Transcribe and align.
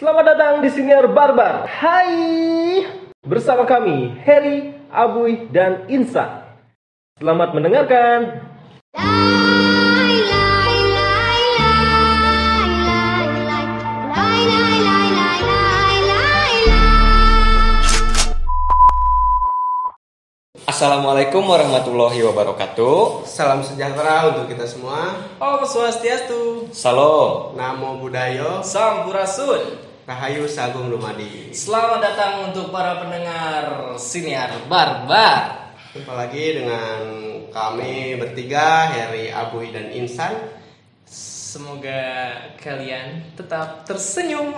Selamat 0.00 0.32
datang 0.32 0.64
di 0.64 0.72
Siniar 0.72 1.04
Barbar. 1.12 1.68
Hai. 1.68 2.88
Bersama 3.20 3.68
kami 3.68 4.16
Heri, 4.24 4.72
Abuy, 4.88 5.52
dan 5.52 5.84
Insa. 5.92 6.56
Selamat 7.20 7.52
mendengarkan. 7.52 8.48
Assalamualaikum 20.64 21.44
warahmatullahi 21.44 22.24
wabarakatuh. 22.24 23.28
Salam 23.28 23.60
sejahtera 23.60 24.32
untuk 24.32 24.48
kita 24.48 24.64
semua. 24.64 25.28
Om 25.36 25.60
Swastiastu. 25.68 26.72
Salam. 26.72 27.52
Namo 27.52 28.00
Buddhaya, 28.00 28.64
Sampurasun. 28.64 29.89
Rahayu 30.10 30.42
Sagung 30.50 30.90
Dumadi. 30.90 31.54
Selamat 31.54 32.02
datang 32.02 32.50
untuk 32.50 32.74
para 32.74 32.98
pendengar 32.98 33.94
Siniar 33.94 34.50
Barbar. 34.66 35.70
Jumpa 35.94 36.18
lagi 36.18 36.58
dengan 36.58 36.98
kami 37.54 38.18
bertiga, 38.18 38.90
Heri, 38.90 39.30
Abuy, 39.30 39.70
dan 39.70 39.94
Insan. 39.94 40.34
Semoga 41.06 42.34
kalian 42.58 43.38
tetap 43.38 43.86
tersenyum. 43.86 44.50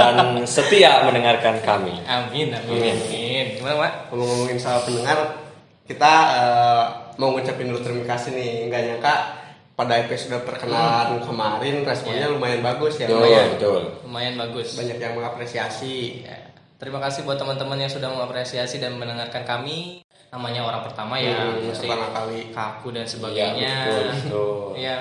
Dan 0.00 0.40
setia 0.48 1.04
mendengarkan 1.12 1.60
kami. 1.60 2.00
Amin, 2.08 2.56
amin, 2.56 2.64
Amin. 2.64 2.96
amin. 3.04 3.46
Gimana, 3.60 3.76
Mak? 3.84 3.92
Ngomong-ngomongin 4.16 4.56
soal 4.56 4.80
pendengar, 4.88 5.44
kita 5.84 6.12
eh, 6.40 6.84
mau 7.20 7.36
ngucapin 7.36 7.68
dulu 7.68 7.84
terima 7.84 8.16
kasih 8.16 8.32
nih. 8.32 8.72
Nggak 8.72 8.80
nyangka 8.80 9.43
pada 9.74 9.98
episode 9.98 10.38
perkenalan 10.40 11.18
kemarin 11.20 11.82
responnya 11.82 12.26
lumayan 12.28 12.62
bagus 12.62 12.94
ya. 12.96 13.06
Betul, 13.06 13.18
Lumayan 13.20 13.46
betul. 13.52 13.80
Lumayan 14.02 14.34
bagus. 14.38 14.68
banyak 14.74 14.98
yang 14.98 15.14
mengapresiasi. 15.14 16.22
Ya, 16.22 16.36
Terima 16.74 16.98
kasih 17.00 17.22
buat 17.22 17.34
teman-teman 17.34 17.76
yang 17.76 17.88
sudah 17.88 18.06
mengapresiasi 18.08 18.78
dan 18.78 18.94
mendengarkan 18.94 19.42
kami. 19.42 20.02
Namanya 20.28 20.62
orang 20.62 20.82
pertama 20.82 21.14
ya, 21.16 21.30
Hmm, 21.32 21.70
pasti 21.70 21.86
pertama 21.86 22.10
kali. 22.12 22.40
kaku 22.50 22.88
dan 22.90 23.02
Iya, 23.02 23.10
sebagainya. 23.10 23.74
betul, 23.80 24.02
betul. 24.20 24.66
Iya. 24.76 24.96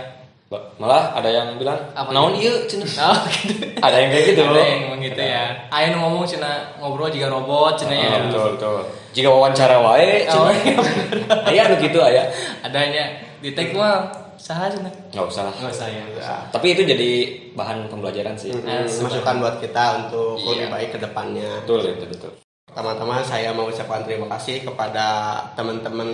Ba- 0.47 0.69
Malah 0.77 1.03
ada 1.11 1.25
yang 1.27 1.47
bilang, 1.55 1.81
Apa 1.91 2.09
naon 2.09 2.33
gitu? 2.33 2.45
iya 2.45 2.53
cenah. 2.65 2.89
Oh, 3.03 3.17
gitu. 3.25 3.65
Ada 3.75 3.95
yang 3.95 4.09
kayak 4.09 4.25
gitu 4.27 4.41
Ada 4.43 4.61
yang 4.63 4.81
ngomong 4.85 5.01
gitu 5.03 5.21
ya. 5.23 5.43
Ayo 5.67 5.85
nu 5.89 5.97
ngomong 5.99 6.23
cina 6.23 6.51
ngobrol 6.77 7.09
juga 7.09 7.27
robot 7.27 7.73
cina 7.75 7.93
ya. 7.93 8.09
Ah, 8.11 8.21
betul, 8.23 8.45
betul. 8.53 8.77
Jika 9.11 9.27
wawancara 9.27 9.77
wae, 9.81 10.29
Oh, 10.29 10.49
cenah. 10.49 10.53
iya. 10.55 10.77
Aya 11.49 11.61
anu 11.67 11.75
gitu 11.79 11.99
aya. 11.99 12.23
Adanya 12.61 13.03
di 13.37 13.49
take 13.51 13.73
mah 13.73 14.07
salah 14.43 14.67
cina. 14.67 14.91
Enggak 15.09 15.25
usah. 15.25 15.43
Enggak 15.49 15.71
usah 15.71 15.87
ya. 15.87 16.03
Ya, 16.11 16.35
Tapi 16.51 16.67
itu 16.69 16.83
jadi 16.83 17.11
bahan 17.53 17.87
pembelajaran 17.87 18.35
sih. 18.35 18.51
mm, 18.51 18.99
masukan 18.99 19.39
buat 19.39 19.55
kita 19.57 19.83
untuk 20.03 20.35
lebih 20.37 20.67
Iya. 20.67 20.73
baik 20.73 20.89
ke 20.91 20.99
depannya. 20.99 21.63
Betul, 21.63 21.79
betul, 21.89 22.07
betul. 22.11 22.31
Pertama-tama 22.67 23.21
saya 23.21 23.53
mau 23.53 23.69
ucapkan 23.69 24.03
terima 24.03 24.27
kasih 24.35 24.65
kepada 24.65 25.05
teman-teman 25.53 26.09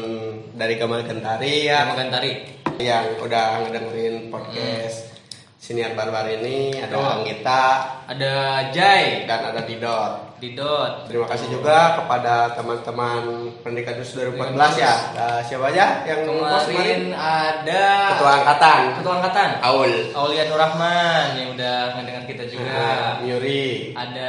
dari 0.54 0.76
Gamal 0.76 1.02
Gentari 1.02 1.66
Ya, 1.66 1.82
ya 1.82 1.90
makan 1.90 2.08
tari. 2.10 2.32
yang 2.78 3.18
udah 3.18 3.66
ngedengerin 3.66 4.30
podcast 4.30 5.10
Siniar 5.58 5.92
Barbar 5.92 6.30
ini 6.30 6.72
ada. 6.78 7.18
Anggita 7.18 7.64
Ada 8.06 8.70
Jai, 8.70 9.26
dan 9.26 9.42
ada 9.50 9.62
Didot. 9.64 10.29
Didot. 10.40 11.12
Terima 11.12 11.28
kasih 11.28 11.52
juga 11.52 12.00
kepada 12.00 12.56
teman-teman 12.56 13.52
pendidikan 13.60 14.00
Dus 14.00 14.16
2014 14.16 14.80
ya. 14.80 14.94
Ada 15.12 15.28
siapa 15.44 15.66
aja 15.76 15.86
yang 16.08 16.24
Kemarin 16.24 17.12
ada 17.14 17.86
Ketua 18.16 18.32
Angkatan 18.40 18.82
Ketua 19.04 19.14
Angkatan. 19.20 19.50
Aul. 19.60 19.92
Aulia 20.16 20.48
Nur 20.48 20.60
Rahman 20.60 21.36
yang 21.36 21.50
udah 21.60 21.76
ngedengar 22.00 22.24
kita 22.24 22.44
juga. 22.48 22.72
Nah, 22.72 23.12
Miuri. 23.20 23.92
Ada 23.92 24.28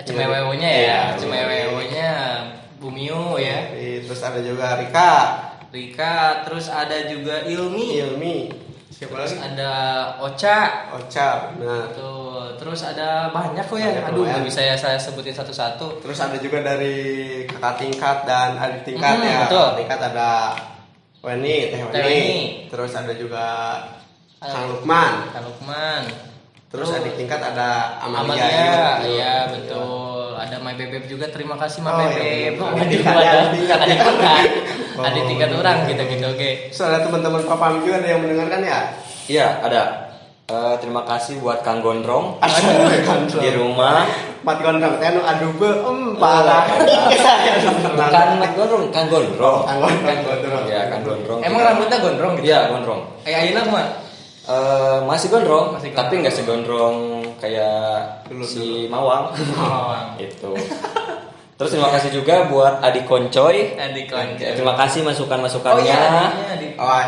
Cemewewonya 0.00 0.68
ya, 0.68 0.80
Iya, 0.80 1.00
Cemewewonya 1.20 2.08
Bumio 2.80 3.36
ya. 3.36 3.68
Terus 3.76 4.20
ada 4.24 4.40
juga 4.40 4.80
Rika, 4.80 5.12
Rika, 5.68 6.48
terus 6.48 6.72
ada 6.72 7.04
juga 7.04 7.44
Ilmi, 7.44 8.00
Ilmi. 8.00 8.38
Siapa 9.00 9.16
terus 9.16 9.32
lagi? 9.32 9.48
ada 9.48 9.72
Ocha, 10.20 10.58
Ocha. 10.92 11.28
Nah, 11.56 11.88
tuh, 11.90 12.52
terus 12.54 12.84
ada 12.84 13.32
banyak 13.32 13.64
kok 13.64 13.80
ya. 13.80 13.96
Banyak, 13.96 14.12
Aduh, 14.12 14.28
nggak 14.28 14.44
bisa 14.44 14.60
ya 14.60 14.76
saya 14.76 15.00
sebutin 15.00 15.32
satu-satu. 15.32 16.04
Terus 16.04 16.20
ada 16.20 16.36
juga 16.36 16.60
dari 16.60 16.96
kakak 17.48 17.80
tingkat 17.80 18.16
dan 18.22 18.60
adik 18.60 18.84
tingkat 18.84 19.16
Hmm, 19.16 19.24
ya. 19.24 19.38
betul. 19.48 19.56
Kakak 19.64 19.76
tingkat 19.80 20.00
ada 20.06 20.30
Weni, 21.20 21.56
Teh 21.68 21.80
Weni. 21.80 22.28
Terus 22.68 22.92
ada 22.92 23.12
juga 23.12 23.44
Ada- 24.36 24.52
Kang 24.52 24.66
Lukman. 24.68 25.12
Kak 25.32 25.42
Lukman. 25.44 26.02
Terus 26.68 26.86
Tuh. 26.86 26.96
adik 26.96 27.14
tingkat 27.16 27.40
ada 27.40 27.68
Amalia. 27.98 28.36
Amalia, 28.36 28.84
iya 29.02 29.34
betul. 29.48 30.19
Ada 30.40 30.56
My 30.56 30.72
Bebek 30.72 31.04
juga. 31.04 31.28
Terima 31.28 31.54
kasih 31.54 31.84
My 31.84 31.92
Oh, 31.92 32.00
iya, 32.00 32.08
Bebek. 32.08 32.56
betul. 32.56 32.64
Oh, 32.64 32.72
Adik 32.72 32.80
adik 32.80 32.90
tingkat, 32.96 33.14
ada 33.14 33.28
adik 33.30 33.50
tingkat. 33.52 33.78
adik 33.78 33.98
tingkat. 34.00 34.46
Oh, 34.96 35.04
Adik 35.04 35.24
tingkat 35.28 35.48
iya. 35.48 35.56
orang 35.56 35.78
gitu 35.84 36.02
gitu. 36.08 36.26
Oke. 36.26 36.50
Terus 36.68 36.80
ada 36.82 36.98
teman-teman 37.00 37.42
Papam 37.44 37.72
juga 37.80 37.94
ada 38.00 38.08
yang 38.08 38.20
mendengarkan 38.24 38.60
ya? 38.64 38.78
Iya, 39.28 39.46
ada. 39.60 39.82
Eh, 40.50 40.74
terima 40.82 41.06
kasih 41.06 41.38
buat 41.38 41.62
Kang 41.62 41.78
Gondrong 41.78 42.42
Aduh, 42.42 43.38
di 43.44 43.50
rumah. 43.54 44.02
Mati 44.40 44.64
gondrong 44.64 44.96
teh 44.98 45.06
anu 45.06 45.20
adu 45.22 45.52
be 45.54 45.68
em 45.68 45.98
parah. 46.18 46.64
Bukan 47.94 48.28
Mat 48.40 48.52
Gondrong, 48.56 48.88
Kang 48.90 49.06
Gondrong. 49.06 49.62
Kang 49.62 49.78
gondrong. 50.26 50.64
Iya, 50.66 50.90
Kang 50.90 51.02
Gondrong. 51.06 51.38
Emang 51.44 51.60
rambutnya 51.62 52.02
gondrong 52.02 52.32
gitu? 52.40 52.50
Iya, 52.50 52.58
Gondrong. 52.66 53.00
Eh, 53.22 53.36
Aina 53.36 53.62
mah? 53.68 53.86
Eh, 54.50 54.98
masih 55.06 55.28
gondrong, 55.30 55.76
Masih 55.78 55.92
tapi 55.92 56.18
gondrong. 56.18 56.20
nggak 56.24 56.34
segondrong 56.34 56.96
kayak 57.40 58.28
Dulu, 58.28 58.44
si 58.44 58.86
Mawang. 58.86 59.32
Oh, 59.58 59.96
itu. 60.22 60.52
Terus 61.56 61.76
terima 61.76 61.92
kasih 61.92 62.08
juga 62.10 62.48
buat 62.48 62.80
Adi 62.80 63.04
Koncoy. 63.04 63.76
adik 63.76 64.08
konco. 64.08 64.40
Terima 64.40 64.72
kasih 64.76 65.00
Oh 65.00 65.08
masukan-masukannya. 65.08 65.84
iya, 65.84 66.00
adiknya 66.24 66.46
adik. 66.56 66.70
Oh, 66.80 67.00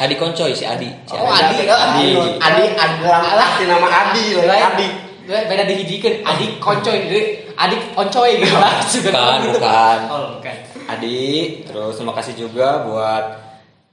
Adi 0.00 0.14
Koncoy 0.16 0.50
si 0.50 0.66
Adi. 0.66 0.90
Si 1.06 1.14
Oh, 1.14 1.30
Adi. 1.30 1.62
Adi. 1.62 2.08
Adi, 2.18 2.62
Adi, 2.74 3.06
adalah 3.06 3.48
si 3.54 3.62
nama 3.66 3.86
Adi. 3.86 4.24
Adi. 4.66 4.88
Lain, 5.30 5.46
beda 5.46 5.62
dihijikeun 5.62 6.26
adik 6.26 6.58
koncoy 6.58 7.06
jadi 7.06 7.22
adik 7.54 7.94
oncoy 7.94 8.42
gitu 8.42 8.50
lah 8.50 8.82
Bukan, 8.82 9.38
gitu. 9.46 9.58
bukan. 9.62 9.98
oh 10.10 10.26
bukan 10.34 10.56
Adi, 10.90 11.22
terus 11.62 11.94
terima 11.94 12.14
kasih 12.18 12.34
juga 12.34 12.82
buat 12.82 13.38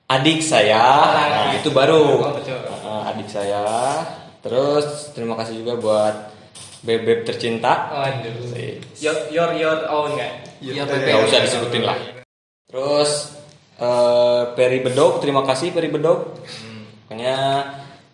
adik 0.10 0.42
saya. 0.42 0.82
Ah, 0.82 1.30
Nah, 1.30 1.54
itu 1.54 1.70
baru. 1.70 2.26
Oh. 2.26 2.34
Eh, 2.42 3.02
adik 3.14 3.30
saya. 3.30 3.62
Terus 4.48 4.86
terima 5.12 5.36
kasih 5.36 5.60
juga 5.60 5.74
buat 5.76 6.16
bebek 6.80 7.28
tercinta. 7.28 7.92
waduh 7.92 8.32
Si- 8.48 8.80
your 8.98 9.18
your 9.28 9.52
your 9.54 9.78
own 9.88 10.16
nggak 10.16 10.34
Your- 10.64 10.76
Your 10.76 10.88
bebek. 10.88 11.12
Nggak 11.12 11.28
usah 11.28 11.40
disebutin 11.44 11.84
lah. 11.84 11.98
Terus 12.66 13.12
eh 13.78 14.42
Peri 14.56 14.80
Bedog, 14.82 15.20
terima 15.20 15.44
kasih 15.44 15.70
Peri 15.70 15.88
Bedog. 15.88 16.34
Pokoknya 17.06 17.36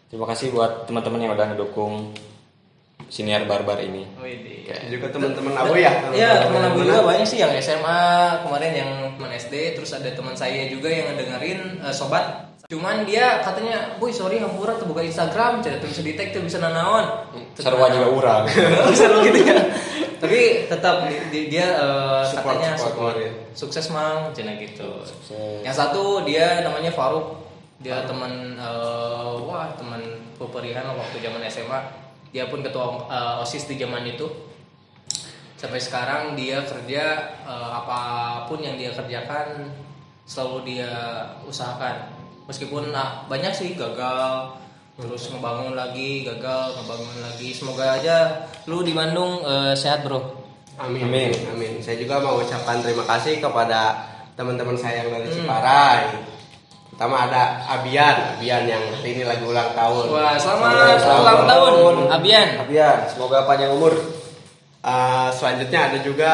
terima 0.10 0.26
kasih 0.28 0.52
buat 0.52 0.86
teman-teman 0.86 1.22
yang 1.22 1.34
udah 1.34 1.48
ngedukung 1.50 2.12
siniar 3.08 3.46
barbar 3.46 3.78
ini. 3.78 4.10
Widih. 4.18 4.66
Juga 4.90 5.14
teman-teman 5.14 5.54
Abu 5.54 5.78
ya. 5.78 6.10
Iya, 6.10 6.46
teman 6.46 6.62
aku 6.66 6.82
juga 6.82 7.02
banyak 7.04 7.26
sih 7.26 7.38
yang 7.38 7.54
SMA 7.56 8.02
kemarin 8.42 8.72
yang 8.74 8.92
teman 9.14 9.32
SD, 9.32 9.78
terus 9.78 9.94
ada 9.94 10.10
teman 10.10 10.34
saya 10.34 10.66
juga 10.66 10.90
yang 10.90 11.14
ngedengerin 11.14 11.78
eh, 11.80 11.94
sobat. 11.94 12.53
Cuman 12.74 13.06
dia 13.06 13.38
katanya, 13.46 13.94
"Boy, 14.02 14.10
sorry 14.10 14.42
hampura 14.42 14.74
tuh 14.74 14.90
buka 14.90 15.06
Instagram, 15.06 15.62
tidak 15.62 15.78
tuh 15.78 15.94
bisa 15.94 16.02
tag 16.18 16.34
tuh 16.34 16.42
bisa 16.42 16.58
nanaon." 16.58 17.06
Sarwa 17.54 17.86
juga 17.88 18.08
urang. 18.10 18.44
Seru 18.98 19.22
gitu 19.22 19.46
ya. 19.46 19.62
Tapi 20.18 20.66
tetap 20.66 21.06
di- 21.06 21.22
di- 21.30 21.48
dia 21.54 21.70
eh, 21.78 22.26
Support, 22.26 22.58
katanya 22.58 22.70
support 22.74 22.90
support. 22.90 23.14
kemarin. 23.14 23.34
Sukses 23.54 23.86
mang, 23.94 24.34
cina 24.34 24.58
gitu. 24.58 24.90
Sukses. 25.06 25.62
Yang 25.62 25.76
satu 25.78 26.26
dia 26.26 26.66
namanya 26.66 26.90
Faruk. 26.90 27.46
Dia 27.78 28.02
teman 28.10 28.58
eh, 28.58 29.34
wah 29.38 29.70
teman 29.78 30.02
peperihan 30.34 30.90
waktu 30.90 31.22
zaman 31.22 31.46
SMA. 31.46 31.80
Dia 32.34 32.50
pun 32.50 32.66
ketua 32.66 33.06
eh, 33.06 33.42
OSIS 33.46 33.70
di 33.70 33.78
zaman 33.78 34.02
itu. 34.08 34.26
Sampai 35.54 35.78
sekarang 35.78 36.34
dia 36.34 36.66
kerja 36.66 37.04
eh, 37.46 37.70
apa 37.70 38.00
pun 38.50 38.58
yang 38.58 38.74
dia 38.74 38.90
kerjakan 38.90 39.70
selalu 40.26 40.74
dia 40.74 40.90
usahakan. 41.46 42.13
Meskipun 42.44 42.92
nah, 42.92 43.24
banyak 43.32 43.54
sih 43.56 43.80
gagal 43.80 44.60
terus 44.94 45.32
ngebangun 45.34 45.74
lagi, 45.74 46.28
gagal 46.28 46.78
ngebangun 46.78 47.18
lagi. 47.24 47.50
Semoga 47.56 47.98
aja 47.98 48.46
lu 48.70 48.84
di 48.84 48.94
Bandung 48.94 49.42
eh, 49.42 49.74
sehat, 49.74 50.06
Bro. 50.06 50.44
Amin. 50.78 51.06
Amin. 51.06 51.32
Amin. 51.54 51.74
Saya 51.80 51.98
juga 52.02 52.20
mau 52.20 52.42
ucapkan 52.42 52.82
terima 52.82 53.06
kasih 53.06 53.38
kepada 53.42 54.10
teman-teman 54.34 54.74
saya 54.78 55.06
yang 55.06 55.14
dari 55.14 55.30
Hmm. 55.30 55.38
Ciparai. 55.46 56.02
Pertama 56.94 57.26
ada 57.26 57.58
Abian, 57.74 58.38
Abian 58.38 58.70
yang 58.70 58.84
hari 58.94 59.18
ini 59.18 59.24
lagi 59.26 59.42
ulang 59.42 59.74
tahun. 59.74 60.14
Wah, 60.14 60.38
selamat 60.38 61.02
ulang 61.02 61.42
tahun, 61.50 61.74
Abian. 62.14 62.48
Abian, 62.62 62.98
semoga 63.10 63.50
panjang 63.50 63.74
umur. 63.74 63.98
Eh, 64.84 65.30
selanjutnya 65.34 65.90
ada 65.90 65.98
juga 66.06 66.32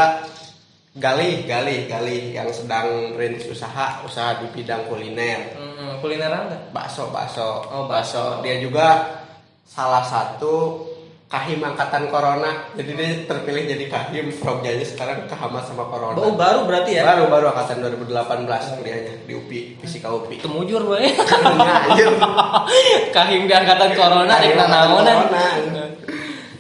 Galih, 1.00 1.48
Galih, 1.48 1.86
Galih 1.88 2.34
yang 2.36 2.50
sedang 2.52 3.14
merintis 3.16 3.48
usaha, 3.48 4.04
usaha 4.04 4.42
di 4.44 4.52
bidang 4.52 4.90
kuliner. 4.90 5.54
Hmm, 5.56 5.69
kulineran 6.00 6.50
nggak? 6.50 6.62
Bakso, 6.74 7.12
bakso. 7.14 7.64
Oh, 7.70 7.86
bakso. 7.86 8.42
Dia 8.42 8.60
juga 8.60 9.20
salah 9.70 10.02
satu 10.02 10.90
kahim 11.30 11.62
angkatan 11.62 12.10
corona 12.10 12.74
jadi 12.74 12.92
dia 12.98 13.10
terpilih 13.30 13.70
jadi 13.70 13.86
kahim 13.86 14.34
progjanya 14.42 14.82
sekarang 14.82 15.30
kehambat 15.30 15.62
sama 15.70 15.86
corona 15.86 16.18
Oh, 16.18 16.34
baru 16.34 16.66
berarti 16.66 16.98
ya? 16.98 17.06
baru 17.06 17.30
baru 17.30 17.54
angkatan 17.54 17.86
2018 17.86 18.82
kuliahnya 18.82 19.14
di 19.30 19.34
UPI 19.38 19.78
fisika 19.78 20.10
UPI 20.10 20.42
Temujur. 20.42 20.82
Anjir. 20.90 22.10
Kahim 23.14 23.46
di 23.46 23.54
angkatan 23.54 23.94
corona 23.94 24.42
nanaonan. 24.42 25.18
corona. 25.30 25.86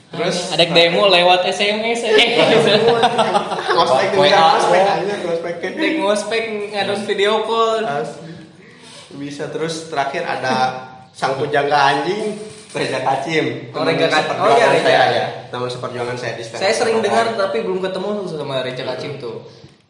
terus 0.09 0.51
ada 0.53 0.65
demo 0.69 1.07
lewat 1.09 1.47
SMS 1.49 2.05
eh. 2.05 2.13
ngospek 3.73 4.13
ngospek 4.13 4.83
aja 4.85 5.15
ngospek 5.25 5.55
ngospek 5.97 6.43
ngadon 6.75 7.01
video 7.09 7.41
call. 7.47 7.81
Asli. 7.89 8.28
Bisa 9.11 9.49
terus 9.49 9.87
terakhir 9.87 10.21
ada 10.21 10.53
sang 11.11 11.35
pujangga 11.35 11.73
anjing 11.73 12.37
Reza 12.69 13.01
Kacim 13.01 13.73
Oh, 13.73 13.81
Reza 13.81 14.05
Kacim. 14.07 14.37
Oh, 14.37 14.53
iya, 14.53 14.69
seperjuangan 14.69 14.69
Reza. 14.71 14.85
saya 14.85 15.05
ya 15.09 15.25
teman 15.49 15.67
seperjuangan 15.67 16.15
saya 16.15 16.33
di 16.35 16.43
stand 16.43 16.59
Saya 16.59 16.73
sering 16.75 16.97
dengar 16.99 17.25
tapi 17.33 17.57
belum 17.59 17.79
ketemu 17.81 18.09
sama 18.27 18.61
Reja 18.61 18.83
Kacim 18.85 19.17
tuh. 19.17 19.41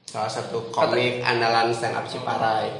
salah 0.05 0.31
satu 0.31 0.71
komik 0.71 1.19
andalan 1.19 1.69
stand 1.69 1.93
up 1.93 2.05
Ciparai 2.05 2.71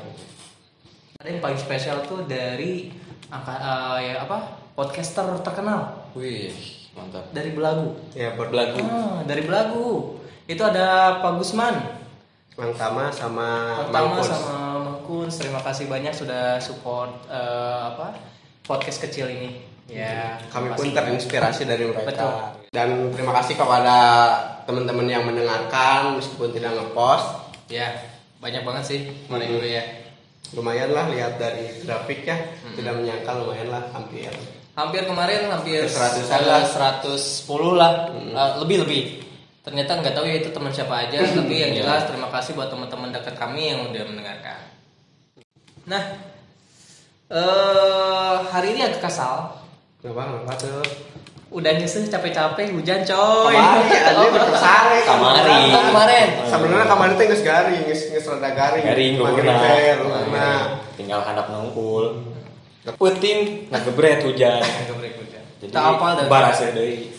Ada 1.17 1.27
yang 1.27 1.43
paling 1.43 1.59
spesial 1.59 1.99
tuh 2.03 2.23
dari 2.23 2.87
angka 3.27 3.53
eh, 3.53 3.97
ya 4.07 4.23
apa? 4.23 4.37
Podcaster 4.71 5.27
terkenal 5.43 6.07
Wih, 6.15 6.55
mantap. 6.95 7.27
dari 7.29 7.51
Belagu. 7.51 7.99
ya 8.15 8.31
Belagu. 8.33 8.79
Ah, 8.81 9.19
dari 9.21 9.43
Belagu. 9.43 10.15
Itu 10.47 10.63
ada 10.63 11.19
Pak 11.19 11.37
Gusman. 11.37 11.75
Mang 12.55 12.71
Tama 12.73 13.11
sama 13.11 13.47
Kuns. 13.91 14.25
sama 14.25 14.55
Kuns, 15.09 15.41
terima 15.41 15.57
kasih 15.57 15.89
banyak 15.89 16.13
sudah 16.13 16.61
support 16.61 17.09
eh, 17.25 17.41
apa 17.89 18.13
podcast 18.61 19.01
kecil 19.01 19.25
ini. 19.25 19.57
Ya, 19.89 20.37
kami 20.53 20.69
pun 20.69 20.93
terinspirasi 20.93 21.65
dari 21.65 21.89
mereka 21.89 22.05
Betul. 22.05 22.33
dan 22.69 23.09
terima 23.09 23.33
kasih 23.33 23.57
kepada 23.57 23.97
teman-teman 24.69 25.09
yang 25.09 25.25
mendengarkan 25.25 26.13
meskipun 26.13 26.53
tidak 26.53 26.77
ngepost 26.77 27.25
Ya, 27.65 27.89
banyak 28.37 28.61
banget 28.61 28.83
sih 28.85 28.99
kemarin 29.25 29.49
dulu 29.49 29.65
ya. 29.65 29.81
lumayan 30.53 30.93
lah 30.93 31.09
lihat 31.09 31.41
dari 31.41 31.73
grafik 31.81 32.21
ya 32.21 32.37
Hmm. 32.61 32.77
tidak 32.77 33.01
menyangka 33.01 33.33
lumayan 33.33 33.73
lah 33.73 33.81
hampir 33.89 34.29
Hampir 34.77 35.01
kemarin 35.03 35.49
hampir 35.49 35.89
Seratusan 35.89 36.37
eh, 36.37 36.45
lah. 36.45 36.61
110 36.69 37.09
lah, 37.73 37.91
Eh, 38.13 38.51
lebih 38.61 38.85
lebih. 38.85 39.01
Ternyata 39.59 40.05
nggak 40.05 40.13
tahu 40.13 40.25
ya 40.29 40.37
itu 40.37 40.53
teman 40.53 40.69
siapa 40.69 41.01
aja, 41.01 41.17
tapi 41.33 41.53
yang 41.57 41.73
jelas 41.73 42.05
terima 42.05 42.29
kasih 42.29 42.53
buat 42.53 42.69
teman-teman 42.69 43.09
dekat 43.09 43.33
kami 43.33 43.73
yang 43.73 43.89
udah 43.89 44.05
mendengarkan. 44.05 44.77
Nah, 45.89 46.03
eh 47.27 48.35
hari 48.45 48.67
ini 48.71 48.81
agak 48.83 49.01
kasal. 49.03 49.57
kenapa 49.99 50.21
kenapa 50.31 50.53
tuh 50.55 50.81
Udah 51.49 51.73
nyesel 51.73 52.05
capek-capek 52.05 52.69
hujan 52.69 53.01
coy. 53.01 53.51
kemarin 53.51 53.89
ya 53.89 54.13
Oh, 54.13 54.29
ada 54.29 54.53
sare 54.55 55.01
Kemarin. 55.01 55.65
Oh, 55.67 55.83
kemarin. 55.83 56.27
sebenarnya 56.45 56.85
kemarin 56.87 57.13
teh 57.17 57.25
geus 57.25 57.41
garing 57.41 57.81
geus 57.83 58.01
geus 58.07 58.25
rada 58.29 58.53
garing 58.53 58.85
Garing 58.85 59.11
gue 59.17 59.25
Makin 59.25 59.43
kena. 59.43 59.57
fair, 59.59 59.95
lu 59.97 60.07
kena. 60.07 60.49
Tinggal 60.93 61.19
handap 61.19 61.49
nongkul. 61.49 62.21
Puting 62.95 63.39
ngagebret 63.67 64.21
hujan. 64.23 64.61
Jadi 65.59 65.73
apa 65.73 66.05
dan 66.15 66.25
baras 66.27 66.57
ya 66.59 66.69
deui. 66.71 67.11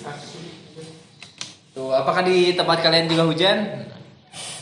Tuh, 1.70 1.90
apakah 1.93 2.23
di 2.23 2.55
tempat 2.55 2.81
kalian 2.81 3.06
juga 3.06 3.26
hujan? 3.26 3.58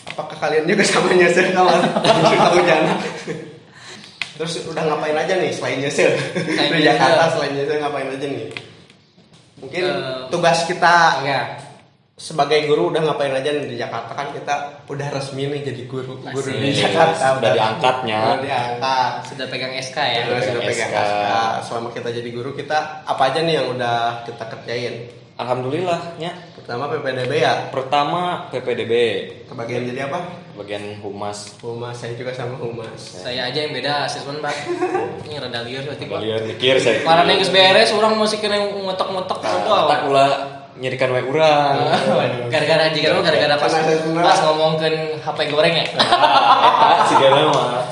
apakah 0.09 0.35
kalian 0.41 0.65
juga 0.67 0.83
sama 0.83 1.13
nyesel 1.13 1.53
kawan 1.53 1.79
hujan 2.51 2.83
terus 4.39 4.63
udah 4.65 4.83
ngapain 4.85 5.13
aja 5.15 5.35
nih 5.35 5.51
selain 5.51 5.79
nyesel 5.79 6.15
Selain 6.15 6.71
di 6.73 6.79
nyesel. 6.79 6.89
Jakarta 6.89 7.25
selain 7.35 7.53
nyesel 7.53 7.77
ngapain 7.79 8.09
aja 8.09 8.27
nih 8.27 8.47
mungkin 9.59 9.83
Eh, 9.83 10.31
tugas 10.31 10.63
kita 10.65 10.95
Ya. 11.21 11.59
sebagai 12.15 12.67
guru 12.67 12.91
udah 12.91 12.99
ngapain 13.01 13.31
aja 13.31 13.47
nih 13.49 13.67
di 13.69 13.77
Jakarta 13.77 14.11
kan 14.11 14.31
kita 14.31 14.55
udah 14.85 15.07
resmi 15.09 15.47
nih 15.47 15.63
jadi 15.65 15.83
guru 15.85 16.19
guru 16.21 16.51
di. 16.53 16.71
Jakarta 16.73 17.39
Udah 17.39 17.51
diangkatnya. 17.53 18.19
udah 18.25 18.39
diangkat 18.41 19.13
Sudah 19.25 19.47
pegang 19.47 19.75
SK 19.77 19.99
ya. 19.99 20.23
Udah 20.25 20.41
sudah 20.41 20.63
pegang 20.65 20.91
SK. 20.91 20.99
SK. 20.99 21.31
selama 21.65 21.89
kita 21.91 22.09
jadi 22.11 22.29
guru 22.29 22.51
kita 22.53 22.79
apa 23.03 23.23
aja 23.25 23.39
nih 23.41 23.55
yang 23.57 23.67
udah 23.71 23.99
kita 24.25 24.45
kerjain 24.47 24.95
Alhamdulillah 25.37 26.19
nya. 26.19 26.35
pertama 26.53 26.87
PPDB 26.89 27.33
ya 27.39 27.71
Pertama 27.71 28.21
PPDB, 28.51 28.93
kebagian 29.47 29.87
jadi 29.87 30.11
apa 30.11 30.19
bagian 30.59 30.99
humas. 30.99 31.55
humas 31.63 31.95
saya 31.95 32.19
juga 32.19 32.35
sama 32.35 32.59
humas 32.59 33.23
Saya 33.23 33.47
aja 33.47 33.59
yang 33.63 33.71
beda 33.71 34.11
asesmen 34.11 34.43
pak. 34.43 34.51
Ini 35.25 35.39
rada 35.39 35.63
liar 35.63 35.87
berarti 35.87 36.05
pak. 36.11 36.19
Kalian 36.19 36.43
mikir 36.51 36.75
saya. 36.83 37.07
Marah 37.07 37.23
neng 37.23 37.39
geus 37.39 37.55
beres, 37.55 37.95
orang 37.95 38.19
masih 38.19 38.43
kena 38.43 38.59
ngotok-ngotok 38.59 39.39
Tak 39.39 39.55
apa? 39.65 40.03
pula 40.03 40.27
nyerikan 40.79 41.11
wae 41.15 41.23
urang. 41.27 41.91
Gara-gara 42.51 42.91
jika 42.91 43.15
lu 43.15 43.23
gara-gara 43.23 43.55
pas 43.59 43.73
pas 44.23 44.39
ngomongkeun 44.47 44.95
HP 45.23 45.39
goreng 45.51 45.75
ya. 45.75 45.87
Eta 45.87 47.05
sigana 47.07 47.41
mah. 47.51 47.83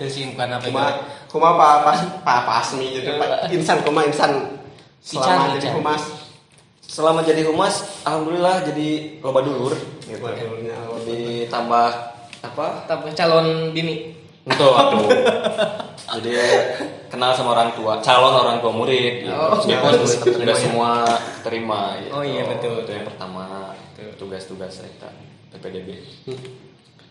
Terus 0.00 0.12
simpan 0.12 0.48
HP 0.48 0.72
kuma 0.72 0.80
goreng. 0.88 0.98
kuma 1.28 1.46
apa 1.56 1.68
pas 1.82 1.98
pak 2.22 2.40
pasmi 2.46 2.94
jadi 2.94 3.18
pak 3.18 3.50
insan 3.50 3.82
kuma 3.82 4.06
insan 4.06 4.60
selama 5.02 5.50
Ican, 5.50 5.58
jadi 5.58 5.68
Ican. 5.68 5.74
humas 5.82 6.02
Selama 6.88 7.26
jadi 7.26 7.42
humas, 7.48 8.02
alhamdulillah 8.06 8.62
jadi 8.70 9.18
loba 9.18 9.40
dulur 9.42 9.74
gitu. 10.06 10.22
Awal. 10.24 10.98
Jadi 11.04 11.48
tambah 11.50 11.88
apa? 12.44 12.66
Tapi 12.86 13.12
calon 13.16 13.72
bini. 13.74 14.14
Itu 14.44 14.66
waktu. 14.68 15.00
Jadi 16.14 16.36
kenal 17.08 17.32
sama 17.32 17.56
orang 17.56 17.72
tua, 17.74 17.98
calon 18.04 18.36
orang 18.44 18.60
tua 18.60 18.70
murid 18.70 19.24
gitu. 19.24 19.32
Oh, 19.32 19.56
terima 19.56 19.88
tidak 20.20 20.52
ya. 20.52 20.62
semua 20.62 20.90
terima 21.40 21.96
gitu. 22.04 22.12
Oh, 22.12 22.22
iya, 22.22 22.44
betul. 22.44 22.84
Itu 22.84 22.92
yang 22.92 23.08
pertama. 23.08 23.72
Tugas-tugas 24.20 24.84
saya 24.84 25.10
PPDB. 25.50 25.96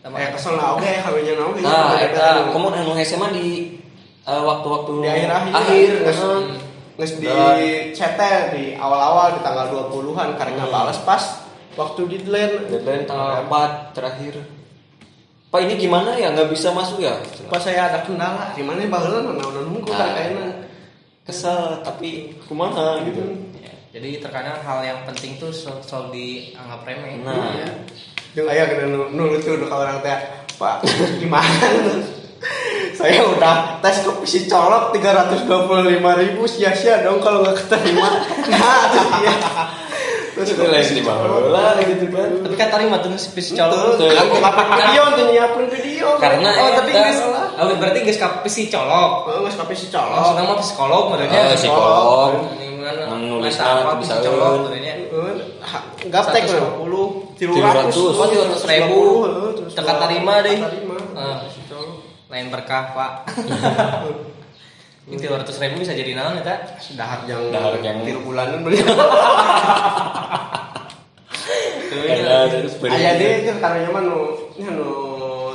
Sama 0.04 0.20
eh 0.20 0.28
kesel 0.36 0.60
lah 0.60 0.76
oke 0.76 0.84
harunya 0.84 1.32
nah 1.32 1.48
oke 1.48 1.60
Nah, 1.64 1.96
eta 1.96 2.52
kamu 2.52 2.76
anu 2.76 2.92
SMA 3.00 3.28
di 3.32 3.48
eh, 4.28 4.42
waktu-waktu 4.44 4.92
di 5.00 5.08
akhir-akhir 5.08 5.52
akhir 5.56 5.90
nges, 6.94 7.12
di. 7.18 7.26
CT 7.94 8.20
di 8.54 8.64
awal-awal 8.78 9.34
di 9.34 9.40
tanggal 9.42 9.66
20-an 9.90 10.38
karena 10.38 10.62
nggak 10.62 10.70
balas 10.70 10.98
pas 11.02 11.22
waktu 11.74 12.00
di 12.06 12.16
deadline 12.22 12.70
deadline 12.70 13.04
tanggal 13.04 13.46
4 13.50 13.96
terakhir. 13.96 14.34
Pak 15.50 15.60
ini 15.62 15.74
gimana 15.78 16.18
ya 16.18 16.34
nggak 16.34 16.50
bisa 16.50 16.74
masuk 16.74 16.98
ya? 16.98 17.14
pas 17.46 17.62
saya 17.62 17.86
ada 17.86 18.02
kendala 18.02 18.50
gimana 18.58 18.82
ya 18.82 18.90
mana 18.90 19.22
udah 19.22 19.62
nunggu 19.62 19.86
Nah. 19.86 19.98
kan 19.98 20.10
kayaknya 20.18 20.46
Kesel 21.24 21.80
tapi 21.80 22.36
kumaha 22.44 23.00
gitu. 23.08 23.24
Ya, 23.56 23.72
jadi 23.96 24.20
terkadang 24.20 24.60
hal 24.60 24.84
yang 24.84 25.00
penting 25.08 25.40
tuh 25.40 25.48
sel- 25.48 25.80
selalu 25.80 26.12
dianggap 26.52 26.84
remeh. 26.84 27.16
Nah. 27.24 27.48
Ya. 27.56 27.68
Jeung 28.36 28.44
aya 28.44 28.68
kena 28.68 29.08
nurut 29.08 29.40
tuh 29.40 29.56
ke 29.56 29.64
orang 29.72 30.04
teh, 30.04 30.20
Pak, 30.60 30.84
gimana? 31.22 31.48
Saya 32.94 33.26
udah 33.26 33.82
tes 33.82 34.06
ke 34.06 34.10
pisi 34.22 34.46
colok 34.46 34.94
325 34.94 35.50
ribu 35.98 36.42
sia-sia 36.46 37.02
dong 37.02 37.18
kalau 37.18 37.42
nggak 37.42 37.56
keterima. 37.66 38.08
Nah, 38.50 38.84
dia. 39.18 39.34
Terus 40.34 40.50
Itu 40.50 40.66
lain 40.66 40.98
di 40.98 41.02
bawah 41.06 41.78
gitu 41.78 42.10
kan. 42.10 42.26
Tapi 42.42 42.54
kan 42.58 42.68
tadi 42.74 42.90
mah 42.90 42.98
tuh 42.98 43.14
spesies 43.14 43.54
Betul. 43.54 44.10
colok. 44.10 44.18
Aku 44.18 44.34
ngapain 44.42 44.70
video 44.82 45.02
tuh 45.14 45.24
nyiapin 45.30 45.66
video. 45.70 46.08
Karena 46.18 46.50
Oh, 46.58 46.70
tapi 46.74 46.90
geus 46.90 47.18
oh, 47.22 47.70
berarti 47.78 47.98
ka 48.18 48.42
pesi 48.42 48.66
colok. 48.66 49.30
Nggak 49.30 49.54
ke 49.54 49.64
pisi 49.70 49.86
Langsung 49.94 50.34
colok. 50.34 50.34
nama 50.34 50.54
psikolog 50.58 51.02
Oh, 51.14 51.54
psikolog. 51.54 52.30
Ini 52.58 52.66
mana? 52.82 53.02
Menulis 53.14 53.54
apa 53.62 53.94
bisa 54.02 54.18
psikolog 54.18 54.66
menurutnya. 54.66 54.94
Gaptek 56.04 56.42
150, 56.50 57.38
300 57.38 57.94
Oh, 57.94 58.26
300 58.26 58.70
ribu. 58.74 59.00
Teka 59.70 59.94
terima 60.02 60.42
deh. 60.42 60.58
Lain 62.34 62.50
berkah, 62.50 62.90
Pak. 62.90 63.30
Ini 65.06 65.22
300 65.22 65.54
ribu 65.54 65.86
bisa 65.86 65.94
jadi 65.94 66.18
naon 66.18 66.34
ya, 66.34 66.42
Kak? 66.42 66.82
Dahar 66.98 67.22
yang 67.30 67.54
Dahar 67.54 67.78
yang- 67.78 68.02
tiru 68.02 68.26
bulanan 68.26 68.66
beli. 68.66 68.82
Ada 71.94 72.50
terus 72.50 72.74
Aya 72.82 73.14
deh 73.14 73.46
itu 73.46 73.54
karena 73.62 73.86
mah 73.86 74.02
nu 74.02 74.34
nu 74.58 74.90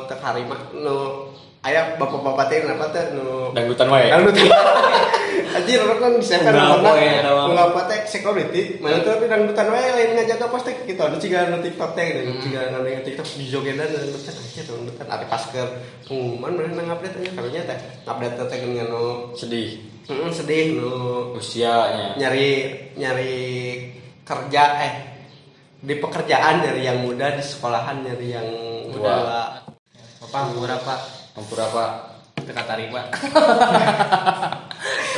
teu 0.08 0.18
karima 0.24 0.56
nu 0.72 1.28
aya 1.60 2.00
bapak-bapak 2.00 2.48
teh 2.48 2.64
kenapa 2.64 2.96
teh 2.96 3.12
nu 3.12 3.52
dangdutan 3.52 3.92
wae. 3.92 4.08
Dangdut. 4.08 4.40
Anjir 5.50 5.82
orang 5.82 5.98
kan 5.98 6.12
disiapkan 6.22 6.54
mana? 6.54 6.78
poe, 6.78 7.02
eta 7.02 7.32
mah. 7.34 7.46
Enggak 7.50 7.68
apa 7.74 7.82
teh 7.90 8.00
security. 8.06 8.62
Mana 8.78 9.02
tuh 9.02 9.12
tapi 9.18 9.26
dangdutan 9.26 9.68
wae 9.74 9.90
lain 9.90 10.10
ngajaga 10.14 10.46
pos 10.46 10.62
teh 10.62 10.76
gitu. 10.86 11.02
Ada 11.02 11.18
ciga 11.18 11.50
nu 11.50 11.58
TikTok 11.66 11.92
teh 11.98 12.06
dan 12.14 12.26
ciga 12.38 12.60
yang 12.70 13.04
TikTok 13.04 13.28
di 13.38 13.46
jogedan 13.50 13.90
dan 13.90 14.00
dangdutan 14.06 14.36
aja 14.38 14.62
dangdutan 14.66 15.08
ada 15.10 15.26
masker 15.26 15.68
pengumuman 16.06 16.52
mana 16.54 16.70
nang 16.78 16.88
update 16.94 17.18
nya 17.18 17.32
karunya 17.34 17.62
teh. 17.66 17.80
Update 18.06 18.36
teh 18.38 18.58
dengan 18.62 18.88
nu 18.94 19.04
Sedih. 19.34 19.70
heeh 20.10 20.32
sedih 20.34 20.66
nu 20.74 20.94
Usianya. 21.38 22.18
nyari 22.18 22.50
nyari 22.98 23.38
kerja 24.26 24.64
eh 24.82 24.94
di 25.80 25.96
pekerjaan 25.98 26.66
nyari 26.66 26.82
yang 26.82 27.06
muda 27.06 27.38
di 27.38 27.44
sekolahan 27.46 28.02
nyari 28.06 28.28
yang 28.34 28.48
tua. 28.90 29.62
Bapak 30.20 30.54
berapa? 30.54 30.96
Ampura 31.40 31.66
Pak. 31.72 32.09
Teka 32.50 32.66
tarima. 32.66 33.06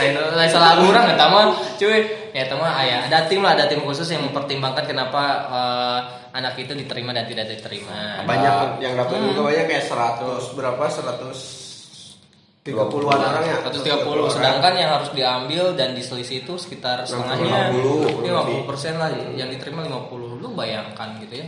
lain 0.01 0.17
lain 0.17 0.49
salah 0.49 0.81
orang 0.81 1.13
eta 1.13 1.25
mah 1.29 1.47
cuy 1.79 1.99
ya 2.35 2.43
teman 2.43 2.71
ya. 2.83 3.07
Ada 3.07 3.31
tim 3.31 3.39
lah 3.39 3.55
ada 3.55 3.71
tim 3.71 3.79
khusus 3.79 4.09
yang 4.11 4.27
mempertimbangkan 4.27 4.83
kenapa 4.83 5.23
eh, 5.47 5.99
anak 6.35 6.59
itu 6.59 6.75
diterima 6.75 7.15
dan 7.15 7.23
tidak 7.23 7.47
diterima. 7.47 8.27
Banyak 8.27 8.83
yang 8.83 8.99
dapat 8.99 9.15
Hmm. 9.15 9.31
juga 9.31 9.41
banyak 9.47 9.65
kayak 9.67 9.83
100 9.87 10.57
berapa 10.57 10.83
130 10.89 12.67
an 13.07 13.19
orang 13.21 13.45
ya? 13.45 13.57
130 13.63 14.27
sedangkan 14.27 14.73
yang 14.75 14.89
harus 14.97 15.09
diambil 15.15 15.71
dan 15.73 15.95
diselisih 15.95 16.43
itu 16.43 16.53
sekitar 16.59 17.07
setengahnya 17.07 17.71
50. 17.71 18.27
50 18.27 18.67
persen 18.69 18.99
lah 18.99 19.07
yang 19.33 19.47
diterima 19.47 19.87
50 19.87 20.41
lu 20.41 20.51
bayangkan 20.51 21.15
gitu 21.21 21.39
ya. 21.39 21.47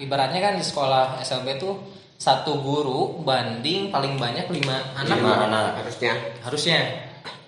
Ibaratnya 0.00 0.40
kan 0.40 0.54
di 0.56 0.64
sekolah 0.64 1.20
SLB 1.20 1.60
tuh 1.60 1.76
satu 2.20 2.60
guru 2.60 3.24
banding 3.24 3.88
paling 3.88 4.20
banyak 4.20 4.44
lima 4.52 4.76
anak. 4.92 5.16
Lima 5.16 5.48
anak. 5.48 5.66
harusnya. 5.80 6.12
Harusnya. 6.44 6.80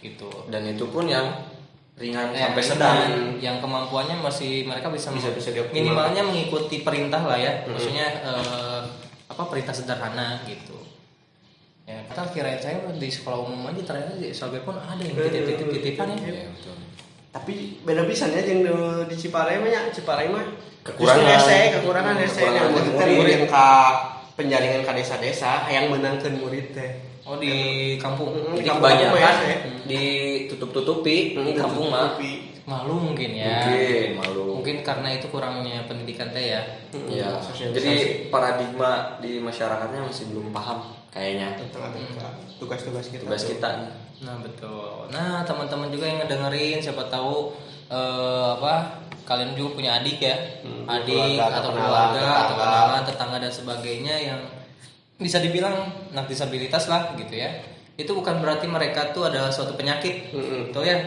Gitu. 0.00 0.33
Dan 0.49 0.64
itu 0.64 0.88
pun 0.88 1.05
yang 1.05 1.29
ringan 1.93 2.33
Ya, 2.33 2.49
sampai 2.49 2.64
sedang. 2.64 2.99
yang 3.37 3.61
kemampuannya 3.61 4.17
masih 4.19 4.64
mereka 4.64 4.88
bisa, 4.88 5.12
Bisa- 5.12 5.29
bisa 5.31 5.52
minimalnya 5.71 6.25
mengikuti 6.25 6.81
perintah 6.81 7.21
lah 7.21 7.37
ya. 7.37 7.69
Maksudnya 7.69 8.07
eh, 8.25 8.81
apa 9.29 9.43
perintah 9.45 9.76
sederhana 9.76 10.41
gitu. 10.49 10.81
Ya 11.85 12.00
kita 12.09 12.33
kirain 12.33 12.57
saya 12.57 12.81
di 12.88 13.09
sekolah 13.12 13.45
umum 13.45 13.69
aja 13.69 13.85
ternyata 13.85 14.17
di 14.17 14.33
SLB 14.33 14.64
pun 14.64 14.81
ada 14.81 14.97
yang 14.97 15.12
titip-titip 15.12 15.69
titipan 15.69 16.17
ya. 16.17 16.49
Tapi 17.29 17.85
beda 17.85 18.09
bisa 18.09 18.25
ya 18.29 18.41
yang 18.41 18.64
di, 18.64 18.73
di 19.09 19.17
Ciparai 19.21 19.61
mah 19.61 19.69
ya. 19.69 19.81
Ciparai 19.93 20.33
mah 20.33 20.49
Kekurangan. 20.83 21.23
Justru 21.23 21.79
kekurangan 21.79 22.14
Kekurangan 22.19 22.57
yang 22.57 23.14
murid. 23.14 23.33
yang 23.37 23.45
ka 23.47 23.69
penjaringan 24.42 24.82
ka 24.82 24.92
desa-desa 24.92 25.64
yang 25.66 25.87
menangkan 25.88 26.34
murid 26.37 26.75
teh 26.75 26.90
oh 27.22 27.38
di 27.38 27.54
kampung 27.96 28.34
Mm, 28.34 28.58
di 28.58 28.64
kampung 28.64 28.90
mah 28.90 29.14
ya, 29.14 29.30
ditutup-tutupi 29.87 31.16
di 31.34 31.52
kampung 31.54 31.88
mah. 31.88 32.18
Malu 32.62 32.94
mungkin 33.11 33.34
ya 33.34 33.58
Mungkin 33.58 34.22
malu. 34.22 34.42
mungkin 34.62 34.87
karena 34.87 35.11
itu 35.11 35.26
kurangnya 35.26 35.82
pendidikan 35.87 36.30
teh 36.30 36.54
ya 36.54 36.62
Iya. 36.94 37.42
Sosialisasi. 37.42 37.75
Jadi 37.75 37.94
paradigma 38.30 39.18
di 39.18 39.42
masyarakatnya 39.42 40.06
masih 40.06 40.30
belum 40.30 40.54
paham 40.54 40.78
kayaknya 41.11 41.58
tugas-tugas 42.58 43.11
kita 43.11 43.26
tugas 43.26 43.42
kita. 43.44 43.70
Nah 44.22 44.38
betul. 44.38 45.11
Nah 45.11 45.42
teman-teman 45.42 45.90
juga 45.90 46.06
yang 46.06 46.22
ngedengerin 46.22 46.78
siapa 46.78 47.02
tahu 47.11 47.50
eh, 47.92 48.49
apa 48.56 48.75
kalian 49.22 49.54
juga 49.54 49.78
punya 49.78 50.00
adik 50.00 50.18
ya, 50.18 50.34
Hmm, 50.64 50.88
adik 50.88 51.14
keluarga 51.38 51.44
atau 51.46 51.61
atau 51.61 51.70
keluarga 51.72 52.18
atau 52.18 52.32
tetangga. 52.50 52.56
kenalan, 52.58 53.02
tetangga 53.06 53.37
dan 53.38 53.52
sebagainya 53.52 54.14
yang 54.18 54.40
bisa 55.16 55.38
dibilang 55.38 55.76
anak 56.11 56.26
disabilitas 56.26 56.90
lah 56.90 57.14
gitu 57.14 57.37
ya. 57.37 57.52
Itu 57.94 58.16
bukan 58.16 58.42
berarti 58.42 58.66
mereka 58.66 59.12
tuh 59.12 59.28
adalah 59.30 59.52
suatu 59.52 59.76
penyakit, 59.76 60.32
Mm-mm. 60.34 60.72
betul 60.72 60.82
ya? 60.82 60.99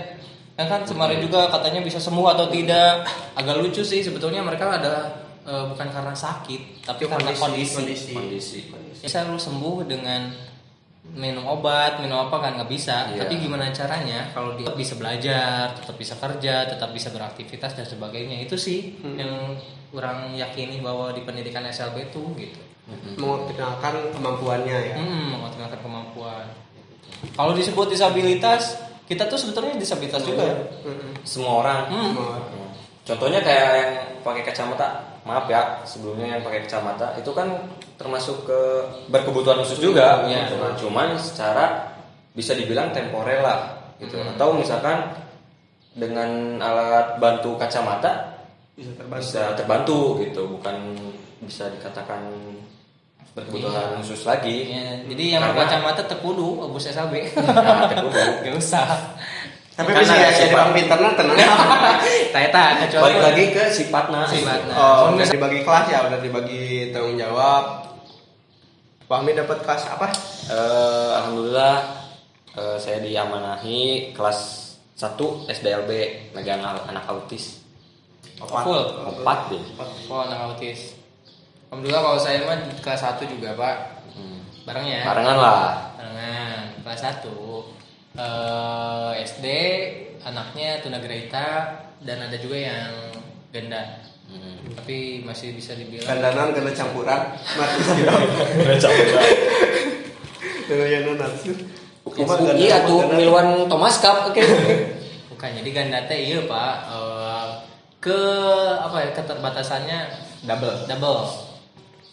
Yang 0.56 0.68
kan 0.72 0.82
kemarin 0.88 1.20
juga 1.20 1.51
katanya 1.51 1.84
bisa 1.84 2.00
sembuh 2.00 2.27
atau 2.32 2.48
tidak. 2.48 3.04
Agak 3.36 3.60
lucu 3.60 3.84
sih 3.84 4.00
sebetulnya 4.00 4.39
mereka 4.39 4.72
adalah 4.72 5.12
eh, 5.44 5.65
bukan 5.68 5.88
karena 5.92 6.15
sakit, 6.15 6.88
tapi 6.88 7.04
karena 7.06 7.36
kondisi. 7.36 7.75
kondisi. 7.75 8.12
Kondisi. 8.15 8.60
Bisa 8.96 9.27
lu 9.27 9.36
sembuh 9.36 9.84
dengan 9.84 10.32
minum 11.14 11.46
obat, 11.46 12.02
minum 12.02 12.26
apa 12.28 12.42
kan 12.42 12.52
nggak 12.58 12.72
bisa. 12.72 13.14
Iya. 13.14 13.24
Tapi 13.24 13.38
gimana 13.38 13.70
caranya 13.70 14.34
kalau 14.34 14.58
dia 14.58 14.74
bisa 14.74 14.98
belajar, 14.98 15.78
tetap 15.78 15.96
bisa 15.96 16.18
kerja, 16.18 16.66
tetap 16.66 16.90
bisa 16.92 17.14
beraktivitas 17.14 17.78
dan 17.78 17.86
sebagainya. 17.86 18.42
Itu 18.42 18.58
sih 18.58 18.98
yang 19.04 19.56
kurang 19.94 20.34
yakini 20.36 20.82
bahwa 20.82 21.14
di 21.16 21.22
pendidikan 21.24 21.64
SLB 21.64 22.12
itu 22.12 22.24
gitu. 22.36 22.60
mengoptimalkan 23.18 24.14
kemampuannya 24.14 24.78
ya 24.94 24.96
Hmm, 25.02 25.34
mengoptimalkan 25.34 25.80
kemampuan. 25.82 26.46
Kalau 27.34 27.58
disebut 27.58 27.90
disabilitas, 27.90 28.78
kita 29.10 29.26
tuh 29.26 29.42
sebetulnya 29.42 29.74
disabilitas 29.74 30.22
juga. 30.22 30.46
Mm-mm. 30.86 31.18
Semua 31.26 31.66
orang. 31.66 31.82
Hmm. 31.90 32.14
Semua. 32.14 32.38
Contohnya 33.06 33.40
kayak 33.42 33.70
yang 33.74 33.92
pakai 34.22 34.42
kacamata. 34.46 35.15
Maaf 35.25 35.50
ya, 35.50 35.82
sebelumnya 35.82 36.38
yang 36.38 36.41
pakai 36.46 36.70
kacamata 36.70 37.17
itu 37.17 37.34
kan 37.34 37.50
termasuk 37.98 38.46
ke 38.46 38.60
berkebutuhan 39.10 39.58
khusus 39.65 39.82
juga. 39.82 40.22
Iya. 40.29 40.46
gitu 40.46 40.55
kan. 40.62 40.72
Cuman 40.77 41.08
secara 41.17 41.65
bisa 42.38 42.53
dibilang 42.53 42.94
temporer 42.94 43.41
lah 43.41 43.89
gitu. 43.98 44.22
Hmm. 44.22 44.38
Atau 44.38 44.53
misalkan 44.53 45.17
dengan 45.98 46.62
alat 46.62 47.17
bantu 47.17 47.58
kacamata 47.58 48.38
bisa 48.75 48.91
terbantu 48.94 49.24
bisa 49.24 49.41
terbantu 49.55 50.00
gitu, 50.22 50.41
bukan 50.60 50.75
bisa 51.41 51.72
dikatakan 51.74 52.22
berkebutuhan 53.36 54.00
khusus 54.00 54.24
lagi. 54.24 54.72
Ya, 54.72 55.03
jadi 55.10 55.24
yang 55.39 55.44
Karena- 55.44 55.55
berkacamata 55.65 56.01
terkudu, 56.08 56.70
bus 56.72 56.88
SLB. 56.88 57.34
Nah, 57.36 57.88
terkudu. 57.91 58.22
Gak 58.46 58.55
usah. 58.55 58.88
Tapi 59.75 59.91
bisa 59.94 60.13
ya 60.13 60.29
jadi 60.32 60.51
bang 60.51 60.72
pinternya 60.72 61.10
tenang 61.13 61.36
Taeta 62.34 62.63
kecuali 62.79 63.03
Balik 63.05 63.20
lagi 63.22 63.46
ke 63.51 63.63
sifatnya. 63.70 64.24
Sifatnya. 64.24 64.74
oh 64.74 65.12
udah 65.12 65.27
dibagi 65.27 65.60
kelas 65.62 65.86
ya 65.88 66.00
udah 66.03 66.20
dibagi 66.20 66.63
tanggung 66.89 67.15
jawab 67.15 67.63
Fahmi 69.05 69.32
dapat 69.32 69.62
kelas 69.62 69.84
apa 69.88 70.08
Eh, 70.46 71.12
Alhamdulillah 71.15 71.75
eh, 72.53 72.77
saya 72.77 73.01
diamanahi 73.01 74.13
kelas 74.13 74.39
1 74.94 75.17
SDLB 75.50 75.91
megang 76.32 76.62
al- 76.62 76.86
anak 76.86 77.03
autis. 77.05 77.65
Full. 78.38 78.84
Empat 79.01 79.50
deh. 79.50 79.63
Oh, 80.05 80.22
anak 80.22 80.39
autis. 80.46 80.94
Alhamdulillah 81.67 82.00
kalau 82.00 82.20
saya 82.20 82.46
mah 82.46 82.55
kelas 82.77 83.01
1 83.17 83.25
juga, 83.25 83.58
Pak. 83.58 83.75
Hmm. 84.13 84.39
Bareng 84.63 84.86
ya? 84.86 85.01
Barengan 85.03 85.36
lah. 85.36 85.65
Barengan. 85.98 86.63
Kelas 86.79 87.01
1 87.01 87.25
eh, 88.16 89.12
SD 89.24 89.48
anaknya 90.26 90.82
tunagrahita 90.82 91.48
dan 92.02 92.18
ada 92.26 92.38
juga 92.40 92.58
yang 92.58 92.92
ganda. 93.54 94.02
Hmm. 94.26 94.58
Tapi 94.74 95.22
masih 95.22 95.54
bisa 95.54 95.78
dibilang 95.78 96.10
kandanan 96.10 96.50
kena 96.52 96.72
campuran. 96.74 97.22
Mati 97.38 97.82
silau 97.86 98.22
Doyan 100.66 101.02
nanas 101.14 101.46
Iya 102.58 102.86
tuh 102.90 103.06
pemilihan 103.06 103.70
Thomas 103.70 104.02
Cup 104.02 104.34
oke. 104.34 104.42
bukan 105.36 105.50
jadi 105.62 105.70
ganda 105.74 106.00
teh 106.10 106.20
iya, 106.22 106.42
Pak. 106.48 106.76
Eh, 106.90 107.48
ke 108.02 108.20
apa 108.78 108.98
ya 109.02 109.10
keterbatasannya? 109.14 110.00
Double. 110.46 110.86
Double. 110.86 111.22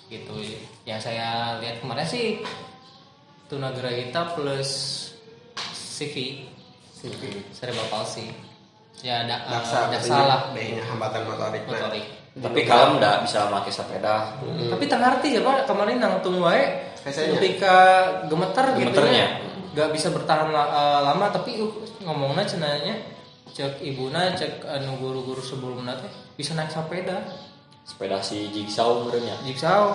Gitu. 0.08 0.56
Yang 0.88 1.12
saya 1.12 1.60
lihat 1.60 1.80
kemarin 1.80 2.08
sih 2.08 2.40
tunagrahita 3.52 4.32
plus 4.32 5.11
CV 5.92 6.14
cerebral 7.52 7.88
palsy 7.92 8.32
ya 9.04 9.26
ada 9.28 9.36
eh, 9.44 9.50
daksa 9.52 9.78
daksa 9.92 10.16
lah 10.24 10.40
hambatan 10.88 11.28
motorik 11.28 11.62
nah 11.68 11.76
motorik 11.84 12.06
Tapi 12.32 12.64
kalau 12.64 12.96
enggak 12.96 13.28
bisa 13.28 13.44
pakai 13.52 13.68
sepeda. 13.68 14.32
tapi 14.72 14.88
tak 14.88 15.04
ngerti 15.04 15.36
ya 15.36 15.40
pak 15.44 15.68
kemarin 15.68 16.00
wae 16.40 16.64
Biasanya. 17.04 17.36
ketika 17.36 17.74
gemeter 18.24 18.64
gitu 18.72 18.88
Gemeternya. 18.88 19.26
nggak 19.76 19.88
bisa 19.92 20.08
bertahan 20.08 20.48
eh, 20.48 21.00
lama 21.04 21.28
tapi 21.28 21.60
uh, 21.60 21.68
ngomongnya 22.00 22.48
cenanya 22.48 22.94
cek 23.52 23.84
ibuna 23.84 24.32
cek 24.32 24.64
anu 24.64 24.96
guru-guru 24.96 25.44
sebelumnya 25.44 25.92
teh 26.00 26.08
bisa 26.32 26.56
naik 26.56 26.72
sepeda 26.72 27.20
Sepeda 27.82 28.22
si 28.22 28.46
Jigsaw 28.54 29.02
menurutnya. 29.02 29.34
Jigsaw. 29.42 29.90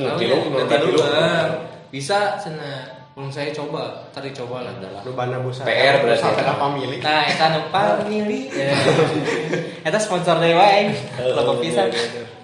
Lu, 0.00 0.08
ya? 0.08 0.16
ngerti 0.16 0.24
Ngerti 0.56 0.88
lu. 0.88 1.00
Bang. 1.04 1.50
Bisa 1.92 2.40
cina. 2.40 2.99
Belum 3.20 3.28
saya 3.28 3.52
coba, 3.52 4.08
tadi 4.16 4.32
coba 4.32 4.64
lah. 4.64 4.72
Adalah. 4.80 5.04
lu 5.04 5.12
bana 5.12 5.36
busa 5.44 5.60
PR 5.68 6.00
berarti. 6.00 6.24
sampai 6.24 6.40
apa 6.40 6.72
milih 6.72 7.04
Nah, 7.04 7.28
eta 7.28 7.52
nu 7.52 7.60
family. 7.68 8.48
Eta 9.92 10.00
sponsor 10.00 10.40
dari 10.40 10.56
wae. 10.56 10.88
Logo 11.36 11.60
pisan. 11.60 11.92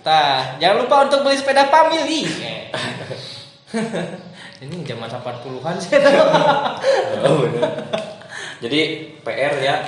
Tah, 0.04 0.61
jangan 0.61 0.85
lupa 0.85 1.09
untuk 1.09 1.25
beli 1.25 1.40
sepeda 1.40 1.64
family. 1.73 2.28
Eh. 2.45 2.68
Ini 4.68 4.76
zaman 4.85 5.09
80-an 5.09 5.76
sih. 5.80 5.97
Oh, 7.25 7.40
bener. 7.40 7.73
Jadi 8.61 8.80
PR 9.25 9.56
ya. 9.64 9.80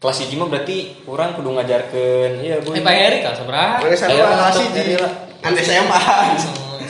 Kelas 0.00 0.24
hiji 0.24 0.40
mah 0.40 0.48
berarti 0.48 1.04
orang 1.04 1.36
kudu 1.36 1.52
ngajarkeun 1.52 2.40
iya 2.40 2.64
Bu. 2.64 2.72
Eh, 2.72 2.80
Pak 2.80 2.96
Erik 2.96 3.20
kan 3.28 3.36
seberapa? 3.36 3.84
Saya 3.92 4.24
kelas 4.24 4.56
hiji 4.56 4.96
lah. 4.96 5.12
kan 5.44 5.52
SMA 5.52 6.00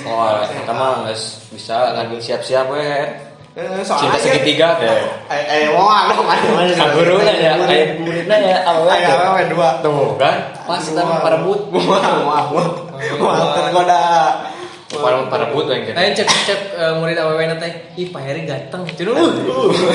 Oh, 0.06 0.32
kita 0.44 0.72
mah 0.72 1.04
geus 1.08 1.44
bisa 1.52 1.92
lagi 1.92 2.16
siap-siap 2.18 2.66
we. 2.72 2.80
Eh, 3.50 3.66
Cinta 3.82 3.82
soalnya 3.82 4.18
segitiga 4.22 4.78
teh. 4.78 4.86
eh 5.26 5.42
eh 5.42 5.74
mau 5.74 5.90
ada 5.90 6.14
mana 6.14 6.38
mana 6.54 6.70
Ka 6.70 6.86
guruna 6.94 7.34
ya, 7.34 7.58
aya 7.58 7.98
muridna 7.98 8.36
ya. 8.38 8.62
Ayo, 8.62 9.10
awewe 9.26 9.42
dua. 9.50 9.68
Tuh 9.82 10.14
kan, 10.22 10.54
pas 10.70 10.78
kita 10.78 11.02
mah 11.02 11.18
parebut. 11.18 11.66
Wah, 11.74 11.82
wah, 12.22 12.44
wah. 12.54 12.68
Wah, 13.18 13.50
tergoda. 13.58 14.02
Para 15.02 15.16
parebut 15.26 15.64
yang 15.66 15.82
gitu. 15.82 15.96
Ayo 15.98 16.10
cek 16.14 16.28
cek 16.46 16.60
eh, 16.78 16.92
murid 16.94 17.18
AWW 17.18 17.40
teh, 17.58 17.72
ih 17.98 18.06
Pak 18.14 18.22
Heri 18.22 18.46
ganteng. 18.46 18.86
Cina 18.94 19.10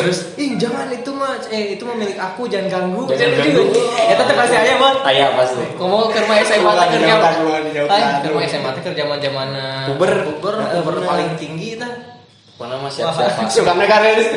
terus, 0.03 0.35
ih 0.35 0.59
jangan 0.59 0.91
itu 0.91 1.12
mah, 1.15 1.39
eh 1.47 1.79
itu 1.79 1.83
mah 1.88 1.95
milik 1.95 2.19
aku, 2.19 2.51
jangan 2.51 2.67
ganggu. 2.67 3.07
Jangan 3.07 3.39
ganggu. 3.39 3.63
Ya 3.95 4.15
tetep 4.19 4.35
kasih 4.35 4.57
aja 4.59 4.74
mah. 4.75 4.93
Aya 5.07 5.25
pasti. 5.39 5.63
Ngomong 5.79 6.12
ke 6.12 6.19
rumah 6.19 6.38
SMA 6.43 6.71
teh 6.75 6.88
kerja. 7.00 7.15
ke 8.19 8.27
rumah 8.27 8.43
SMA 8.43 8.69
teh 8.75 8.81
kerja 8.83 9.05
zaman 9.05 9.21
zaman 9.21 9.50
Puber. 9.93 10.12
puber, 10.25 10.55
puber 10.74 10.95
paling 11.05 11.29
tinggi 11.38 11.77
tah. 11.77 11.93
pokoknya 12.55 12.79
mah 12.79 12.88
siap-siap 12.88 13.35
Pak. 13.35 13.51
Suka 13.51 13.75
negaris. 13.75 14.31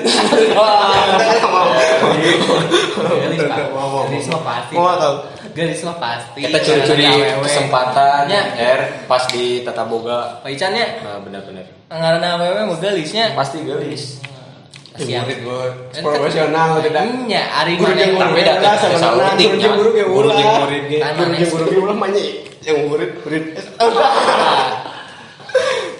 Gelis 2.99 3.43
pak. 3.47 3.59
Mau, 3.71 3.87
mau, 3.87 4.03
Gelis 4.11 4.27
mau. 4.27 4.43
pasti. 4.43 4.75
Mau 4.75 4.91
atau? 4.91 5.23
Gelis 5.57 5.81
mah 5.85 5.97
pasti. 6.01 6.45
kita 6.45 6.59
curi-curi 6.65 7.07
kesempatan 7.45 8.29
Ya. 8.29 8.43
R 8.57 8.81
pas 9.09 9.25
di 9.31 9.65
tata 9.65 9.85
boga 9.89 10.41
Pak 10.45 10.51
Ican 10.53 10.75
ya, 10.77 11.01
nah 11.05 11.19
benar-benar 11.23 11.65
karena 11.89 12.37
awewe 12.37 12.69
mau 12.69 12.77
gelisnya. 12.77 13.33
pasti 13.33 13.65
gelis 13.65 14.21
Siap. 14.99 15.31
Murid 15.31 15.39
gue 15.47 15.63
profesional 16.03 16.83
tidak. 16.83 17.07
Nya, 17.31 17.47
ari 17.55 17.79
Guru 17.79 17.95
yang 17.95 18.19
murid 18.19 18.35
beda, 18.35 18.59
lah 18.59 18.75
teh. 18.83 18.99
sebenarnya 18.99 19.31
Sautik, 19.39 19.47
guru 19.47 19.63
jeung 19.63 19.71
ya. 19.71 19.79
guru 19.79 19.91
ge 19.95 20.05
Guru 20.11 20.29
jeung 20.35 20.43
ulah. 20.43 20.61
murid 20.67 20.85
ge. 20.91 20.99
Kan 20.99 21.13
Guru 21.15 21.33
jeung 21.39 21.51
guru 21.55 21.65
ge 21.71 21.79
ulah 21.79 21.95
mah 21.95 22.09
yang 22.67 22.79
murid 22.91 23.11
murid. 23.23 23.45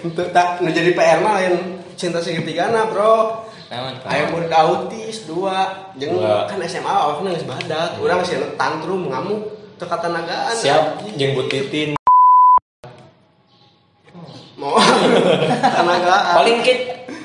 Untuk 0.03 0.27
tak 0.35 0.59
nu 0.59 0.67
jadi 0.67 0.91
PR 0.91 1.23
mah 1.23 1.39
lain 1.39 1.78
cinta 1.99 2.23
segitigana, 2.23 2.87
Bro. 2.87 3.43
Naon? 3.67 3.99
Aya 4.07 4.31
murid 4.31 4.49
autis 4.49 5.27
dua, 5.27 5.91
jeung 5.99 6.15
Dua. 6.17 6.47
kan 6.47 6.57
SMA 6.63 6.87
awalnya 6.87 7.35
geus 7.35 7.43
badak. 7.45 7.99
Urang 7.99 8.23
sih 8.23 8.39
tantrum 8.55 9.11
ngamuk 9.11 9.51
teu 9.75 9.85
katanagaan. 9.85 10.55
siap 10.55 11.03
jenggut 11.19 11.51
titin 11.51 11.93
Mau 14.55 14.75
tanagaan. 15.75 16.35
paling 16.39 16.57
kit 16.63 16.79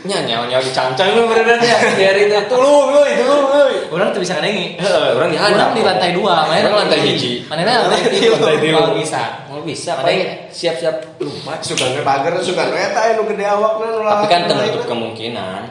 nyanyi 0.05 0.37
nyawa 0.37 0.61
dicancang 0.61 1.17
lu 1.17 1.25
beneran 1.25 1.65
ya 1.65 1.81
biar 1.97 2.17
itu 2.21 2.37
tulu 2.53 2.93
euy 2.93 3.13
tulu 3.17 3.37
euy 3.57 3.77
Orang 3.89 4.11
tuh 4.11 4.21
bisa. 4.21 4.43
Heeh, 4.43 5.15
orang 5.15 5.31
di 5.31 5.39
Orang 5.39 5.71
di 5.71 5.81
lantai 5.87 6.11
dua, 6.11 6.51
mana 6.51 6.67
Orang 6.67 6.91
lantai 6.91 6.99
hiji. 7.15 7.47
Mana 7.47 7.63
lantai 7.63 8.11
tiga. 8.11 8.35
kalau 8.43 8.91
bisa. 8.99 9.47
mau 9.47 9.63
bisa. 9.63 10.03
Paling 10.03 10.19
yang- 10.19 10.35
siap-siap 10.51 11.23
lupa. 11.23 11.57
suka 11.69 11.95
nge 11.95 12.03
bager 12.03 12.35
suka 12.43 12.75
nge 12.75 12.81
eta 12.91 13.01
anu 13.15 13.23
gede 13.31 13.45
awakna 13.47 13.87
nu 13.95 14.03
tapi 14.03 14.27
kan 14.27 14.51
tertutup 14.51 14.83
kemungkinan. 14.91 15.63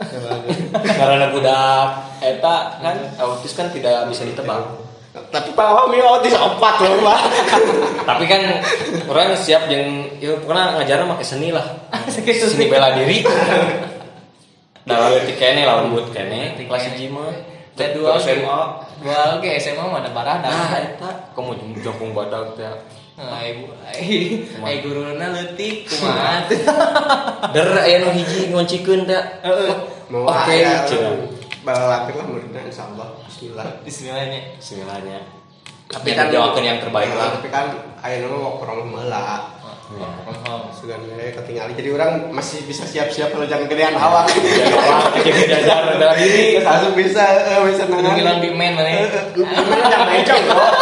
Karena 0.98 1.28
budak 1.28 1.88
eta 2.24 2.56
kan 2.80 2.96
autis 3.20 3.52
kan 3.52 3.68
tidak 3.68 4.08
bisa 4.08 4.24
ditebak 4.24 4.89
tapi 5.28 5.52
Pak 5.52 5.68
Wami 5.76 6.00
autis 6.00 6.32
opat 6.32 6.80
loh 6.80 7.04
Pak. 7.04 7.20
tapi 8.08 8.24
kan 8.24 8.40
orang 9.04 9.36
siap 9.36 9.68
yang 9.68 10.08
ya 10.16 10.32
pokoknya 10.40 10.80
ngajarnya 10.80 11.12
pakai 11.12 11.26
seni 11.28 11.52
lah. 11.52 11.66
Seni. 12.08 12.64
Bela 12.72 12.96
diri. 12.96 13.20
Dalam 14.88 15.12
detik 15.12 15.36
kene 15.36 15.68
lawan 15.68 15.92
buat 15.92 16.08
kene 16.10 16.56
kelas 16.56 16.88
Dan 17.76 17.88
dua 17.94 18.16
SMA 18.16 18.60
Dua 19.00 19.36
oke 19.36 19.48
SMA 19.60 19.84
mah 19.84 20.00
ada 20.00 20.10
barada. 20.12 20.48
nah 20.48 20.76
eta. 20.80 21.10
Kamu 21.36 21.56
jongkong 21.84 22.16
badak 22.16 22.56
teh? 22.56 22.68
Nah, 23.20 23.44
ibu, 23.44 23.68
ai, 23.84 24.48
ai 24.64 24.80
guruna 24.80 25.28
leutik 25.28 25.84
kumaha 25.92 26.48
der 27.52 27.68
aya 27.76 28.00
nu 28.00 28.16
hiji 28.16 28.48
ngoncikeun 28.48 29.04
teh. 29.04 29.22
Mau 30.08 30.24
oke 30.24 30.48
aya 30.48 30.88
cenah. 30.88 31.40
balakir 31.60 32.16
lah 32.16 32.24
muridnya 32.24 32.60
insyaallah 32.64 33.08
bismillah. 33.40 33.68
Bismillahnya. 33.88 34.40
Bismillahnya. 34.60 35.18
Tapi 35.88 36.12
kan 36.12 36.28
kan 36.28 36.34
jawabkan 36.36 36.60
yang 36.60 36.78
terbaik 36.84 37.08
lah. 37.16 37.40
Tapi 37.40 37.48
kan 37.48 37.72
aya 38.04 38.20
nu 38.20 38.36
mau 38.36 38.60
from 38.60 38.92
from 38.92 40.36
home. 40.44 40.68
Sugan 40.76 41.00
we 41.08 41.32
ketinggalan. 41.32 41.72
Jadi 41.72 41.88
orang 41.88 42.28
masih 42.36 42.68
bisa 42.68 42.84
siap-siap 42.84 43.32
kalau 43.32 43.48
jangan 43.48 43.64
gedean 43.64 43.96
awak. 43.96 44.28
Jadi 45.24 45.40
jajar 45.48 45.96
bela 45.96 46.14
diri. 46.20 46.60
Langsung 46.60 46.92
bisa 46.92 47.24
eh, 47.48 47.64
bisa 47.64 47.88
Kudu 47.88 48.04
nangan. 48.04 48.20
bilang 48.20 48.36
bimen 48.44 48.76
mana 48.76 48.90
ya. 48.92 49.08
Mana 49.40 50.12
yang 50.20 50.44
kok. 50.44 50.72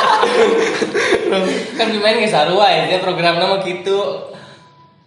Kan 1.79 1.87
bimen 1.95 2.27
ge 2.27 2.29
sarua 2.29 2.67
ya, 2.75 2.83
dia 2.91 2.99
program 2.99 3.39
nama 3.39 3.63
gitu. 3.63 4.29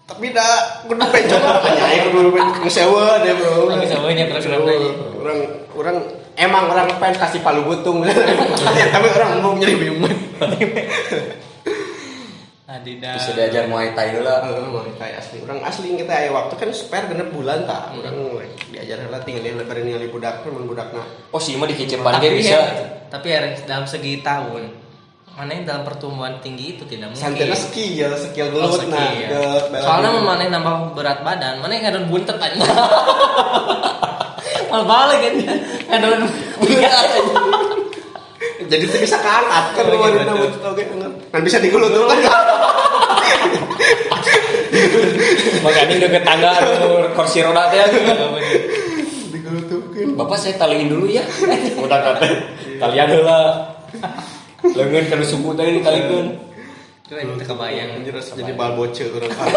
Tapi 0.07 0.31
dah 0.31 0.87
kudu 0.87 1.03
bencong 1.03 1.43
lah 1.43 1.61
nyai 1.67 1.99
kudu 2.09 2.31
bencong 2.31 2.67
sewa 2.71 3.19
deh 3.21 3.35
bro. 3.35 3.67
Oh, 3.67 3.75
geus 3.75 3.91
sewa 3.91 4.07
nya 4.15 4.31
program 4.31 4.63
lagi. 4.63 5.10
Orang 5.21 5.39
orang 5.77 5.97
emang 6.35 6.63
orang 6.67 6.87
pengen 6.97 7.21
kasih 7.21 7.39
palu 7.39 7.61
butung. 7.63 8.01
Tapi 8.93 9.07
orang 9.13 9.39
mau 9.39 9.53
nyari 9.53 9.75
bimen. 9.77 10.15
Adidas. 12.71 13.19
Bisa 13.19 13.31
diajar 13.35 13.67
Muay 13.67 13.91
Thai 13.91 14.15
heula. 14.15 14.47
Heeh, 14.47 14.63
mau 14.63 14.79
kayak 14.95 15.19
asli. 15.19 15.43
Orang 15.43 15.59
asli 15.59 15.91
kita 15.91 16.07
aya 16.07 16.31
waktu 16.31 16.55
kan 16.55 16.71
spare 16.71 17.11
genep 17.11 17.27
bulan 17.29 17.67
tak. 17.67 17.91
Orang 17.99 18.15
diajar 18.71 19.11
lah 19.11 19.19
tinggal 19.21 19.43
dia 19.43 19.59
lebaran 19.59 19.83
ningali 19.83 20.07
budak 20.07 20.39
temen 20.41 20.63
budakna. 20.63 21.03
Oh 21.29 21.41
sih 21.41 21.59
mah 21.59 21.67
dikecepan 21.67 22.23
ge 22.23 22.31
Tapi 22.31 22.39
bisa. 22.39 22.55
ya, 22.55 22.63
tapi 23.11 23.27
ya 23.27 23.39
dalam 23.67 23.83
segi 23.83 24.23
tahun 24.23 24.79
mana 25.31 25.51
yang 25.55 25.63
dalam 25.63 25.83
pertumbuhan 25.87 26.39
tinggi 26.39 26.75
itu 26.75 26.83
tidak 26.87 27.11
mungkin. 27.11 27.23
Santai 27.23 27.55
skill, 27.55 28.11
skill 28.19 28.51
Oh, 28.51 28.67
gelut 28.71 28.87
nah. 28.87 28.99
skill. 28.99 29.31
bela 29.71 29.83
Soalnya 29.83 30.09
mana 30.19 30.41
yang 30.43 30.53
nambah 30.59 30.75
berat 30.91 31.19
badan, 31.23 31.59
mana 31.59 31.71
yang 31.71 31.83
ngadon 31.87 32.05
buntet 32.07 32.35
aja. 32.35 32.55
Mal 34.71 34.83
balik 34.87 35.19
kan, 35.19 35.33
ngadon 35.91 36.21
jadi 38.61 38.83
tuh 38.87 38.99
bisa 39.03 39.17
keangkat 39.19 39.65
kan 39.75 39.83
Oh, 39.83 39.91
iya, 39.91 39.99
wanita 39.99 40.31
betul. 40.31 40.47
butuh 40.47 40.71
oke 40.71 40.83
kan 41.31 41.41
bisa 41.43 41.57
digelut 41.59 41.91
dulu 41.91 42.07
kan 42.07 42.19
Makanya 45.61 45.93
udah 45.99 46.09
ke 46.09 46.19
tangga 46.25 46.51
kursi 47.13 47.43
roda 47.45 47.69
teh. 47.69 47.77
kan 47.85 47.91
Bapak 50.17 50.37
saya 50.39 50.57
taliin 50.57 50.89
dulu 50.89 51.05
ya. 51.05 51.21
Udah 51.85 51.99
kata 52.01 52.25
talian 52.79 53.07
heula. 53.13 53.39
Leungeun 54.63 55.05
kana 55.11 55.25
suku 55.27 55.53
teh 55.53 55.65
ditalikeun. 55.77 56.27
Itu 57.05 57.13
yang 57.13 57.35
kita 57.37 57.45
kebayang. 57.51 57.89
Jadi 58.07 58.53
bal 58.57 58.73
bocil 58.79 59.11
orang 59.13 59.29
kan 59.37 59.47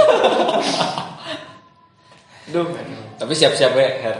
Duh. 2.52 2.68
Tapi 3.16 3.32
siap-siap 3.32 3.72
we, 3.72 3.86
Her. 4.04 4.16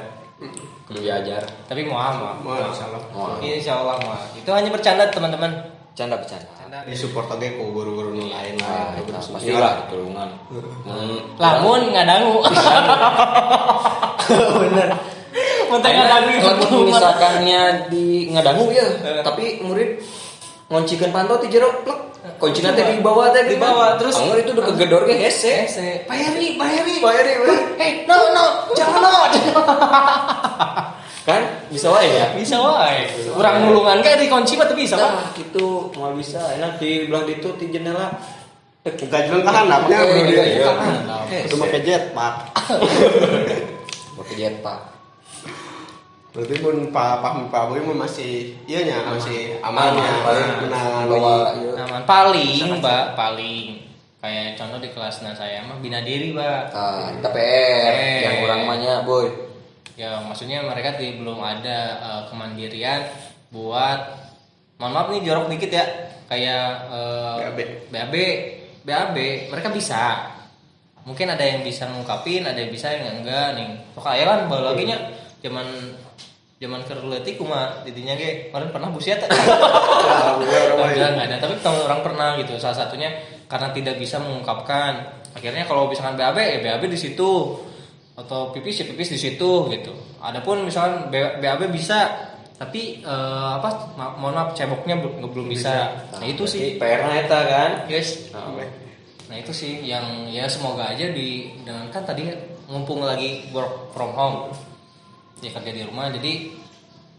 Diajar. 0.93 1.41
Tapi 1.65 1.89
mau 1.89 1.97
ama. 1.97 2.37
mau 2.45 2.61
insyaallah 2.61 3.01
Mau. 3.17 3.41
Insya 3.41 3.81
Allah 3.81 3.97
mah. 4.05 4.21
Itu 4.37 4.53
hanya 4.53 4.69
bercanda 4.69 5.09
teman-teman. 5.09 5.49
Canda 5.97 6.21
bercanda. 6.21 6.45
Bercanda. 6.45 6.85
di 6.85 6.97
support 6.99 7.31
oke 7.31 7.47
ku 7.55 7.71
guru-guru 7.71 8.19
nu 8.19 8.27
lain 8.27 8.59
Nah, 8.59 8.91
lah 8.91 8.99
eta 8.99 9.23
pastilah 9.23 9.87
tulungan. 9.87 10.27
Lamun 11.39 11.95
ngadangu. 11.95 12.43
Bener. 14.67 14.91
Mentang 15.71 15.95
ngadangu. 15.95 16.35
Misalkannya 16.91 17.61
di 17.89 18.35
ngadangu 18.35 18.67
ya, 18.75 18.87
tapi 19.23 19.63
murid 19.63 20.03
ngoncikeun 20.69 21.13
pantau 21.13 21.37
ti 21.41 21.49
jero 21.53 21.69
plek. 21.85 22.01
Kuncina 22.41 22.73
teh 22.73 22.89
di 22.89 23.05
bawah 23.05 23.29
teh 23.37 23.45
Di 23.45 23.61
bawah, 23.61 24.01
terus- 24.01 24.17
Angger 24.17 24.49
itu 24.49 24.57
udah 24.57 24.65
kegedor 24.73 25.05
ge 25.05 25.29
hese. 25.29 25.69
Ese, 25.69 26.09
Pak 26.09 26.17
Heri, 26.17 26.57
Pak 26.57 26.69
Heri. 26.73 26.95
Pak 27.05 27.13
Heri, 27.21 27.33
weh. 27.45 27.61
Eh, 27.77 27.93
no, 28.09 28.17
no, 28.33 28.45
jangan 28.73 29.01
no. 29.05 29.13
Kan 31.29 31.41
bisa 31.69 31.89
wae 31.89 32.09
ya. 32.09 32.33
Bisa 32.33 32.57
wae. 32.61 33.09
Urang 33.33 33.65
nulungan 33.65 34.01
kayak 34.01 34.25
dikunci 34.25 34.57
mah 34.57 34.69
teu 34.69 34.77
bisa 34.77 34.97
Nah, 34.97 35.21
Pak. 35.21 35.41
gitu 35.41 35.93
mau 35.97 36.13
bisa 36.17 36.41
enak 36.57 36.81
di 36.81 37.09
belah 37.09 37.25
itu 37.25 37.49
di 37.61 37.69
jendela. 37.69 38.09
buka 38.85 39.17
jalan 39.25 39.41
ke 39.41 39.49
handapnya 39.49 39.97
Oke, 39.97 40.13
bro 40.13 40.29
dia. 40.29 40.45
Oke, 41.25 41.39
itu 41.49 41.57
pakai 41.57 41.81
pak 42.13 42.35
Pakai 44.13 44.35
jetpack. 44.37 44.94
Berarti 46.35 46.55
pun 46.59 46.91
pak 46.91 47.23
pak 47.23 47.33
pak 47.47 47.63
boy 47.71 47.79
mah 47.79 48.11
masih 48.11 48.59
iya 48.67 48.83
nya 48.83 49.07
masih 49.07 49.55
aman 49.63 49.95
Aman, 49.95 50.03
ya 50.03 50.15
paling 50.27 50.51
nah 50.67 51.07
bawa 51.07 51.35
iya. 51.55 51.73
Aman 51.87 52.03
paling, 52.03 52.83
Mbak, 52.83 53.05
paling 53.15 53.67
kayak 54.25 54.57
contoh 54.57 54.81
di 54.81 54.89
kelas 54.89 55.21
nah 55.21 55.37
saya 55.37 55.61
mah 55.69 55.77
bina 55.85 56.01
diri, 56.01 56.33
Mbak. 56.33 56.63
Ah, 56.73 57.13
kita 57.13 57.29
PR 57.29 57.93
Eh. 57.93 58.21
yang 58.25 58.37
kurang 58.41 58.65
banyak, 58.65 58.99
boy. 59.05 59.29
Ya, 60.01 60.17
maksudnya 60.25 60.65
mereka 60.65 60.97
di, 60.97 61.21
belum 61.21 61.39
ada 61.45 61.79
eh, 62.01 62.23
kemandirian 62.33 63.05
buat 63.53 64.01
mohon 64.81 64.91
maaf 64.97 65.13
nih 65.13 65.23
jorok 65.29 65.53
dikit 65.53 65.71
ya. 65.77 65.85
Kayak 66.27 66.67
eh, 66.89 67.37
BAB. 67.53 67.59
BAB, 67.93 68.15
BAB, 68.83 69.17
mereka 69.53 69.69
bisa. 69.71 70.33
Mungkin 71.05 71.29
ada 71.29 71.45
yang 71.45 71.61
bisa 71.61 71.85
ngungkapin, 71.93 72.49
ada 72.49 72.57
yang 72.57 72.73
bisa 72.73 72.89
yang 72.91 73.21
enggak 73.21 73.61
nih. 73.61 73.77
Pokoknya 73.93 74.25
kan 74.25 74.41
baru 74.49 74.73
lagi 74.73 74.89
nya 74.89 74.99
zaman 75.45 75.69
zaman 76.65 76.81
kerletik 76.89 77.37
kuma 77.37 77.85
didinya 77.85 78.17
ge 78.17 78.49
kemarin 78.49 78.73
pernah 78.73 78.89
busiat 78.89 79.29
Alhamdulillah 79.29 81.11
nggak 81.13 81.27
ada. 81.29 81.37
Tapi 81.45 81.55
kalau 81.61 81.85
orang 81.85 82.01
pernah 82.01 82.29
gitu. 82.41 82.57
Salah 82.57 82.89
satunya 82.89 83.13
karena 83.45 83.69
tidak 83.77 84.01
bisa 84.01 84.17
mengungkapkan. 84.17 85.21
Akhirnya 85.37 85.69
kalau 85.69 85.93
misalkan 85.93 86.17
BAB 86.17 86.39
ya 86.41 86.59
BAB 86.65 86.89
di 86.89 86.97
situ. 86.97 87.61
Atau 88.15 88.55
pipis 88.55 88.81
ya 88.81 88.85
pipis 88.89 89.13
di 89.13 89.19
situ 89.21 89.51
gitu. 89.69 89.93
Adapun 90.25 90.65
misalkan 90.65 91.13
BAB 91.13 91.69
bisa 91.69 92.33
tapi 92.55 93.03
eh, 93.03 93.51
apa 93.61 93.93
ma- 93.99 94.15
mohon 94.17 94.39
maaf 94.39 94.55
ceboknya 94.55 94.97
belum 95.03 95.27
belum 95.29 95.47
bisa. 95.51 95.91
nah 96.17 96.25
itu 96.25 96.47
sih. 96.49 96.79
PR-nya 96.81 97.27
eta 97.29 97.41
kan. 97.45 97.71
guys 97.91 98.31
Nah, 98.33 98.49
nah 99.29 99.37
itu 99.37 99.51
sih 99.51 99.83
yang 99.83 100.31
ya 100.31 100.47
semoga 100.47 100.95
aja 100.95 101.11
di 101.11 101.51
dengan 101.67 101.91
kan 101.91 102.07
tadi 102.07 102.31
ngumpul 102.71 103.03
lagi 103.03 103.51
work 103.53 103.93
from 103.93 104.15
home 104.15 104.55
ya 105.45 105.53
kerja 105.53 105.73
di 105.77 105.83
rumah 105.85 106.09
jadi 106.09 106.33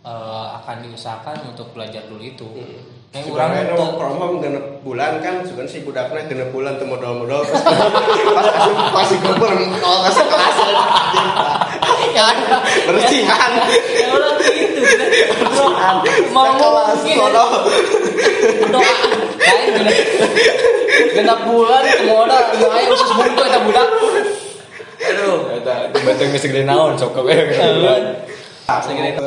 eh, 0.01 0.47
akan 0.61 0.75
diusahakan 0.89 1.53
untuk 1.53 1.69
belajar 1.77 2.09
dulu 2.09 2.23
itu. 2.25 2.49
Kayak 3.13 3.31
Kurang 3.31 3.55
orang 3.55 3.63
itu 3.63 3.85
promo 3.95 4.25
genep 4.43 4.65
bulan 4.83 5.23
kan 5.23 5.39
sebenarnya 5.47 5.71
si 5.71 5.79
budaknya 5.87 6.27
genep 6.27 6.49
bulan 6.51 6.75
tuh 6.75 6.83
modal-modal. 6.89 7.47
Pas 7.47 7.63
pas 8.35 8.47
pas 8.91 9.05
si 9.07 9.15
gopur 9.23 9.55
kalau 9.55 9.99
kasih 10.03 10.25
kelas 10.27 10.57
bersihan. 12.91 13.51
Ya 13.55 14.07
gitu. 14.11 15.63
Mau 16.35 16.49
kelas 16.59 16.99
mungkin. 16.99 17.17
kono 17.23 17.45
doa. 18.75 18.93
Lain 19.39 19.69
genep 21.15 21.39
bulan 21.47 21.83
kemoda 21.87 22.37
nu 22.59 22.67
aya 22.67 22.87
usus 22.91 23.09
buntu 23.15 23.41
eta 23.47 23.59
budak. 23.63 23.87
Beteng 26.05 26.29
geus 26.29 26.41
segede 26.45 26.69
naon 26.69 26.93
sok 26.93 27.25
we. 27.25 27.33
Segini 28.85 29.17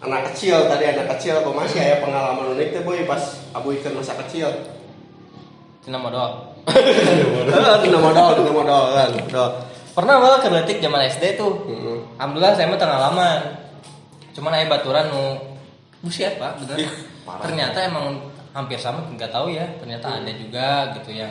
anak 0.00 0.32
kecil 0.32 0.64
tadi 0.64 0.84
anak 0.88 1.12
kecil 1.16 1.44
kok 1.44 1.52
masih 1.52 1.76
ada 1.84 2.00
pengalaman 2.00 2.56
unik 2.56 2.68
tuh 2.72 2.82
boy 2.88 3.04
pas 3.04 3.20
abu 3.52 3.76
ikan 3.76 4.00
masa 4.00 4.16
kecil 4.24 4.48
Tina 5.84 6.00
modal. 6.00 6.56
Tina 7.84 7.98
modal 8.00 8.32
tina 8.36 8.52
modal 8.52 8.84
kan 8.96 9.10
Pernah 9.90 10.16
malah 10.22 10.40
keletik 10.40 10.80
zaman 10.80 11.04
SD 11.08 11.36
tuh. 11.36 11.66
Heeh. 11.68 11.98
Alhamdulillah 12.16 12.52
saya 12.56 12.72
mah 12.72 12.78
pengalaman. 12.80 13.40
Cuman 14.32 14.54
aya 14.54 14.70
baturan 14.70 15.10
nu 15.12 15.36
buset 16.00 16.38
Pak, 16.40 16.62
bener. 16.64 16.88
Parah. 17.26 17.42
Ternyata 17.44 17.78
emang 17.84 18.22
hampir 18.54 18.78
sama 18.80 19.04
nggak 19.12 19.32
tahu 19.34 19.52
ya. 19.52 19.66
Ternyata 19.82 20.20
ada 20.20 20.32
juga 20.32 20.94
gitu 20.96 21.10
ya 21.16 21.28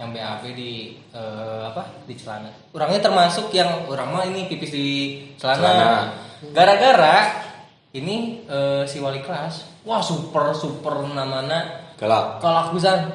yang 0.00 0.16
BAB 0.16 0.56
di 0.56 0.96
eh, 1.12 1.62
apa 1.68 1.84
di 2.08 2.16
celana. 2.16 2.48
Orangnya 2.72 3.04
termasuk 3.04 3.52
yang 3.52 3.84
orang 3.84 4.08
mah 4.08 4.24
ini 4.24 4.48
pipis 4.48 4.72
di 4.72 4.88
celana. 5.36 6.16
Gara-gara 6.56 7.44
ini 7.92 8.40
eh, 8.48 8.88
si 8.88 8.96
wali 8.96 9.20
kelas, 9.20 9.84
wah 9.84 10.00
super 10.00 10.56
super 10.56 11.04
namanya 11.04 11.92
Galak. 12.00 12.40
kalak 12.40 12.72
pisan. 12.72 13.12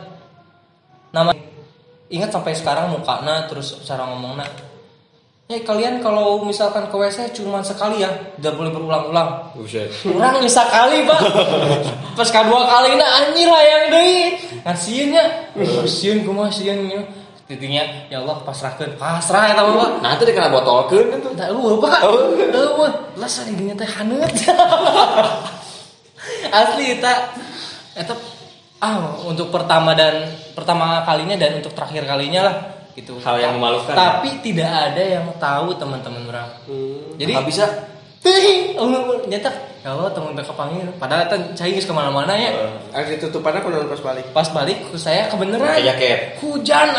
Nama 1.09 1.33
ingat 2.13 2.29
sampai 2.29 2.53
sekarang 2.53 2.93
mukana 2.93 3.49
terus 3.49 3.81
cara 3.81 4.05
ngomongnya. 4.05 4.45
Ya 5.45 5.61
kalian 5.61 6.01
kalau 6.01 6.41
misalkan 6.41 6.89
ke 6.89 6.95
WC 6.97 7.29
cuma 7.37 7.61
sekali 7.61 8.01
ya, 8.01 8.09
tidak 8.41 8.57
boleh 8.57 8.73
berulang-ulang. 8.73 9.53
Kurang 10.01 10.41
bisa 10.41 10.65
kali 10.65 11.05
pak. 11.05 11.21
Pas 12.17 12.29
kedua 12.33 12.65
kali 12.65 12.97
nah 12.97 13.21
anjir 13.21 13.45
lah 13.45 13.61
yang 13.61 13.83
deui. 13.93 14.41
Ngasieunnya. 14.65 15.53
Sieun 15.85 16.25
kumaha 16.25 16.49
sieunnya. 16.49 17.05
Titiknya 17.45 18.09
ya 18.09 18.25
Allah 18.25 18.41
pasrahkeun. 18.41 18.97
Pasrah 18.97 19.53
eta 19.53 19.61
mah 19.61 19.77
Pak. 19.77 19.89
Nah 20.01 20.11
itu 20.17 20.23
dikena 20.25 20.49
botolkeun 20.49 21.13
kan 21.13 21.19
tuh. 21.21 21.37
Tak 21.37 21.53
eueuh 21.53 21.77
Pak. 21.77 22.01
Eueuh. 22.01 22.89
Lah 23.13 23.29
sari 23.29 23.53
dinya 23.53 23.77
teh 23.77 23.85
haneut. 23.85 24.25
Asli 26.65 26.97
eta 26.97 27.37
eta 27.93 28.17
ah 28.81 29.21
untuk 29.21 29.53
pertama 29.53 29.93
dan 29.93 30.25
pertama 30.57 31.05
kalinya 31.05 31.37
dan 31.37 31.61
untuk 31.61 31.77
terakhir 31.77 32.09
kalinya 32.09 32.41
lah 32.49 32.55
gitu. 32.95 33.19
Hal 33.19 33.35
yang 33.37 33.59
memalukan. 33.59 33.91
Tapi 33.91 34.39
tidak 34.39 34.71
ada 34.71 35.03
yang 35.03 35.27
tahu 35.35 35.75
teman-teman 35.75 36.23
orang. 36.31 36.49
Jadi 37.19 37.31
Nggak 37.35 37.47
bisa. 37.47 37.65
Oh, 38.81 38.89
nyata 39.29 39.53
ya 39.85 39.93
Allah 39.93 40.09
temen 40.09 40.33
mereka 40.33 40.49
panggil. 40.57 40.89
Padahal 40.97 41.29
kan 41.29 41.53
cai 41.53 41.77
geus 41.77 41.85
ke 41.85 41.93
mana 41.93 42.09
mana 42.09 42.33
ya. 42.33 42.49
Akhirnya 42.89 43.21
ditutupannya 43.21 43.61
aku 43.61 43.69
pas 43.85 44.01
balik 44.01 44.25
Pas 44.33 44.49
balik 44.49 44.77
ke 44.89 44.97
saya 44.97 45.29
kebeneran. 45.29 45.61
Pakai 45.61 45.85
jaket. 45.85 46.19
Hujan. 46.41 46.87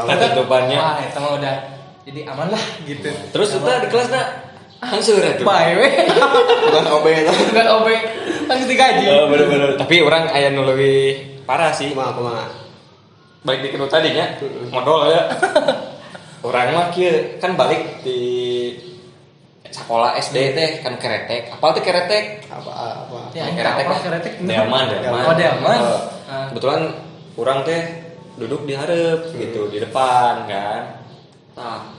Nah 0.00 0.16
tutupannya. 0.16 0.76
Wah, 0.76 0.96
itu 1.00 1.18
mah 1.22 1.32
udah 1.38 1.56
jadi 2.04 2.20
aman 2.28 2.50
lah 2.50 2.64
gitu. 2.84 3.08
Terus 3.08 3.48
kita 3.56 3.86
di 3.86 3.88
kelas 3.88 4.08
nak 4.12 4.26
hancur 4.82 5.22
ya 5.22 5.32
tuh. 5.38 5.46
Bye 5.46 5.74
we. 5.78 5.88
bukan 6.68 6.84
OB 6.98 7.06
Bukan 7.54 7.66
OB. 7.78 7.88
Langsung 8.50 8.68
digaji. 8.68 9.06
Oh 9.08 9.30
bener-bener. 9.30 9.78
Tapi 9.78 10.02
orang 10.02 10.28
ayah 10.34 10.50
nu 10.52 10.66
lebih 10.66 10.96
parah 11.46 11.72
sih. 11.72 11.94
kumaha 11.94 12.12
kumaha 12.12 12.44
Baik 13.40 13.60
di 13.64 13.68
kenu 13.72 13.88
tadinya 13.88 14.36
modal 14.68 15.08
ya. 15.08 15.22
orang 16.46 16.72
mah 16.72 16.86
kieu 16.92 17.36
kan 17.40 17.56
balik 17.56 18.00
di 18.04 18.20
sekolah 19.70 20.18
SD 20.20 20.36
teh 20.52 20.70
kan 20.84 20.98
keretek. 21.00 21.48
Apal 21.56 21.72
teh 21.78 21.84
keretek? 21.84 22.44
apa 22.50 22.72
apa 23.06 23.18
Ya, 23.32 23.48
keretek 23.48 23.84
apa 23.86 23.96
keretek? 24.02 24.32
Delman, 24.48 24.84
Delman. 24.92 25.24
Oh, 25.24 25.34
Delman. 25.36 25.80
Eh, 25.80 26.02
Ah. 26.30 26.46
Kebetulan 26.46 26.94
orang 27.34 27.66
teh 27.66 27.82
duduk 28.38 28.62
di 28.62 28.78
hareup 28.78 29.34
gitu 29.34 29.66
di 29.66 29.82
depan 29.82 30.46
kan. 30.46 30.82
Nah, 31.58 31.90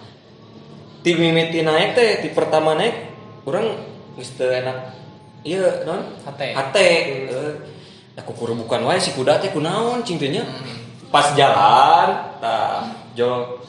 ti 1.03 1.11
mimiti 1.19 1.59
naik 1.59 1.99
teh, 1.99 2.23
ti 2.23 2.31
pertama 2.31 2.71
naik 2.79 3.11
orang 3.43 3.75
teu 4.15 4.47
enak. 4.47 4.95
Iya, 5.43 5.83
non? 5.83 6.15
Hate. 6.23 6.55
Hate. 6.55 6.89
Eh, 7.27 7.53
Da 8.11 8.23
kukur 8.27 8.51
bukan 8.55 8.83
wae 8.83 8.99
si 8.99 9.15
kuda 9.15 9.39
teh 9.39 9.51
kunaon 9.51 10.03
cing 10.03 10.19
teh 10.19 10.27
nya. 10.31 10.43
Pas 11.11 11.27
jalan, 11.35 12.07
tah 12.39 12.87
jo 13.13 13.59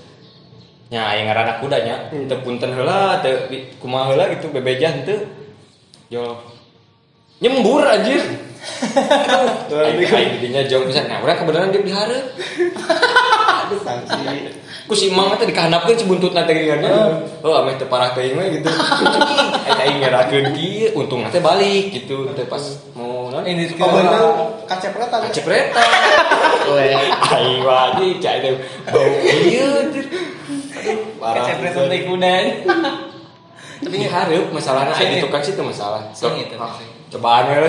nya 0.95 1.11
ngaranna 1.27 1.59
kudanya, 1.59 2.07
teu 2.09 2.39
punten 2.47 2.71
heula, 2.71 3.19
teu 3.19 3.51
kumaha 3.83 4.15
heula 4.15 4.31
gitu 4.31 4.55
bebejan 4.55 5.03
teu. 5.03 5.27
Jo 6.07 6.39
nyembur 7.43 7.83
anjir. 7.83 8.23
Aing 9.75 10.39
didinya 10.39 10.63
jauh 10.63 10.87
pisan. 10.87 11.11
Nah, 11.11 11.19
urang 11.19 11.43
kebenaran 11.43 11.75
dia 11.75 11.83
dihareup. 11.83 12.27
aduh 13.73 13.81
sanksi 13.81 14.21
Ku 14.83 14.93
si 14.99 15.09
Imang 15.09 15.33
teh 15.41 15.49
dikahandapkeun 15.49 15.97
si 15.97 16.05
buntut 16.05 16.35
teh 16.35 16.43
geuningannya. 16.53 16.93
Oh, 17.41 17.55
ame 17.63 17.79
teu 17.79 17.89
parah 17.89 18.13
teuing 18.13 18.35
mah 18.35 18.45
gitu. 18.51 18.67
Aing 19.73 19.79
aing 19.79 19.99
ngerakeun 20.03 20.47
kieu, 20.53 20.93
untung 20.99 21.25
teh 21.31 21.41
balik 21.41 21.95
gitu. 21.95 22.29
Teh 22.35 22.45
pas 22.51 22.61
mau 22.93 23.31
naon 23.31 23.47
Ini 23.47 23.73
oh 23.79 23.89
bener 23.89 24.23
kacepretan 24.67 25.31
Cepretan. 25.31 25.89
Weh, 26.77 26.99
aing 27.09 27.63
wajib 27.63 28.21
cai 28.21 28.43
teh 28.43 28.53
bau 28.91 29.07
ieu 29.23 29.71
parah 31.23 31.47
Keceplosan 31.47 31.87
teh 31.89 32.01
kuda. 32.05 32.37
Tapi 33.83 33.97
hareup 34.07 34.47
masalahna 34.51 34.93
aing 34.93 35.23
tukang 35.23 35.41
situ 35.47 35.63
masalah. 35.63 36.11
Sing 36.11 36.37
itu. 36.37 36.59
Ah, 37.13 37.45
Cobaan 37.45 37.45
we. 37.53 37.69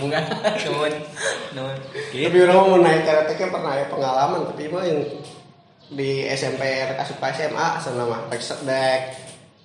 Bunga. 0.00 0.20
Nuhun. 0.56 0.92
Nuhun. 1.52 1.76
tapi 2.12 2.38
orang 2.48 2.56
mau 2.64 2.78
naik 2.80 3.04
kereteknya 3.04 3.48
pernah 3.52 3.72
ya 3.76 3.84
pengalaman 3.92 4.40
tapi 4.48 4.72
mah 4.72 4.84
yang 4.88 5.00
di 5.92 6.24
SMP 6.32 6.62
asup 6.96 7.20
ke 7.20 7.28
SMA 7.36 7.66
sana 7.76 8.08
mah 8.08 8.20
rek 8.32 8.40
dek 8.40 9.00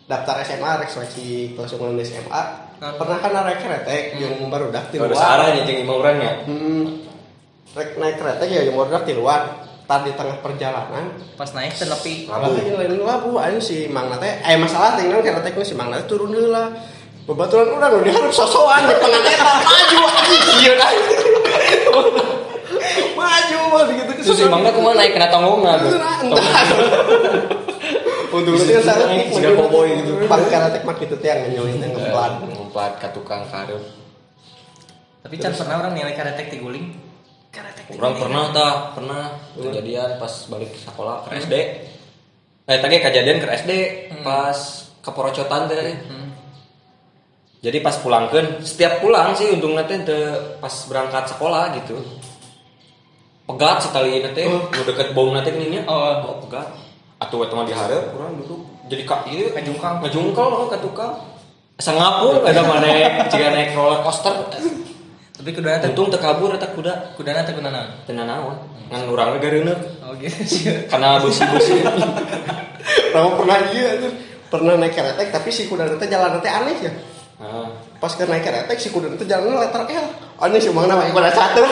daftar 0.08 0.44
SMA 0.44 0.84
rek 0.84 0.92
seleksi 0.92 1.56
kelas 1.56 1.80
umum 1.80 1.96
di 1.96 2.04
SMA 2.04 2.42
pernah 2.80 3.18
kan 3.24 3.32
naik 3.32 3.64
keretek 3.64 4.20
yang 4.20 4.36
baru 4.52 4.68
dak 4.72 4.92
di 4.92 5.00
Baru 5.00 5.16
luar 5.16 5.24
sarah 5.24 5.48
nya 5.56 5.64
jeung 5.64 5.80
imah 5.88 5.96
urang 5.96 6.18
hmm, 6.20 6.84
rek 7.76 7.90
naik 7.96 8.16
keretek 8.20 8.48
ya 8.52 8.62
yang 8.68 8.76
baru 8.76 9.00
dak 9.00 9.06
di 9.08 9.16
luar 9.16 9.42
tar 9.88 10.04
di 10.04 10.12
tengah 10.12 10.44
perjalanan 10.44 11.16
Pas 11.40 11.48
naik 11.56 11.80
teh 11.80 11.88
nepi. 11.88 12.28
Labu. 12.28 12.60
labu 13.08 13.32
ayo 13.40 13.64
si 13.64 13.88
Mang 13.88 14.12
Nate 14.12 14.44
eh 14.44 14.60
masalah 14.60 15.00
tinggal 15.00 15.24
kereteknya 15.24 15.64
si 15.64 15.80
Mang 15.80 15.88
Nate 15.88 16.12
turun 16.12 16.36
dulu 16.36 16.52
lah 16.52 16.97
Bebaturan 17.28 17.76
udah 17.76 17.92
udah 17.92 18.14
harus 18.16 18.32
sosokan 18.32 18.88
di 18.88 18.96
tengah 19.04 19.20
eta 19.20 19.54
maju 19.60 20.00
anjing 20.08 20.44
ieu 20.64 20.74
maju 23.20 23.58
mah 23.68 23.84
gitu 23.92 24.12
Terus 24.28 24.40
imang 24.44 24.64
teh 24.64 24.72
kumaha 24.76 24.96
naik 24.96 25.12
kena 25.16 25.28
tonggongan. 25.32 25.80
entah 26.24 26.68
Untung 28.28 28.60
itu 28.60 28.84
saya 28.84 29.08
Siga 29.32 29.56
cowboy 29.56 29.88
gitu. 30.04 30.20
Bang 30.28 30.44
karatek 30.52 30.84
mah 30.84 30.96
gitu 31.00 31.16
teh 31.16 31.32
yang 31.32 31.48
nyolin 31.48 31.80
yang 31.80 31.92
ngeplan. 31.96 32.32
Ngemplat 32.44 32.94
ka 33.00 33.08
tukang 33.16 33.48
kareup. 33.48 33.84
Tapi 35.24 35.36
can 35.40 35.56
pernah 35.56 35.76
orang 35.84 35.94
nilai 35.96 36.12
karetek 36.16 36.52
diguling. 36.52 36.96
Karetek. 37.52 37.96
Orang 37.96 38.20
pernah 38.20 38.44
tak 38.52 38.76
pernah 39.00 39.24
kejadian 39.56 40.20
pas 40.20 40.34
balik 40.52 40.72
sekolah 40.76 41.24
ke 41.24 41.40
SD. 41.40 41.56
Nah, 42.68 42.76
tadi 42.84 42.96
kejadian 43.00 43.40
ke 43.40 43.48
SD 43.48 43.72
pas 44.28 44.60
keporocotan 45.00 45.72
teh. 45.72 45.96
Jadi 47.68 47.84
pas 47.84 48.00
pulangkan, 48.00 48.64
setiap 48.64 49.04
pulang 49.04 49.36
sih 49.36 49.52
untung 49.52 49.76
nanti 49.76 50.00
pas 50.64 50.72
berangkat 50.88 51.28
sekolah 51.36 51.76
gitu. 51.76 52.00
Pegat 53.44 53.84
sekali 53.84 54.24
nanti, 54.24 54.48
Oh. 54.48 54.72
nu 54.72 54.82
deket 54.88 55.12
bom 55.12 55.36
nanti 55.36 55.52
keningnya. 55.52 55.84
Oh. 55.84 56.24
oh 56.24 56.36
pegat. 56.48 56.72
Atuh 57.20 57.44
eta 57.44 57.60
mah 57.60 57.66
dihareup 57.68 58.14
urang 58.16 58.40
duduk 58.40 58.78
jadi 58.88 59.04
kak 59.04 59.28
ieu 59.28 59.52
Ngajungkal. 59.52 59.94
ngajungkal 60.00 60.48
oh, 60.48 60.68
ka 60.72 60.78
tukang. 60.80 61.14
Ada 62.48 62.62
mah 62.64 62.78
naik 62.82 63.30
jika 63.30 63.48
naik 63.54 63.76
roller 63.76 64.02
coaster. 64.02 64.34
Tapi 65.38 65.50
kudanya 65.54 65.86
teh 65.86 65.94
Untung 65.94 66.10
teu 66.10 66.18
kabur 66.18 66.50
eta 66.56 66.72
kuda. 66.74 67.14
kudana 67.14 67.46
teh 67.46 67.54
kunaon? 67.54 67.88
Tenan 68.10 68.26
naon. 68.26 68.58
Ngan 68.90 69.12
urang 69.12 69.38
gareuneuk. 69.38 69.78
Oh 70.02 70.16
gitu 70.18 70.42
sih. 70.48 70.72
Karena 70.92 71.20
besi-besi. 71.22 71.84
Kamu 73.14 73.30
pernah 73.38 73.60
iya 73.76 74.00
tuh 74.02 74.12
pernah 74.48 74.80
naik 74.80 74.96
keretek 74.96 75.28
tapi 75.36 75.52
si 75.52 75.68
kuda 75.68 75.92
nanti 75.92 76.08
jalan 76.08 76.40
nanti 76.40 76.50
aneh 76.50 76.78
ya. 76.80 76.92
Pas 77.98 78.14
ke 78.14 78.30
naik 78.30 78.46
keretek 78.46 78.78
si 78.78 78.94
kuda 78.94 79.10
nanti 79.10 79.26
jalan 79.26 79.58
letter 79.58 79.82
L. 79.90 80.08
Aneh 80.38 80.62
sih 80.62 80.70
mang 80.70 80.86
nama 80.86 81.10
kuda 81.10 81.34
satu. 81.34 81.66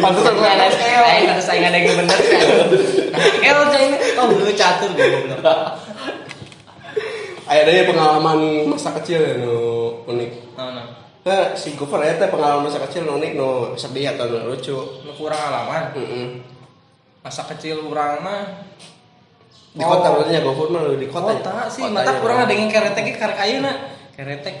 Pantesan 0.00 0.32
kuda 0.32 0.48
Aing 0.56 0.72
L. 0.72 1.04
aing 1.04 1.26
harus 1.28 1.48
aing 1.52 1.64
ada 1.68 1.76
yang 1.76 2.00
bener 2.00 2.16
kan. 2.16 2.40
Nah, 3.44 3.64
teh 3.70 3.80
ini 3.84 3.96
oh 4.16 4.24
dulu 4.32 4.50
catur 4.56 4.90
bener. 4.96 5.40
Ada 7.44 7.70
ya 7.70 7.84
pengalaman 7.84 8.72
masa 8.72 8.96
kecil 8.96 9.20
ya 9.20 9.36
nu 9.36 9.56
unik. 10.08 10.56
Nah, 10.56 10.68
nah. 10.72 10.86
Nah, 11.24 11.52
si 11.56 11.76
Gopher 11.76 12.00
ya 12.08 12.16
teh 12.16 12.32
pengalaman 12.32 12.72
masa 12.72 12.80
kecil 12.88 13.04
unik 13.04 13.36
nu 13.36 13.76
sedih 13.76 14.16
atau 14.16 14.32
nu 14.32 14.48
lucu. 14.48 15.04
Nu 15.04 15.12
kurang 15.12 15.36
alaman. 15.36 15.92
Masa 17.20 17.44
kecil 17.52 17.84
orang 17.84 18.24
mah 18.24 18.40
Di 19.74 19.82
kota 19.82 20.06
berarti 20.08 20.32
ya 20.32 20.40
Gopher 20.40 20.68
mah 20.70 20.82
di 20.94 21.06
kota. 21.06 21.30
kota, 21.34 21.50
ya? 21.52 21.66
sih 21.66 21.82
mata 21.84 22.14
kurang 22.16 22.38
ada 22.40 22.50
yang 22.50 22.66
keretek 22.66 23.10
karek 23.12 23.34
ayeuna 23.36 23.72
keretek 24.14 24.54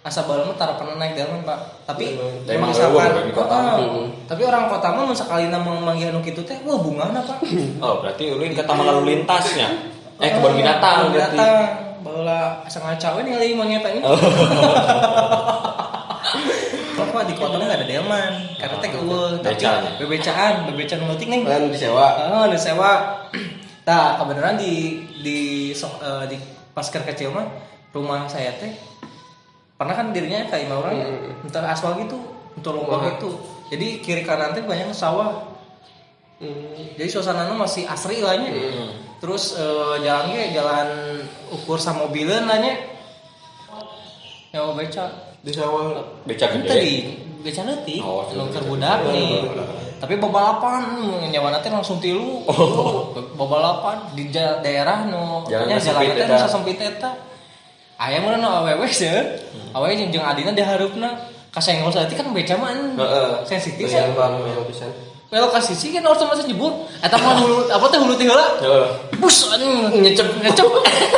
asa 0.00 0.22
balam 0.22 0.44
mah 0.44 0.56
tara 0.56 0.76
pernah 0.76 0.94
naik 0.94 1.12
dalam 1.14 1.40
pak 1.40 1.56
tapi 1.84 2.14
Hmm. 2.14 2.44
Emang 2.46 2.68
misalkan 2.70 3.32
kota. 3.32 3.56
Hmm. 3.76 4.12
tapi 4.24 4.42
orang 4.42 4.68
kota 4.68 4.88
mah 4.90 5.04
mun 5.04 5.12
sakali 5.12 5.48
nama 5.48 5.64
manggih 5.74 6.08
anu 6.08 6.20
kitu 6.20 6.40
teh 6.42 6.60
wah 6.62 6.76
bungana 6.76 7.16
pak 7.18 7.40
Oh, 7.80 7.98
berarti 7.98 8.28
ulin 8.28 8.52
ke 8.52 8.60
taman 8.62 8.84
lalu 8.86 9.16
lintasnya. 9.16 9.68
Eh, 10.16 10.30
kebun 10.30 10.52
binatang 10.54 11.08
berarti. 11.08 11.38
baheula 11.98 12.62
asa 12.62 12.78
ngacawe 12.78 13.18
ningali 13.18 13.52
monyet 13.52 13.82
ini 13.82 14.04
Apa 16.94 17.18
di 17.28 17.34
kota 17.34 17.56
nggak 17.56 17.72
ada 17.74 17.86
delman, 17.86 18.32
karena 18.54 18.76
teh 18.78 18.90
eueuh, 18.92 19.38
tapi 19.38 19.54
Becanya. 19.56 19.90
bebecaan, 19.96 20.54
bebecaan 20.66 21.00
leutik 21.04 21.26
nih. 21.26 21.40
Kan 21.42 21.62
disewa. 21.70 22.06
Oh, 22.28 22.44
udah 22.44 22.60
sewa. 22.60 22.92
Nah, 23.88 24.20
kebenaran 24.20 24.60
di 24.60 25.00
di 25.24 25.38
sok- 25.72 26.04
eh, 26.04 26.24
di 26.28 26.36
pas 26.76 26.84
kecil 26.84 27.32
mah 27.32 27.48
rumah 27.96 28.28
saya 28.28 28.52
teh 28.60 28.76
pernah 29.80 29.96
kan 29.96 30.12
dirinya 30.12 30.44
kayak 30.44 30.68
lima 30.68 30.76
orang 30.76 30.94
ya, 31.00 31.06
entar 31.40 31.64
aspal 31.64 31.96
gitu, 31.96 32.20
untuk 32.52 32.76
lomba 32.76 33.00
Wah. 33.00 33.02
gitu. 33.16 33.32
Jadi 33.72 34.04
kiri 34.04 34.28
kanan 34.28 34.52
teh 34.52 34.60
banyak 34.60 34.92
sawah. 34.92 35.56
Hmm. 36.36 36.94
Jadi 37.00 37.08
suasananya 37.08 37.56
masih 37.56 37.88
asri 37.88 38.20
lah 38.20 38.36
nya. 38.36 38.52
Terus 39.24 39.56
eh, 39.56 39.94
jalannya 40.04 40.52
jalan 40.52 40.88
ukur 41.50 41.80
sama 41.80 42.04
mobilan 42.06 42.44
lah 42.44 42.60
nya. 42.60 42.74
Nyawa 44.52 44.76
beca. 44.76 45.32
Di 45.40 45.50
sawah. 45.54 45.96
Becak 46.28 46.60
Ente 46.60 46.76
gede. 46.76 46.84
di 46.84 46.94
beca 47.40 47.62
leutik. 47.64 48.04
Oh, 48.04 48.26
budak 48.68 49.00
nih. 49.08 49.48
Tapi 49.98 50.14
babalapan 50.22 51.02
nyawa 51.26 51.50
nanti 51.50 51.68
langsung 51.74 51.98
tilu. 51.98 52.46
Babalapan 53.34 54.14
di 54.14 54.30
daerah 54.30 55.10
nu 55.10 55.42
Jalan 55.50 55.74
jalan 55.74 56.14
teh 56.14 56.22
eta. 56.22 56.36
nu 56.38 56.48
sempit 56.48 56.78
eta. 56.78 57.10
Aya 57.98 58.22
mah 58.22 58.38
nu 58.38 58.46
awewe 58.46 58.86
sih. 58.86 59.10
Awewe 59.74 59.98
jeung 59.98 60.14
jeung 60.14 60.22
adina 60.22 60.54
diharupna 60.54 61.18
kasenggol 61.50 61.90
saeutik 61.90 62.14
kan 62.14 62.30
beca 62.30 62.54
mah 62.54 62.70
anu 62.70 62.94
Heeh. 62.94 63.30
sensitif 63.42 63.90
Bisa 63.90 64.06
ya. 64.06 64.14
bang 64.14 64.38
yang 64.38 64.62
pisan. 64.70 64.90
Belok 65.28 65.50
ka 65.52 65.60
sisi 65.60 65.90
kan 65.90 66.06
harus 66.06 66.22
masih 66.22 66.46
jebur. 66.46 66.72
Eta 67.02 67.18
mah 67.18 67.34
hulu 67.42 67.66
apa 67.66 67.84
teh 67.90 67.98
hulu 67.98 68.14
teh 68.14 68.26
heula. 68.30 68.46
Heeh. 68.62 68.86
Bus 69.18 69.50
anjing 69.50 69.98
nyecep 69.98 70.26
nyecep. 70.38 70.66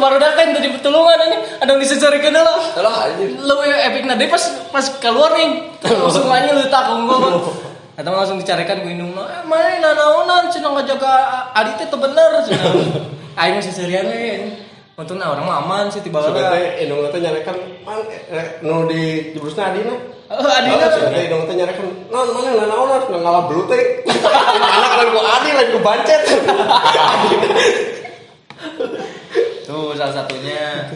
Kemarin 0.00 0.16
teh 0.16 0.48
tadi 0.56 0.68
petulungan 0.72 1.12
anjing 1.12 1.42
ada 1.60 1.76
yang 1.76 1.80
disejarikeun 1.84 2.32
heula. 2.32 2.56
Alah 2.80 3.12
anjir. 3.12 3.36
Lu 3.36 3.52
epic 3.60 4.08
nade 4.08 4.32
pas 4.32 4.40
pas 4.72 4.86
keluar 4.96 5.36
nih. 5.36 5.76
Langsung 5.84 6.24
aja 6.32 6.56
lu 6.56 6.64
tak 6.72 6.88
unggul. 6.88 7.52
Eta 8.00 8.08
mah 8.08 8.24
langsung 8.24 8.40
dicarikan 8.40 8.80
ku 8.80 8.88
indung 8.88 9.12
eh 9.12 9.44
mana 9.44 9.76
nanaonan 9.76 10.48
cenah 10.48 10.72
ngajaga 10.72 11.12
adit 11.52 11.84
teh 11.84 11.86
teu 11.92 12.00
bener 12.00 12.32
cenah. 12.48 12.80
Aing 13.44 13.60
masih 13.60 13.76
serian 13.76 14.08
we. 14.08 14.56
Untungna 14.96 15.36
orang 15.36 15.44
mah 15.44 15.60
aman 15.68 15.92
sih 15.92 16.00
tiba 16.00 16.24
tiba. 16.24 16.48
teh 16.48 16.80
indung 16.80 17.04
teh 17.12 17.20
nyarekan 17.20 17.60
man 17.84 18.00
eh, 18.08 18.56
nu 18.64 18.88
di 18.88 19.36
jebrusna 19.36 19.68
adina. 19.68 20.00
Oh, 20.32 20.48
adina. 20.48 20.80
Oh, 20.80 20.90
sebenarnya 20.96 21.28
indung 21.28 21.44
teh 21.44 21.60
nyarekan 21.60 22.08
non 22.08 22.24
mana 22.32 22.56
nanaonan 22.56 23.04
nu 23.04 23.20
ngalah 23.20 23.52
belut 23.52 23.68
teh. 23.68 24.00
Anak 24.64 24.92
lagu 24.96 25.20
adi 25.20 25.50
lagu 25.52 25.76
bancet. 25.84 26.20
Tuh 29.70 29.94
salah 29.94 30.14
satunya. 30.18 30.90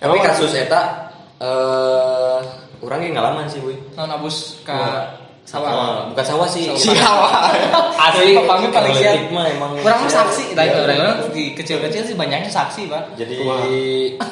Tapi 0.00 0.16
kasus 0.24 0.56
eta 0.56 1.12
eh 1.44 2.40
yang 2.84 3.20
ngalaman 3.20 3.44
sih, 3.48 3.60
Boy. 3.60 3.76
Non 3.96 4.08
abus 4.08 4.64
ka 4.64 5.12
Sawah, 5.44 5.68
sawah. 5.68 5.96
bukan 6.08 6.24
sawah 6.24 6.48
sih. 6.48 6.72
Siapa? 6.72 7.28
Asli 8.08 8.32
Papangnya 8.32 8.72
paling 8.72 8.96
siap. 8.96 9.28
Emang. 9.28 9.76
Kurang 9.76 10.08
saksi, 10.08 10.56
dari 10.56 10.72
orang 10.72 11.28
di 11.36 11.52
kecil-kecil 11.52 12.00
sih 12.00 12.16
banyaknya 12.16 12.48
saksi, 12.48 12.88
Pak. 12.88 13.12
Jadi 13.20 13.44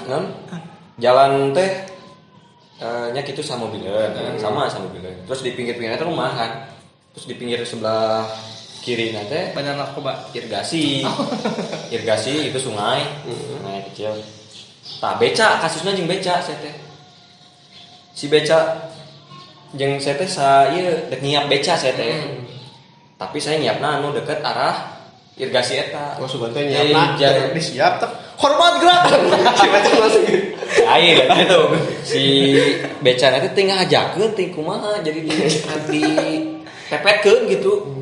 non 0.08 0.32
jalan 0.96 1.52
teh 1.52 1.68
eh 2.80 3.06
nya 3.12 3.20
kitu 3.20 3.44
sama 3.44 3.68
mobilan, 3.68 4.08
kan? 4.16 4.40
sama 4.40 4.72
sama 4.72 4.88
mobilan. 4.88 5.12
Terus 5.28 5.44
di 5.44 5.52
pinggir-pinggirnya 5.52 6.00
teh 6.00 6.08
rumah 6.08 6.32
kan. 6.32 6.50
Terus 7.12 7.28
di 7.28 7.34
pinggir 7.36 7.60
sebelah 7.68 8.24
kiri 8.82 9.14
nanti 9.14 9.54
Banyak 9.54 9.78
narkoba. 9.78 10.26
irigasi. 10.34 11.06
irigasi 11.94 12.50
itu 12.50 12.58
sungai. 12.58 13.06
Sungai 13.22 13.86
kecil. 13.88 14.18
Tah 14.98 15.14
beca 15.16 15.62
kasusnya 15.62 15.94
jeung 15.94 16.10
beca 16.10 16.42
saya 16.42 16.58
teh. 16.58 16.74
Si 18.12 18.26
beca 18.26 18.90
jeung 19.72 19.96
saya 19.96 20.18
teh 20.18 20.26
saya 20.26 21.06
dek 21.06 21.22
nyiap 21.22 21.46
beca 21.46 21.78
saya 21.78 21.94
teh. 21.94 22.10
Hmm. 22.10 22.42
Tapi 23.16 23.38
saya 23.38 23.62
nyiapna 23.62 24.02
anu 24.02 24.10
deket 24.10 24.42
arah 24.42 24.98
irigasi 25.38 25.78
eta. 25.78 26.18
Oh 26.18 26.26
Jadi, 26.26 26.66
nyiapna 26.74 27.14
jangan- 27.14 27.22
jadi 27.22 27.54
disiap 27.54 27.92
teh. 28.02 28.10
Hormat 28.42 28.82
gerak. 28.82 29.02
Si 29.62 29.66
macam 29.70 29.94
masuk 30.02 30.22
gitu. 30.26 30.38
Air 30.82 31.30
gitu. 31.30 31.60
Si 32.02 32.22
beca 32.98 33.30
nanti 33.30 33.48
tinggal 33.54 33.86
ajakeun 33.86 34.34
ting 34.34 34.50
kumaha 34.50 34.98
jadi 34.98 35.22
di 35.22 35.30
di 35.86 36.02
pepetkeun 36.90 37.46
gitu. 37.46 38.01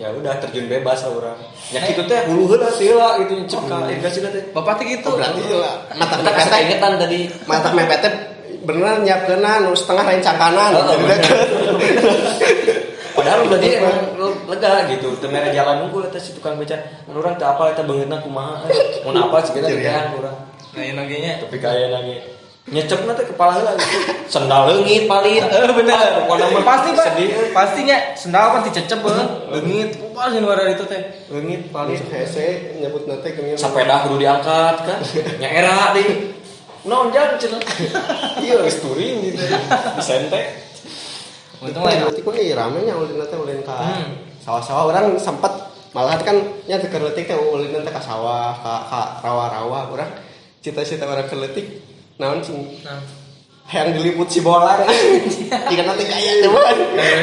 Ya 0.00 0.08
udah 0.16 0.32
terjun 0.40 0.64
bebas 0.64 1.04
lah 1.04 1.12
orang. 1.12 1.36
Ya 1.68 1.84
kitu 1.84 2.08
teh 2.08 2.24
hulu 2.24 2.48
heula 2.48 2.72
heula 2.72 3.20
gitu 3.20 3.36
nyecep 3.36 3.60
ka 3.68 3.84
irigasi 3.84 4.24
teh. 4.24 4.42
Bapak 4.56 4.80
teh 4.80 4.96
gitu. 4.96 5.12
Oh, 5.12 5.20
berarti 5.20 5.44
lah. 5.52 5.76
Mata 5.92 6.16
Kita 6.16 6.30
kasih 6.32 6.40
mepet 6.40 6.56
keingetan 6.56 6.92
tadi. 6.96 7.20
mata 7.44 7.68
mepet 7.76 7.98
teh 8.00 8.12
beneran 8.64 9.04
nyiapkeun 9.04 9.44
nu 9.44 9.76
setengah 9.76 10.04
rencang 10.08 10.36
kanan. 10.40 10.72
Oh, 10.72 10.96
bener. 11.04 11.20
deket. 11.20 11.38
Padahal 13.20 13.44
berarti 13.44 13.68
emang 13.76 13.98
lega 14.48 14.72
gitu. 14.88 15.08
Teu 15.20 15.28
mere 15.28 15.52
jalan 15.52 15.84
unggul 15.84 16.08
eta 16.08 16.16
si 16.16 16.32
tukang 16.32 16.56
beca. 16.56 16.80
Mun 17.04 17.20
urang 17.20 17.36
teu 17.36 17.44
apal 17.44 17.76
eta 17.76 17.84
beungeutna 17.84 18.24
kumaha. 18.24 18.72
Mun 19.04 19.20
apal 19.20 19.44
sih 19.44 19.52
kita 19.52 19.68
urang. 20.16 20.48
Kayak 20.72 20.96
nagenya. 20.96 21.44
Tapi 21.44 21.60
kaya 21.60 21.92
lagi 21.92 22.39
nyecepna 22.68 23.16
teh 23.16 23.24
kepala 23.24 23.56
heula 23.56 23.72
gitu. 23.74 23.98
Sendal 24.28 24.68
leungit 24.68 25.08
palit. 25.08 25.40
Eh 25.48 25.72
bener. 25.72 25.96
Pokona 26.22 26.44
mah 26.50 26.62
Pasti 26.62 26.88
pak. 26.92 27.04
sedih. 27.08 27.28
Pastinya 27.50 27.96
sendal 28.12 28.46
kan 28.52 28.60
dicecep 28.62 29.00
eh. 29.00 29.26
Leungit. 29.48 29.90
Apa 30.12 30.28
sih 30.28 30.40
luar 30.44 30.60
itu 30.68 30.84
teh? 30.84 31.00
Leungit 31.32 31.72
paling. 31.72 31.96
Hese 31.96 32.76
nyebut 32.76 33.08
nanti 33.08 33.32
kengin. 33.32 33.56
sepeda 33.56 34.04
kudu 34.04 34.20
diangkat 34.20 34.76
kan 34.84 34.98
nya 35.40 35.48
era 35.48 35.96
di 35.96 36.04
non 36.80 37.08
jangan 37.08 37.36
cenah 37.36 37.60
iya 38.44 38.56
geus 38.56 38.80
touring 38.80 39.20
gitu 39.20 39.40
disentek 39.96 40.44
Untung 41.60 41.84
lah. 41.84 42.08
Letik 42.08 42.24
mah 42.24 42.32
iya 42.34 42.56
rame 42.56 42.80
nya 42.82 42.96
ulin 42.96 43.20
teh 43.20 43.36
ulin 43.36 43.60
ka 43.60 43.76
Hmm. 43.76 44.16
sawah-sawah 44.40 44.88
orang 44.88 45.12
sempat 45.16 45.52
malah 45.92 46.16
kan 46.16 46.36
nya 46.64 46.80
teu 46.80 46.88
keur 46.88 47.04
leutik 47.04 47.28
teh 47.28 47.36
ulin 47.36 47.68
teh 47.74 47.92
ka 47.92 48.00
sawah 48.00 48.56
ka 48.56 48.74
ka 48.88 49.00
rawa-rawa 49.20 49.92
urang 49.92 50.08
cita-cita 50.60 51.04
orang 51.04 51.28
keur 51.28 51.44
leutik 51.44 51.84
naon 52.20 52.44
sing 52.44 52.60
Nah. 52.84 53.00
yang 53.70 53.94
diliput 53.94 54.26
si 54.26 54.42
bolang. 54.42 54.82
Jika 55.70 55.82
nanti 55.86 56.02
kayak 56.02 56.42
teman 56.42 56.76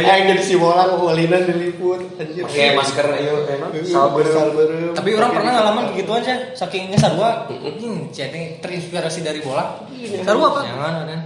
yang 0.08 0.32
jadi 0.32 0.44
si 0.44 0.56
bolang 0.56 0.96
ulinan 0.96 1.44
diliput. 1.44 2.00
Anjir. 2.16 2.48
Pakai 2.48 2.72
masker 2.72 3.06
ayo 3.20 3.44
emang. 3.52 3.76
Salber 3.84 4.24
Tapi 4.96 5.10
orang 5.12 5.32
pernah 5.36 5.52
ngalaman 5.60 5.86
begitu 5.92 6.12
aja, 6.16 6.56
saking 6.56 6.88
ini 6.88 6.96
sarua, 6.96 7.52
hmm, 7.52 8.16
jadi 8.16 8.64
terinspirasi 8.64 9.28
dari 9.28 9.44
bola. 9.44 9.84
Sarua 10.24 10.48
apa? 10.56 10.62
Jangan 10.64 10.94
ada 11.04 11.18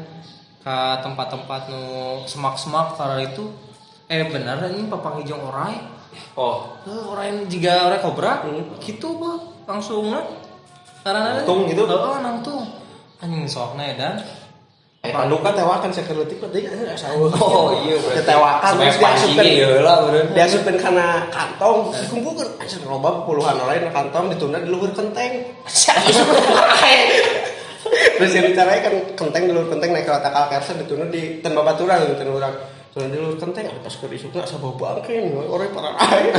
ke 0.62 0.78
tempat-tempat 1.02 1.62
nu 1.74 1.84
semak-semak 2.30 2.94
karena 2.94 3.26
itu, 3.26 3.50
eh 4.06 4.30
benar 4.30 4.62
ini 4.70 4.86
papang 4.86 5.18
hijau 5.22 5.42
orai, 5.50 5.74
oh. 6.38 6.70
Eh, 6.86 7.02
orai 7.10 7.50
jika 7.50 7.90
orai 7.90 7.98
kobra, 7.98 8.46
gitu 8.78 9.18
bah 9.18 9.42
langsung 9.66 10.14
nah, 10.14 10.22
karena 11.02 11.42
Nangtung 11.42 11.66
gitu? 11.66 11.82
oh 11.90 12.18
nangtung, 12.22 12.62
anjing 13.22 13.46
sokna 13.46 13.86
dan 13.96 14.18
eh 15.02 15.10
Pandukan 15.10 15.50
pandukan 15.50 15.54
tewakan 15.58 15.90
saya 15.90 16.06
kerletik 16.14 16.38
tadi 16.38 16.62
sahur. 16.94 17.34
oh 17.42 17.74
iya 17.82 17.98
berarti 17.98 18.22
Ketewakan 18.22 18.70
sampai 18.70 18.86
terus 18.86 19.02
diasupkan. 19.02 19.46
ya 19.50 19.70
lah 19.82 19.98
bener 20.06 20.78
karena 20.78 21.08
kantong, 21.34 21.78
dikumpulkan 21.90 22.48
anjir 22.62 22.82
loba 22.86 23.26
puluhan 23.26 23.58
orang 23.58 23.90
kantong 23.90 24.30
ditunda 24.30 24.62
di 24.62 24.70
luhur 24.70 24.94
kenteng. 24.94 25.42
Terus 27.92 28.32
yang 28.38 28.46
dicarai 28.54 28.80
kan 28.86 28.94
kenteng 29.18 29.50
di 29.50 29.54
luhur 29.58 29.74
kenteng 29.74 29.90
naik 29.90 30.06
ke 30.06 30.14
otak 30.14 30.30
kalkersa 30.30 30.78
ditunda 30.78 31.10
di 31.10 31.42
ten 31.42 31.58
babaturan 31.58 32.06
ten 32.14 32.30
urang. 32.30 32.54
Tunda 32.94 33.10
di 33.10 33.18
luhur 33.18 33.42
kenteng 33.42 33.74
ah, 33.74 33.78
pas 33.82 33.94
keur 33.98 34.14
isukna 34.14 34.46
asa 34.46 34.62
bau 34.62 34.78
bangkeun 34.78 35.34
orang 35.50 35.74
parah 35.74 35.98
ae. 35.98 36.30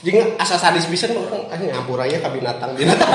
Jeung 0.00 0.16
asa 0.40 0.56
sadis 0.56 0.88
pisan 0.88 1.12
orang 1.12 1.44
ah 1.52 1.60
ngampuranya 1.60 2.24
ka 2.24 2.32
binatang 2.32 2.72
binatang. 2.72 3.10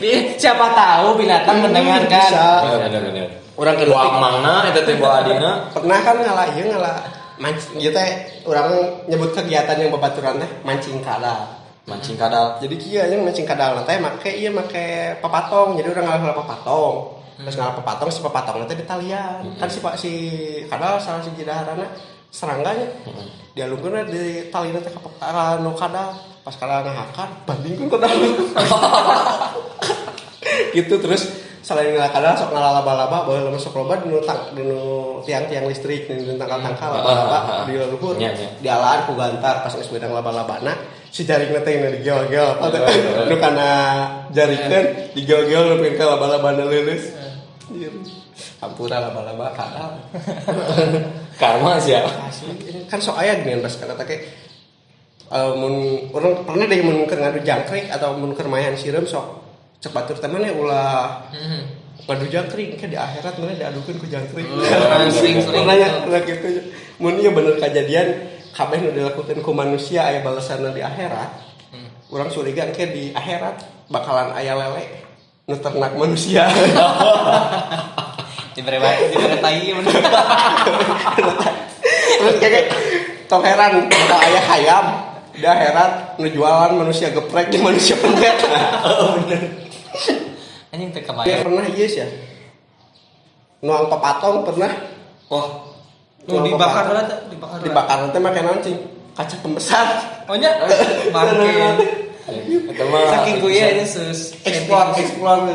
Bi- 0.00 0.32
siapa 0.40 0.72
tahu 0.72 1.20
binatang 1.20 1.60
mendengarkan. 1.60 2.30
Bisa. 2.32 2.48
Iya, 2.88 3.24
Orang 3.56 3.76
keletik 3.80 4.14
mangna 4.20 4.68
eta 4.68 4.84
teh 4.84 4.96
buah 5.00 5.24
adina 5.24 5.72
pernah 5.72 5.96
kan 6.04 6.20
ngalah 6.20 6.52
ieu 6.52 6.68
ngalah 6.68 7.00
mancing 7.40 7.80
ieu 7.80 7.88
teh 7.88 8.08
orang 8.44 8.68
nyebut 9.08 9.32
kegiatan 9.32 9.80
yang 9.80 9.88
babaturan 9.92 10.36
teh 10.40 10.50
mancing 10.64 11.00
kadal. 11.00 11.56
mancing 11.86 12.18
kadal 12.18 12.58
Jadi 12.60 12.76
kia 12.76 13.08
yang 13.08 13.24
mancing 13.24 13.48
kadal 13.48 13.80
teh 13.88 13.96
make 13.96 14.28
ieu 14.28 14.52
make 14.52 15.16
papatong. 15.24 15.76
Jadi 15.80 15.88
orang 15.92 16.04
ngalah 16.04 16.36
papatong. 16.36 16.96
terus 17.36 17.52
ngalah 17.60 17.76
pepatong 17.76 18.08
si 18.08 18.24
pepatong 18.24 18.64
nanti 18.64 18.80
di 18.80 18.88
talian 18.88 19.60
kan 19.60 19.68
si 19.68 19.84
pak 19.84 20.00
si 20.00 20.12
kadal 20.72 20.96
salah 20.96 21.20
si 21.20 21.28
jidaharana 21.36 21.84
serangganya. 22.36 22.92
Dia 23.56 23.64
lungkuna 23.64 24.04
di 24.04 24.52
tali 24.52 24.68
nanti 24.68 24.92
ke 24.92 25.00
pepatong 25.00 25.64
nu 25.64 25.72
kadal 25.72 26.12
pas 26.44 26.52
kadal 26.52 26.84
ngahakan 26.84 27.28
bandingkan 27.48 27.88
ke 27.88 27.96
dalam 27.96 28.20
gitu 30.76 30.94
terus 31.00 31.22
selain 31.64 31.96
ngalah 31.96 32.12
kadal 32.12 32.36
sok 32.38 32.54
ngalah 32.54 32.78
laba-laba 32.78 33.26
bahwa 33.26 33.50
lama 33.50 33.58
sok 33.58 33.74
loba 33.74 33.98
di 33.98 34.12
tang 34.22 34.54
di 34.54 34.62
tiang-tiang 35.26 35.66
listrik 35.66 36.06
di 36.06 36.36
tangkal-tangkal 36.38 36.86
Ah, 36.86 36.94
ah, 36.94 37.00
laba-laba 37.02 37.38
ah. 37.42 37.64
di 37.66 37.74
luhur 37.74 38.14
Nya, 38.14 38.30
nya. 38.30 38.48
di 38.62 38.68
alaan 38.70 39.10
ku 39.10 39.18
gantar 39.18 39.66
pas 39.66 39.72
geus 39.74 39.90
bedang 39.90 40.14
laba-labana 40.14 40.76
si 41.10 41.26
jaring 41.26 41.50
nanti 41.50 41.74
yang 41.74 41.90
digel-gel 41.90 42.60
apa 42.60 42.64
tuh 42.70 42.78
Ah, 42.78 43.24
nu 43.26 43.34
kana 43.40 43.68
jarikeun 44.30 44.84
digel-gel 45.18 45.62
nu 45.66 45.82
pengen 45.82 45.98
ka 45.98 46.04
laba-labana 46.06 46.62
leuleus 46.62 47.10
Anjir. 47.66 47.90
Hampura 48.66 48.98
laba-laba 48.98 49.54
kadal 49.54 49.94
karma 51.38 51.78
sih 51.84 51.94
ya 51.94 52.02
kan 52.90 52.98
sok 52.98 53.22
aya 53.22 53.38
gini 53.38 53.62
pas 53.62 53.70
kata 53.70 53.94
teh 54.02 54.18
eh, 55.30 55.50
mun 55.54 55.74
orang 56.10 56.42
pernah 56.42 56.66
deh 56.66 56.82
mun 56.82 57.06
ngadu 57.06 57.40
jangkrik 57.46 57.86
atau 57.94 58.18
mun 58.18 58.34
keur 58.34 58.50
mayan 58.50 58.74
sireum 58.74 59.06
sok 59.06 59.46
cek 59.80 59.92
batur 59.92 60.16
teh 60.18 60.28
mana 60.28 60.50
ulah. 60.50 61.30
Hmm. 61.30 61.62
ngadu 62.06 62.26
jangkrik 62.30 62.78
kan 62.78 62.86
di 62.90 62.98
akhirat 62.98 63.34
mana 63.40 63.54
diadukeun 63.58 63.96
ku 63.98 64.06
jangkrik. 64.06 64.46
Oh, 64.46 64.62
sering-sering. 65.10 65.66
nanya 65.66 66.06
ulah 66.06 66.22
gitu. 66.22 66.62
Mun 67.02 67.18
ieu 67.18 67.34
bener 67.34 67.58
kejadian 67.58 68.30
kabeh 68.54 68.78
nu 68.78 68.94
dilakukan 68.94 69.42
ku 69.42 69.50
manusia 69.50 70.06
aya 70.06 70.22
balasanna 70.22 70.70
di 70.70 70.82
akhirat. 70.82 71.30
Hmm. 71.74 71.90
orang 72.14 72.30
curiga 72.30 72.70
ke 72.70 72.86
di 72.94 73.10
akhirat 73.10 73.90
bakalan 73.90 74.30
aya 74.38 74.54
lele 74.54 74.86
nu 75.46 75.54
ternak 75.58 75.94
manusia 78.56 78.80
Diberi 78.80 79.12
diberi 79.12 79.36
tai 79.38 79.68
bener. 79.76 79.92
terus 82.16 82.36
kayak 82.40 82.64
tong 83.28 83.44
heran 83.44 83.84
kalau 83.92 84.18
ayah 84.24 84.44
hayam. 84.48 84.86
Dia 85.36 85.52
heran 85.52 86.16
nu 86.16 86.32
jualan 86.32 86.72
manusia 86.72 87.12
geprek 87.12 87.52
di 87.52 87.60
manusia 87.60 87.92
pendet 88.00 88.40
Oh 88.88 89.20
bener. 89.20 89.68
Anjing 90.72 90.88
teh 90.96 91.04
pernah 91.04 91.68
yes 91.68 92.00
ya. 92.00 92.08
Nuang 93.60 93.92
pepatong 93.92 94.48
pernah. 94.48 94.72
Oh 95.28 95.76
Nu 96.26 96.42
dibakar 96.42 96.90
lah 96.90 97.04
dibakar. 97.30 97.60
dibakar 97.62 97.96
nanti 98.02 98.18
makan 98.18 98.44
nancing 98.56 98.76
kaca 99.12 99.36
pembesar. 99.44 99.86
Oh 100.26 100.34
nya 100.34 100.56
bangke. 101.14 101.52
itu 102.26 102.84
mah 102.90 103.06
Saking 103.06 103.36
gue 103.38 103.52
ya 103.54 103.66
ini 103.76 103.86
sus. 103.86 104.34
eksplor 104.42 104.98
eksplor 104.98 105.46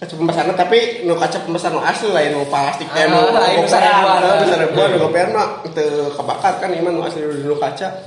kaca 0.00 0.14
pembesar 0.16 0.48
tapi 0.56 1.04
nu 1.04 1.12
kaca 1.12 1.44
pembesar 1.44 1.76
nu 1.76 1.84
asli 1.84 2.08
lain 2.08 2.32
nu 2.32 2.48
plastik 2.48 2.88
teh 2.88 3.04
nu 3.04 3.20
Ah, 3.20 3.52
nu 3.52 3.68
sarebuan. 3.68 4.18
nu 4.40 4.46
sarebuan 4.48 4.88
nu 4.92 4.96
gopean 5.04 5.28
mah 5.36 5.60
itu 5.68 5.84
kebakar 6.16 6.56
kan 6.56 6.72
iman 6.72 6.92
nu 6.96 7.04
asli 7.04 7.20
nu 7.20 7.56
kaca 7.60 8.00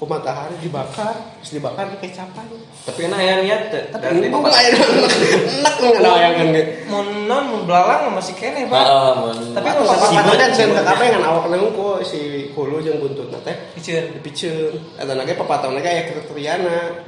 ku 0.00 0.08
matahari 0.08 0.56
dibakar 0.64 1.12
terus 1.12 1.60
dibakar 1.60 1.84
di 1.92 2.00
kecapan. 2.00 2.48
Tapi 2.88 3.04
enak 3.04 3.20
ya 3.20 3.34
lihat 3.44 3.62
tapi 3.92 4.16
ini 4.16 4.32
air 4.32 4.72
enak 4.72 5.74
nggak 5.76 6.00
ada 6.00 6.12
yang 6.24 6.34
kan 6.40 6.48
Mun 6.88 7.28
non 7.28 7.44
mun 7.52 7.62
belalang 7.68 8.08
masih 8.16 8.32
kene, 8.32 8.64
Pak. 8.64 8.80
Mun. 9.20 9.52
Tapi 9.52 9.68
kalau 9.76 9.92
si 9.92 10.16
papa 10.16 10.32
dan 10.40 10.52
sen 10.56 10.72
kakak 10.72 11.04
yang 11.04 11.20
awak 11.20 11.52
nang 11.52 11.68
ku 11.76 12.00
si 12.00 12.48
hulu 12.56 12.80
jeung 12.80 12.96
buntut 12.96 13.28
teh. 13.44 13.52
Piceun. 13.76 14.16
dipiceun 14.16 14.72
eta 14.96 15.12
nage 15.12 15.36
papatong 15.36 15.76
nage 15.76 15.88
aya 15.92 16.02
kriteriana 16.08 17.04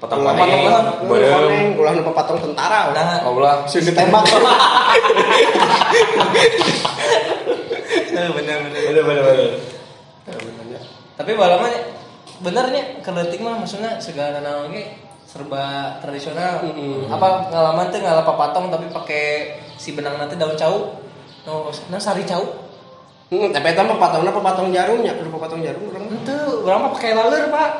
Patang 0.00 0.24
Ulah 0.24 0.32
koneng, 0.32 0.64
patong 0.64 1.08
berem. 1.12 1.28
koneng 1.28 1.66
ulah 1.76 1.92
nu 1.92 2.02
papatong 2.08 2.38
tentara 2.40 2.88
Nah, 2.96 3.20
Allah 3.20 3.68
sih 3.68 3.84
ditembak 3.84 4.24
bener 8.00 8.32
bener. 8.32 8.58
bener 8.64 9.02
bener 9.04 9.22
bener 9.22 10.80
Tapi 11.20 11.30
balaman 11.36 11.72
benernya 12.40 13.04
keleutik 13.04 13.44
mah 13.44 13.60
maksudnya 13.60 14.00
segala 14.00 14.40
naon 14.40 14.72
ge 14.72 14.88
serba 15.28 15.94
tradisional. 16.00 16.64
Mm-mm. 16.64 17.12
Apa 17.12 17.52
ngalaman 17.52 17.92
teh 17.92 18.00
ngalah 18.00 18.24
papatong 18.24 18.72
tapi 18.72 18.88
pakai 18.88 19.24
si 19.76 19.92
benang 19.92 20.16
nanti 20.16 20.34
daun 20.34 20.56
cau. 20.56 20.96
No, 21.44 21.68
nah 21.92 22.00
sari 22.00 22.24
cau. 22.24 22.40
Hmm, 23.30 23.52
tapi 23.54 23.70
eta 23.70 23.86
mah 23.86 23.94
papatongna 23.94 24.32
papatong 24.32 24.72
jarumnya 24.74 25.14
kudu 25.14 25.30
papatong 25.30 25.60
jarum 25.62 25.86
urang. 25.86 26.08
Itu 26.08 26.66
orang 26.66 26.88
mah 26.88 26.92
pakai 26.98 27.10
laler, 27.14 27.46
Pak. 27.46 27.70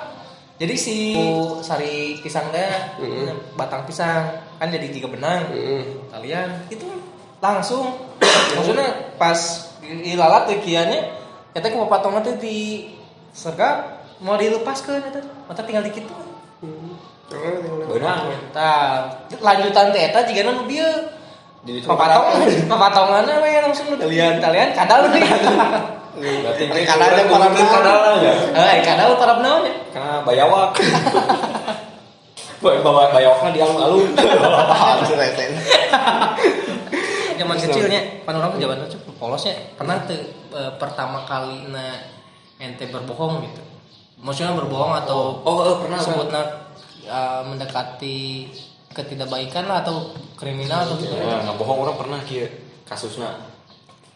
Jadi 0.60 0.74
si 0.76 1.16
sari 1.64 2.20
pisang 2.20 2.52
teh 2.52 2.68
Mm-mm. 3.00 3.56
batang 3.56 3.88
pisang 3.88 4.28
kan 4.60 4.68
jadi 4.68 4.92
tiga 4.92 5.08
benang. 5.08 5.48
Heeh. 5.56 6.04
Kalian 6.12 6.68
itu 6.68 6.84
langsung 7.40 7.96
maksudnya 8.60 9.16
pas 9.16 9.40
ilalat 9.80 10.52
kiannya 10.60 11.16
kita 11.56 11.72
ke 11.72 11.76
papatong 11.80 12.20
teh 12.20 12.36
di 12.36 12.58
sergap 13.32 14.04
mau 14.20 14.36
dilepaskan 14.36 15.00
eta 15.08 15.24
mata 15.48 15.64
tinggal 15.64 15.80
dikit 15.80 16.04
tuh. 16.04 16.28
benang 17.88 18.28
Tah, 18.52 19.16
lanjutan 19.40 19.96
teh 19.96 20.12
eta 20.12 20.28
nu 20.44 20.68
bieu. 20.68 20.92
Jadi 21.60 21.84
Papatong, 21.84 22.40
papatonganna 22.72 23.44
we 23.44 23.52
langsung 23.60 23.92
Kalian. 23.96 24.40
kalian 24.40 24.72
kadal 24.72 25.12
nih. 25.12 25.24
berarti 26.16 26.62
Ada 26.66 26.80
kadal 26.86 27.10
yang 27.14 27.28
para 27.30 27.92
lah 27.94 28.16
ya 28.18 28.34
Eh, 28.50 28.78
kadal 28.82 29.14
para 29.14 29.34
naon 29.38 29.62
ya? 29.66 29.74
karena 29.90 30.14
bayawak 30.26 30.70
bawa 32.60 33.08
bayawaknya 33.10 33.50
di 33.56 33.60
alun-alun 33.64 34.12
resen. 35.16 35.50
Zaman 37.40 37.56
kecilnya, 37.56 38.00
pan 38.28 38.36
orang 38.36 38.52
tuh 38.52 38.60
zaman 38.60 38.78
kecil 38.84 39.00
polosnya 39.16 39.56
pernah 39.80 39.96
tuh 40.04 40.20
eh, 40.52 40.72
pertama 40.76 41.24
kali 41.24 41.72
na 41.72 42.04
ente 42.60 42.84
berbohong 42.92 43.48
gitu. 43.48 43.62
Maksudnya 44.20 44.52
berbohong 44.52 44.92
atau 45.00 45.40
oh 45.40 45.56
eh, 45.64 45.76
pernah 45.80 45.98
sebutnya 46.04 46.42
eh, 47.08 47.42
mendekati 47.48 48.52
ketidakbaikan 48.92 49.64
lah 49.64 49.80
atau 49.80 50.12
kriminal 50.36 50.84
atau 50.84 50.98
gitu. 50.98 51.14
ya 51.16 51.46
nggak 51.46 51.56
bohong 51.56 51.78
orang 51.86 51.96
pernah 51.96 52.18
kia 52.26 52.50
kasusnya 52.84 53.49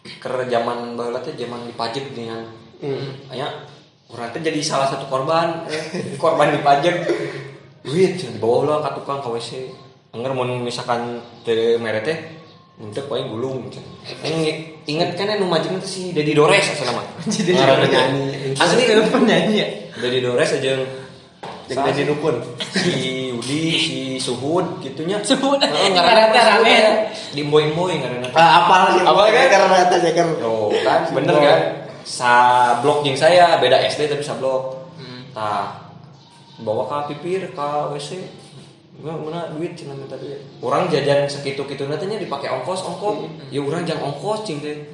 ke 0.05 0.29
zaman 0.53 0.95
baheula 0.95 1.25
teh 1.25 1.33
zaman 1.35 1.65
dipajak 1.69 2.13
dengan 2.13 2.45
Hmm. 2.85 3.17
hanya 3.33 3.65
orang 4.13 4.29
teh 4.35 4.45
jadi 4.45 4.61
salah 4.61 4.91
satu 4.93 5.09
korban 5.09 5.65
eh, 5.73 6.13
korban 6.21 6.53
duit 6.53 8.17
yang 8.21 8.33
dibawa 8.37 8.77
lah 8.77 8.79
ke 8.85 9.01
tukang 9.01 9.25
ke 9.25 9.29
WC 9.33 9.51
Angger 10.15 10.31
mau 10.31 10.47
misalkan 10.47 11.19
teu 11.43 11.75
mere 11.83 11.99
teh 12.05 12.15
untuk 12.79 13.07
paling 13.11 13.31
gulung. 13.31 13.67
Ini 14.23 14.63
inget 14.87 15.19
kan 15.19 15.39
nu 15.39 15.47
majeng 15.51 15.79
teh 15.83 15.91
si 15.91 16.03
Dedi 16.15 16.39
Dores 16.39 16.71
asal 16.71 16.87
nama. 16.91 17.03
Jadi 17.35 17.51
penyanyi. 17.55 18.55
Asli 18.55 18.83
itu 18.87 19.03
penyanyi 19.11 19.55
ya. 19.59 19.67
Dedi 19.99 20.23
Dores 20.23 20.55
aja 20.55 20.79
Jeung 21.65 21.81
Dedi 21.89 22.03
Dukun. 22.05 22.37
si 22.77 22.93
Udi, 23.39 23.63
si 23.81 23.99
Suhud 24.21 24.85
gitunya. 24.85 25.17
Suhud. 25.25 25.57
Heeh, 25.61 25.89
Ngaranna 25.97 26.29
teh 26.33 26.43
rame. 26.43 26.77
Di 27.33 27.43
boy-boy 27.49 27.97
ngaranna. 28.01 28.29
teh. 28.29 28.37
Ah, 28.37 28.65
apal 28.65 29.01
sih. 29.01 29.03
Apal 29.05 29.27
kan? 29.33 29.47
Karena 29.49 29.77
eta 29.89 29.97
jeker. 30.01 30.27
Oh, 30.45 30.69
kan 30.85 31.09
bener 31.17 31.37
kan? 31.41 31.61
Sa 32.05 32.33
blok 32.85 33.01
jeung 33.01 33.17
saya 33.17 33.57
beda 33.59 33.81
SD 33.89 34.13
tapi 34.13 34.21
sa 34.21 34.37
blok. 34.37 34.93
Hmm. 35.01 35.33
Tah 35.33 35.89
bawa 36.61 36.85
ke 36.87 37.17
pipir 37.17 37.51
ke 37.57 37.69
WC. 37.97 38.11
Gua 38.95 39.19
mana 39.19 39.51
duit 39.51 39.75
cenah 39.75 39.97
minta 39.99 40.15
duit. 40.15 40.39
Orang 40.63 40.87
jajan 40.87 41.27
sekitu-kitu 41.27 41.89
nantinya 41.91 42.15
dipakai 42.21 42.47
ongkos 42.53 42.85
ongkos. 42.87 43.27
Ya 43.51 43.59
orang 43.65 43.83
jangan 43.89 44.13
ongkos 44.15 44.47
cing 44.47 44.61
teh. 44.63 44.85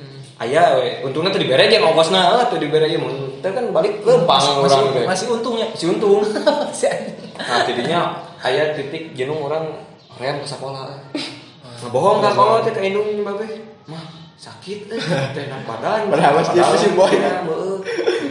Aya 0.40 0.80
we, 0.80 1.04
untungnya 1.04 1.28
tuh 1.28 1.44
dibere 1.44 1.68
jeung 1.68 1.84
ongkosna 1.84 2.40
eh, 2.40 2.48
tuh 2.48 2.56
dibere 2.56 2.88
ieu 2.88 2.96
mun 2.96 3.12
kan 3.44 3.60
balik 3.76 4.00
ke 4.00 4.24
pang 4.24 4.40
Masih, 4.40 4.56
orang 4.56 4.96
teh. 4.96 5.04
masih 5.04 5.26
untungnya. 5.36 5.68
Masih 5.68 5.88
untung. 5.92 6.24
Anjing. 6.72 6.96
Nah, 7.36 7.60
jadinya 7.68 8.00
aya 8.40 8.72
titik 8.72 9.12
jenuh 9.12 9.36
orang 9.36 9.68
rem 10.16 10.40
ke 10.40 10.48
sekolah. 10.48 10.96
Nah, 11.12 11.88
bohong 11.92 12.24
kak 12.24 12.32
kalau 12.32 12.64
teh 12.64 12.72
ke 12.72 12.80
indung 12.88 13.20
babe. 13.20 13.44
Mah, 13.84 14.00
sakit 14.40 14.88
eh 14.88 15.00
teh 15.36 15.44
nang 15.52 15.60
badan. 15.68 16.08
Padahal 16.08 16.40
masih 16.40 16.88
si 16.88 16.88
boy. 16.96 17.12
ya, 17.12 17.44
heeh. 17.44 17.76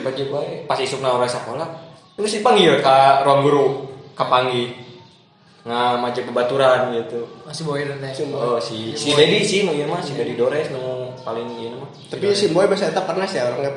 Baju 0.01 0.23
bae. 0.33 0.65
Pas 0.65 0.81
isukna 0.81 1.13
orang 1.13 1.29
sekolah, 1.29 1.93
itu 2.17 2.25
si 2.25 2.41
panggil 2.41 2.81
ka 2.81 3.21
ruang 3.21 3.45
guru 3.45 3.65
ka 4.17 4.25
panggi. 4.25 4.73
Nah, 5.61 6.01
maju 6.01 6.17
ke 6.17 6.31
baturan 6.33 6.89
gitu. 6.97 7.21
Masih 7.45 7.69
boy 7.69 7.85
dan 7.85 8.01
teh. 8.01 8.25
Oh, 8.33 8.57
si 8.57 8.97
si 8.97 9.13
Dedi 9.13 9.45
sih 9.45 9.69
nu 9.69 9.77
ieu 9.77 9.85
mah 9.85 10.01
si 10.01 10.17
Dedi 10.17 10.33
Dores 10.33 10.73
nu 10.73 10.88
paling 11.23 11.47
ieu 11.59 11.75
mah. 11.75 11.89
Tapi 12.11 12.31
si 12.33 12.51
Boy 12.51 12.65
biasa 12.67 12.91
eta 12.91 13.03
pernah 13.03 13.27
sih 13.27 13.39
orangnya 13.41 13.71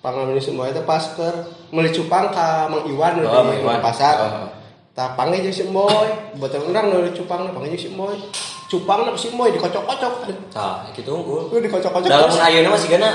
pangalaman 0.00 0.38
si 0.40 0.52
Boy 0.54 0.70
eta 0.70 0.82
pas 0.82 1.02
ke 1.14 1.28
meuli 1.74 1.90
cupang 1.92 2.30
ka 2.30 2.70
Mang 2.70 2.84
Iwan 2.86 3.20
Oh, 3.24 3.50
di 3.50 3.60
Iwan. 3.60 3.80
pasar. 3.82 4.16
Oh. 4.22 4.48
Tah 4.96 5.12
panggil 5.12 5.44
jeung 5.44 5.52
si 5.52 5.64
Boy, 5.68 6.08
boten 6.40 6.64
urang 6.72 6.88
nu 6.88 7.04
cupang 7.12 7.52
panggil 7.52 7.76
jeung 7.76 7.84
si 7.84 7.90
Boy. 7.92 8.16
Cupang 8.66 9.06
na 9.06 9.14
si 9.14 9.28
Boy 9.30 9.52
dikocok-kocok. 9.54 10.12
Tah, 10.50 10.88
gitu 10.96 11.14
unggul. 11.14 11.52
Lu 11.52 11.60
dikocok-kocok. 11.60 12.08
Dalam 12.08 12.32
ayeuna 12.32 12.72
mah 12.72 12.80
sigana 12.80 13.08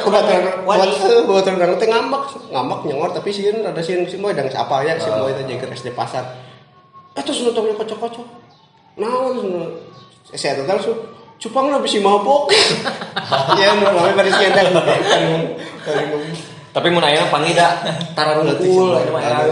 wani. 0.64 0.94
kebetulan 0.96 1.58
orang 1.60 1.76
teh 1.82 1.90
ngambek, 1.92 2.24
ngambek 2.54 2.80
nyengor 2.88 3.12
tapi 3.12 3.30
sieun 3.34 3.66
ada 3.66 3.82
sieun 3.84 4.06
si 4.08 4.16
Boy 4.22 4.32
dan 4.32 4.48
apa 4.48 4.76
ya 4.86 4.96
si 5.02 5.10
Oh. 5.10 5.26
Boy 5.26 5.34
teh 5.36 5.44
jeung 5.44 5.60
SD 5.74 5.92
pasar. 5.98 6.24
Eh 7.18 7.24
terus 7.26 7.44
nu 7.44 7.52
tong 7.52 7.68
dikocok-kocok. 7.68 8.28
Naon 9.02 9.36
saya 10.32 10.56
tuh 10.56 10.64
langsung 10.70 10.96
cupang 11.42 11.74
lo 11.74 11.82
bisa 11.82 11.98
mabok 11.98 12.54
ya 13.58 13.74
nu 13.74 13.82
namanya 13.82 14.14
baris 14.14 14.38
kali 14.38 14.70
Tapi 16.72 16.88
mun 16.88 17.04
ayeuna 17.04 17.28
panggil 17.28 17.52
da 17.52 17.84
tara 18.16 18.32
rungkul 18.40 18.96
anu 18.96 19.12
mah. 19.12 19.44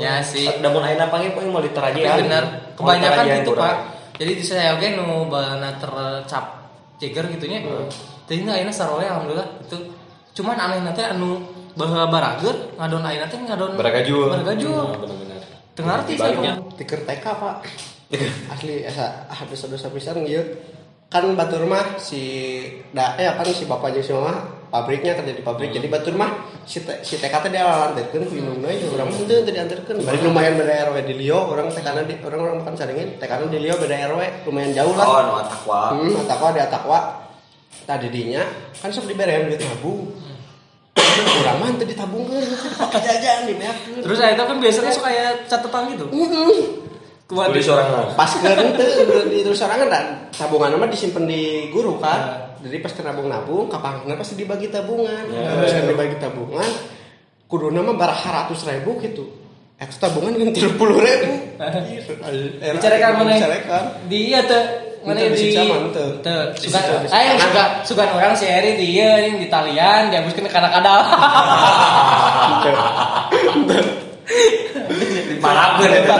Ya 0.00 0.24
sih. 0.24 0.48
Da 0.64 0.72
mun 0.72 0.80
ayeuna 0.80 1.12
panggil 1.12 1.36
panggil 1.36 1.52
mau 1.52 1.60
ditaraji 1.60 2.00
Tapi 2.00 2.24
benar. 2.24 2.44
Kebanyakan 2.72 3.24
gitu 3.44 3.52
pak. 3.52 3.74
Jadi 4.16 4.32
di 4.40 4.44
saya 4.46 4.72
oke 4.72 4.86
nu 4.96 5.28
balana 5.28 5.76
tercap 5.76 6.64
ceger 6.96 7.28
gitunya. 7.36 7.60
Tapi 8.24 8.48
nggak 8.48 8.64
enak 8.64 8.72
sarole 8.72 9.04
alhamdulillah 9.04 9.44
itu 9.60 9.76
cuman 10.40 10.56
aneh 10.56 10.80
nanti 10.80 11.04
anu 11.04 11.36
bahwa 11.76 12.08
barager 12.08 12.56
ngadon 12.80 13.04
ayeuna 13.04 13.28
teh 13.28 13.38
ngadon 13.44 13.70
Baragajul. 13.76 14.32
baragajul. 14.32 15.04
Bener-bener. 15.04 15.40
teu 15.76 15.82
ngarti 15.84 16.12
saya 16.16 16.56
tiker 16.80 17.04
TK 17.04 17.24
pak. 17.28 17.56
Asli 18.56 18.88
esa 18.88 19.28
ah 19.28 19.40
dosa 19.44 19.68
dosa 19.68 19.92
pisan 19.92 20.24
gitu 20.24 20.40
kan 21.14 21.30
batur 21.38 21.62
mah 21.70 21.94
si 22.02 22.58
da 22.90 23.14
eh 23.14 23.30
kan 23.30 23.46
si 23.46 23.70
bapaknya 23.70 24.02
si 24.02 24.10
mama 24.10 24.50
pabriknya 24.66 25.14
kerja 25.14 25.30
di 25.30 25.46
pabrik. 25.46 25.70
Jadi 25.70 25.86
batur 25.86 26.18
mah 26.18 26.50
si 26.66 26.82
te, 26.82 27.06
si 27.06 27.14
TK 27.22 27.30
teh 27.46 27.50
dia 27.54 27.62
lantetkeun 27.62 28.26
ku 28.26 28.34
indungna 28.34 28.66
ya 28.74 28.90
urang 28.90 29.14
mah 29.14 29.22
teu 29.22 29.46
teu 29.46 29.54
dianterkeun 29.54 30.02
balik 30.02 30.26
lumayan 30.26 30.58
beda 30.58 30.90
RW 30.90 31.06
di 31.06 31.14
Lio 31.22 31.38
orang 31.38 31.70
teh 31.70 31.86
kana 31.86 32.02
di 32.02 32.18
orang 32.18 32.40
orang 32.42 32.56
makan 32.66 32.74
saringin 32.74 33.14
teh 33.22 33.30
kana 33.30 33.46
di 33.46 33.62
Lio 33.62 33.78
beda 33.78 33.94
RW 34.10 34.50
lumayan 34.50 34.74
jauh 34.74 34.90
lah. 34.98 35.06
Oh, 35.06 35.20
nu 35.22 35.34
atakwa. 35.38 35.80
Hmm, 35.94 36.18
atakwa 36.26 36.48
di 36.50 36.60
atakwa. 36.66 36.98
Tadi 37.86 38.08
dinya 38.10 38.42
kan 38.82 38.90
sok 38.90 39.06
diberean 39.06 39.46
duit 39.46 39.62
nabung. 39.62 40.10
Urang 41.14 41.56
mah 41.62 41.70
teu 41.78 41.86
ditabungkeun, 41.86 42.42
pakai 42.90 43.00
jajan 43.06 43.46
dibeakeun. 43.46 44.02
terus 44.02 44.18
saya 44.18 44.34
kan 44.34 44.58
biasanya 44.58 44.90
suka 44.90 45.14
kayak 45.14 45.46
catatan 45.46 45.94
gitu 45.94 46.10
Kuat 47.24 47.48
Tulis 47.48 47.64
orang 47.72 47.88
lah. 47.88 48.04
Pas 48.12 48.28
keur 48.36 48.52
teu 48.76 49.24
di 49.32 49.40
terus 49.40 49.56
sorangan 49.56 49.88
dan 49.88 50.28
tabungan 50.28 50.76
mah 50.76 50.92
disimpan 50.92 51.24
di 51.24 51.72
guru 51.72 51.96
kan. 51.96 52.52
Jadi 52.60 52.84
pas 52.84 52.92
keur 52.92 53.08
nabung-nabung 53.08 53.72
kapangna 53.72 54.12
pasti 54.12 54.36
dibagi 54.36 54.68
tabungan. 54.68 55.32
Terus 55.32 55.72
kan 55.72 55.88
dibagi 55.88 56.20
tabungan 56.20 56.68
kuduna 57.48 57.80
mah 57.80 57.96
barah 57.96 58.52
100 58.52 58.76
ribu 58.76 59.00
gitu. 59.00 59.24
Eks 59.80 59.96
tabungan 59.96 60.36
kan 60.36 60.52
30 60.52 60.76
ribu. 60.76 61.32
Bicarekan 62.60 63.12
mana? 63.16 63.40
Bicarekan. 63.40 63.84
Dia 64.12 64.44
tuh 64.44 64.64
mana 65.04 65.20
Itu 65.20 65.36
di 65.36 65.52
tuh. 65.56 65.68
tuh 66.20 66.52
Di 66.60 66.68
suka 66.68 67.00
di 67.04 67.08
ayo 67.08 67.32
suka 67.40 67.64
suka 67.84 68.02
orang 68.12 68.36
si 68.36 68.46
Eri 68.48 68.76
dia 68.80 69.18
yang 69.28 69.36
di 69.40 69.48
talian 69.52 70.10
dia 70.12 70.20
habiskan 70.24 70.48
Parageun 75.40 75.92
eta 75.92 76.14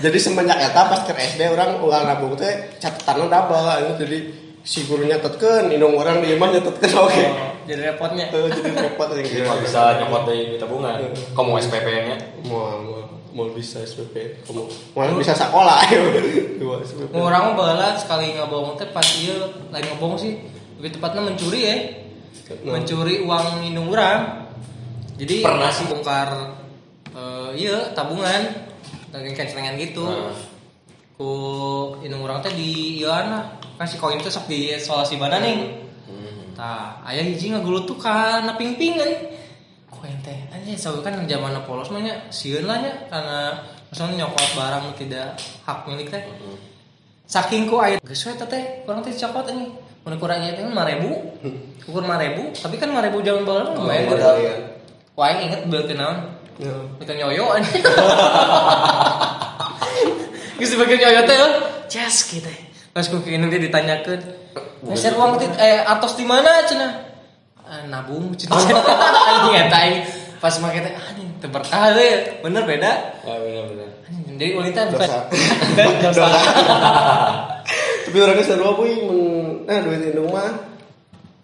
jadi 0.00 0.18
semenjak 0.18 0.58
eta 0.58 0.80
pas 0.88 1.00
ke 1.04 1.12
SD 1.12 1.40
orang 1.52 1.80
ulang 1.84 2.08
nabung 2.08 2.32
teh 2.36 2.72
catatannya 2.80 3.28
double 3.28 3.68
gitu. 3.68 3.92
jadi 4.06 4.18
si 4.60 4.84
guru 4.84 5.08
nyatetkeun 5.08 5.72
indung 5.72 5.96
orang 5.96 6.20
di 6.20 6.36
imah 6.36 6.48
nyatetkeun 6.52 6.92
oke. 7.00 7.24
Jadi 7.68 7.80
repotnya. 7.86 8.24
Eh, 8.32 8.50
jadi 8.50 8.70
repot 8.88 9.08
yang 9.14 9.26
Jadi 9.28 9.42
mah 9.46 9.58
bisa 9.62 9.80
nyopot 10.00 10.22
dari 10.26 10.58
tabungan. 10.58 10.94
Kamu 11.36 11.50
SPP 11.60 11.86
nya. 11.86 12.16
mau 12.48 12.76
mau 12.80 13.00
mau 13.30 13.46
bisa 13.54 13.78
SPP 13.86 14.42
kamu 14.42 14.66
mau 14.90 15.06
bisa 15.14 15.30
sekolah 15.38 15.86
ayo 15.86 16.02
dua 16.58 16.82
SPP 16.82 17.14
Mau 17.14 17.30
orang 17.30 17.54
bala 17.54 17.94
sekali 17.94 18.34
ngabong 18.34 18.74
teh 18.74 18.90
pas 18.90 19.06
iya 19.20 19.48
lain 19.70 19.84
ngabong 19.96 20.18
sih. 20.18 20.40
Lebih 20.80 20.98
tepatnya 20.98 21.20
mencuri 21.24 21.60
ya. 21.62 21.76
Mencuri 22.66 23.22
uang 23.22 23.62
indung 23.62 23.92
orang. 23.92 24.50
Jadi 25.20 25.44
Pernah 25.44 25.70
sih. 25.70 25.84
bongkar 25.86 26.28
eh, 27.14 27.48
iya 27.58 27.76
tabungan 27.96 28.42
lagi 29.10 29.34
kencengan 29.34 29.74
gitu 29.78 30.06
Nah. 30.06 30.34
ku 31.20 31.30
indung 32.00 32.24
orang 32.24 32.40
teh 32.40 32.54
di 32.56 33.02
lah 33.04 33.44
kan 33.76 33.84
si 33.84 34.00
koin 34.00 34.16
teh 34.22 34.32
sok 34.32 34.48
di 34.48 34.72
isolasi 34.72 35.20
badan 35.20 35.42
nih 35.44 35.58
Hmm. 36.10 36.58
Tah, 36.58 36.98
ayah 37.06 37.22
hiji 37.22 37.54
ngagulut 37.54 37.86
tuh 37.86 37.94
kan 37.94 38.42
ping-pingan. 38.58 39.30
Koin 39.86 40.16
teh 40.26 40.38
anjing 40.50 40.74
soalnya 40.74 41.06
kan 41.06 41.14
zaman 41.28 41.54
polos 41.62 41.86
mah 41.94 42.02
nya 42.02 42.18
sieun 42.34 42.66
lah 42.66 42.82
nya 42.82 42.90
karena 43.06 43.54
misalnya 43.94 44.26
nyokot 44.26 44.50
barang 44.58 44.84
tidak 44.98 45.38
hak 45.62 45.86
milik 45.86 46.10
teh. 46.10 46.24
Saking 47.30 47.70
ku 47.70 47.78
aya 47.78 48.02
geus 48.02 48.26
we 48.26 48.34
teh 48.34 48.82
kurang 48.82 49.06
teh 49.06 49.14
cokot 49.14 49.54
anjing. 49.54 49.70
Mun 50.02 50.18
kurang 50.18 50.42
aya 50.42 50.56
teh 50.56 50.66
5000. 50.66 50.74
Ukur 51.90 52.02
5000, 52.06 52.62
tapi 52.62 52.76
kan 52.78 52.90
5000 52.92 53.26
zaman 53.26 53.42
mah 53.42 53.74
lumayan 53.74 54.04
modal 54.06 54.34
ya 54.38 54.54
Wah, 55.18 55.36
inget 55.36 55.66
teh 55.66 55.96
naon? 55.98 56.39
Ya. 56.60 56.76
Kita 57.00 57.12
nyoyo 57.16 57.44
anjing. 57.56 57.80
Geus 60.60 60.70
dibagi 60.76 61.00
nyoyo 61.00 61.20
teh, 61.24 61.38
jas 61.88 62.16
gitu. 62.28 62.52
Pas 62.92 63.06
ku 63.08 63.24
kieu 63.24 63.40
teh 63.40 63.60
ditanyakeun, 63.64 64.20
"Geser 64.92 65.16
uang 65.16 65.40
teh 65.40 65.48
eh 65.56 65.80
atos 65.88 66.20
di 66.20 66.28
mana 66.28 66.60
cenah?" 66.68 66.92
"Ah, 67.64 67.88
nabung 67.88 68.36
cenah. 68.36 68.60
Anjing 69.32 69.54
eta 69.56 69.78
aing 69.88 70.04
pas 70.36 70.52
make 70.60 70.84
teh 70.84 70.92
anjing 70.92 71.28
teu 71.40 71.48
berkah 71.48 71.96
we. 71.96 72.08
Bener 72.44 72.68
beda. 72.68 72.92
Ya 73.24 73.34
benar-benar. 73.40 73.88
Anjing 74.04 74.36
jadi 74.36 74.52
ulin 74.52 74.72
teh 74.76 74.84
bukan 74.92 75.08
Dosa. 76.04 76.28
tapi 78.10 78.26
orangnya 78.26 78.42
seru 78.42 78.66
apa 78.66 78.82
men 78.82 79.70
nah 79.70 79.78
duit 79.86 80.02
indung 80.02 80.34
mah 80.34 80.50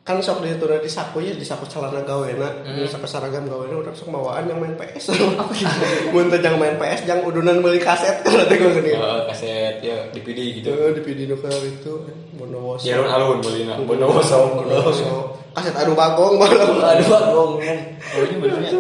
kan 0.07 0.23
sok 0.23 0.47
di 0.47 0.55
itu 0.55 0.63
di 0.63 0.87
saku 0.87 1.19
ya 1.19 1.35
di 1.35 1.43
saku 1.43 1.67
celana 1.67 1.99
gawena 2.07 2.47
di 2.63 2.87
saku 2.87 3.11
seragam 3.11 3.43
gawena 3.51 3.83
udah 3.83 3.91
sok 3.91 4.15
bawaan 4.15 4.47
yang 4.47 4.63
main 4.63 4.79
PS 4.79 5.19
mun 6.15 6.31
teh 6.31 6.39
jangan 6.39 6.63
main 6.63 6.79
PS 6.79 7.11
jangan 7.11 7.27
udunan 7.27 7.59
beli 7.59 7.83
kaset 7.83 8.23
kan 8.23 8.47
teh 8.47 8.55
gue 8.55 8.71
gini 8.79 8.95
Ya, 8.95 9.27
kaset 9.27 9.83
ya 9.83 10.07
DVD 10.15 10.63
gitu. 10.63 10.71
Tuh, 10.71 10.95
di 10.95 11.03
video 11.03 11.35
nuker 11.35 11.59
itu 11.59 12.07
Bondowoso 12.39 12.87
Ya 12.87 13.03
alun 13.03 13.43
bolina. 13.43 13.75
Bondowoso. 13.83 14.63
Bondowoso 14.63 15.43
kaset 15.59 15.75
adu 15.75 15.99
bagong 15.99 16.39
malam 16.39 16.79
Aduh 16.79 17.09
bagong 17.11 17.53
kan. 17.59 17.79
Oh, 18.15 18.23
ini 18.23 18.35
benernya. 18.39 18.71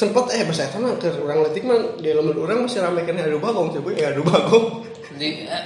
Sempet 0.00 0.24
eh 0.32 0.48
bahasa 0.48 0.64
eta 0.64 0.80
mah 0.80 0.96
keur 0.96 1.12
urang 1.20 1.44
letik 1.44 1.68
mah 1.68 2.00
di 2.00 2.08
elemen 2.08 2.32
urang 2.40 2.64
masih 2.64 2.80
ramekeun 2.80 3.20
adu 3.20 3.36
bagong 3.36 3.68
coba 3.76 3.90
ya 3.92 4.08
adu 4.16 4.24
bagong 4.24 4.66
Di 5.20 5.44
eh, 5.44 5.62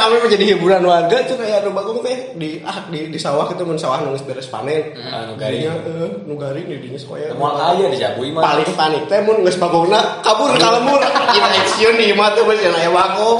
Kami 0.00 0.16
menjadi 0.24 0.56
hiburan 0.56 0.80
warga 0.88 1.20
cuma 1.28 1.44
ya 1.44 1.60
adu 1.60 1.76
bagong 1.76 2.00
teh 2.00 2.32
di 2.40 2.64
ah 2.64 2.88
di, 2.88 3.12
di 3.12 3.18
sawah 3.20 3.44
itu 3.52 3.60
mun 3.60 3.76
sawah 3.76 4.00
nunggu 4.00 4.24
beres 4.24 4.48
panen. 4.48 4.96
Ah, 4.96 5.28
nu 5.28 5.36
garing. 5.36 5.68
Dinya, 5.68 5.74
eh, 5.84 6.10
nu 6.24 6.34
garing 6.40 6.64
di 6.64 6.80
dinya 6.80 6.96
supaya 6.96 7.36
Mau 7.36 7.52
aya 7.52 7.92
dijagui 7.92 8.32
mah. 8.32 8.40
paling 8.40 8.72
panik 8.72 9.04
teh 9.12 9.20
mun 9.20 9.44
geus 9.44 9.60
bagongna 9.60 10.24
kabur 10.24 10.48
ka 10.56 10.68
lemur. 10.80 10.96
Ina 11.04 11.48
action 11.60 11.92
di 12.00 12.16
imah 12.16 12.32
teh 12.32 12.40
masih 12.48 12.72
aya 12.72 12.88
bagong. 12.88 13.38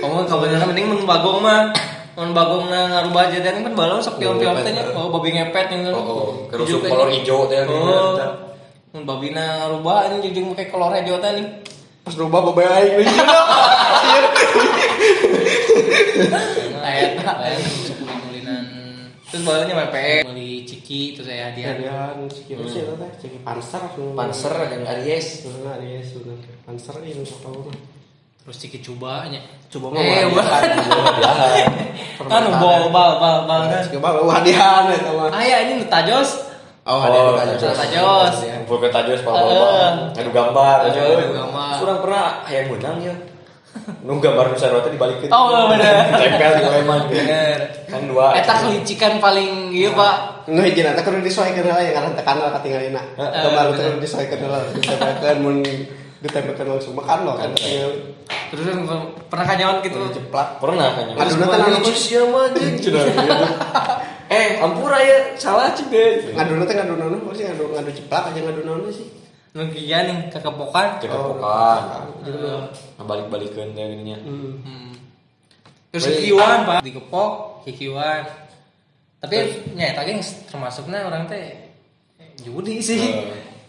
kamu 0.00 0.22
kebenaran 0.30 0.66
mending 0.72 0.86
mun 0.88 1.00
bagong 1.04 1.44
mah 1.44 1.76
mun 2.16 2.32
bagong 2.32 2.72
na 2.72 2.88
ngarubah 2.88 3.28
jadian 3.28 3.60
kan 3.60 3.76
balon 3.76 4.00
sok 4.00 4.16
pion-pion 4.16 4.56
teh 4.64 4.72
nya. 4.72 4.88
Oh, 4.96 5.12
babi 5.12 5.36
ngepet 5.36 5.68
yang 5.68 5.92
Oh, 5.92 6.00
oh. 6.00 6.48
kerusuk 6.48 6.88
kolor 6.88 7.12
hijau 7.12 7.44
teh. 7.44 7.60
Oh. 7.68 8.16
Mun 8.96 9.04
babi 9.04 9.36
na 9.36 9.68
ngarubah 9.68 10.08
ini 10.08 10.24
jujung 10.24 10.56
pakai 10.56 10.72
kolor 10.72 10.96
hijau 10.96 11.20
teh 11.20 11.30
nih. 11.36 11.46
Pas 12.00 12.16
rubah 12.16 12.40
babe 12.40 12.64
aing 12.64 12.88
deui. 12.96 13.04
Ayat 16.80 17.20
lain 17.20 17.60
kulinan. 18.24 18.64
Terus 19.28 19.42
balonnya 19.44 19.74
main 19.76 19.90
PE 19.92 20.24
beli 20.24 20.64
ciki 20.64 21.20
terus 21.20 21.28
saya 21.28 21.52
hadiah. 21.52 21.76
Hadian 21.76 22.32
sekian 22.32 22.64
sih 22.64 22.80
eta 22.80 22.96
teh 22.96 23.10
cek 23.28 23.44
panser. 23.44 23.82
Panser 24.16 24.54
yang 24.72 24.88
Aries. 24.88 25.44
Aries 25.44 26.16
bener. 26.16 26.40
Panser 26.64 26.96
ini 27.04 27.28
sok 27.28 27.44
tahu. 27.44 27.68
Terus 28.46 28.56
ciki 28.62 28.78
cobanya. 28.78 29.42
Coba 29.66 29.90
mah 29.90 29.98
Eh, 29.98 30.22
wah. 30.30 30.46
Kan 32.30 32.44
bal 32.46 32.82
bal 32.94 33.12
bal 33.18 33.36
bal 33.44 33.62
kan. 33.66 33.82
Coba 33.90 34.08
lu 34.14 34.30
hadiah 34.30 34.86
eta 34.86 35.10
mah. 35.10 35.34
Ayah 35.34 35.58
ini 35.66 35.82
tajos. 35.90 36.46
Oh, 36.86 36.94
Oh, 36.94 37.00
hadiah 37.02 37.58
tajos. 37.58 37.74
Tajos. 37.74 38.34
Kumpul 38.62 38.86
ke 38.86 38.88
tajos 38.94 39.18
Eh. 39.18 39.26
apa 39.26 40.14
Adu 40.14 40.30
gambar. 40.30 40.76
Adu 40.86 40.94
aja. 40.94 41.26
gambar. 41.26 41.74
Kurang 41.82 41.98
pernah 42.00 42.26
hayang 42.46 42.66
menang 42.70 42.98
ya. 43.02 43.14
Nu 44.06 44.16
gambar 44.16 44.54
nu 44.54 44.56
sarua 44.56 44.80
teh 44.80 44.94
dibalikin. 44.94 45.28
Oh, 45.28 45.68
bener. 45.68 46.06
Tempel 46.14 46.50
di 46.56 46.64
leman. 46.64 47.00
Bener. 47.10 47.58
Kan 47.90 48.06
dua. 48.08 48.32
Eta 48.32 48.62
kelicikan 48.62 49.18
paling 49.18 49.68
iya, 49.68 49.90
Pak. 49.92 50.46
Nu 50.48 50.62
hiji 50.62 50.86
nanti 50.86 51.02
kudu 51.02 51.20
disesuaikan 51.20 51.66
heula 51.66 51.82
yang 51.82 51.98
ngaran 51.98 52.14
tekan 52.14 52.38
ka 52.38 52.62
tinggalina. 52.62 53.02
Heeh, 53.18 53.42
Gambar 53.42 53.74
kudu 53.74 53.98
disesuaikan 53.98 54.38
heula, 54.38 54.58
ditempelkeun 54.72 55.38
mun 55.42 55.56
ditempelkeun 56.26 56.68
langsung 56.74 56.94
makan 56.98 57.18
lo 57.22 57.32
kan 57.38 57.54
tinggal 57.54 58.16
Terus 58.46 58.64
pernah 59.26 59.46
kanyawan 59.46 59.82
gitu. 59.82 59.98
jeplak. 60.14 60.62
Pernah 60.62 60.86
kan. 60.94 61.04
Aduh, 61.18 61.34
nanti 61.42 61.56
nanu 61.58 61.78
Terus 61.82 62.04
ya 62.10 62.22
mah 62.30 62.44
jeung 62.54 62.78
cenah 62.78 63.04
gitu. 63.10 63.46
Eh, 64.26 64.58
ampura 64.58 64.98
ya 65.02 65.38
salah 65.38 65.70
cing 65.70 65.86
deh. 65.90 66.34
Ngadu 66.34 66.58
nanti 66.58 66.74
ngadu 66.74 66.94
nanu 66.98 67.16
pasti 67.30 67.46
ngadu 67.46 67.74
ngadu 67.74 67.90
jeplak 67.94 68.22
aja 68.30 68.40
ngadu 68.42 68.62
nanu 68.66 68.90
sih. 68.90 69.06
Nugian 69.54 70.02
nih 70.10 70.18
kekepokan. 70.30 70.98
Kekepokan. 71.02 71.80
Heeh. 72.26 72.58
Balik-balikeun 73.02 73.74
teh 73.74 73.84
gininya. 73.86 74.18
Hmm. 74.22 74.62
Hmm. 74.62 74.92
Terus 75.94 76.06
hikiwan 76.10 76.66
pak 76.66 76.82
digepok 76.82 77.62
hikiwan. 77.66 78.26
Tapi 79.22 79.36
nyata 79.74 80.02
geng 80.06 80.18
termasuknya 80.50 81.06
orang 81.06 81.26
teh 81.30 81.70
judi 82.42 82.82
sih. 82.82 82.98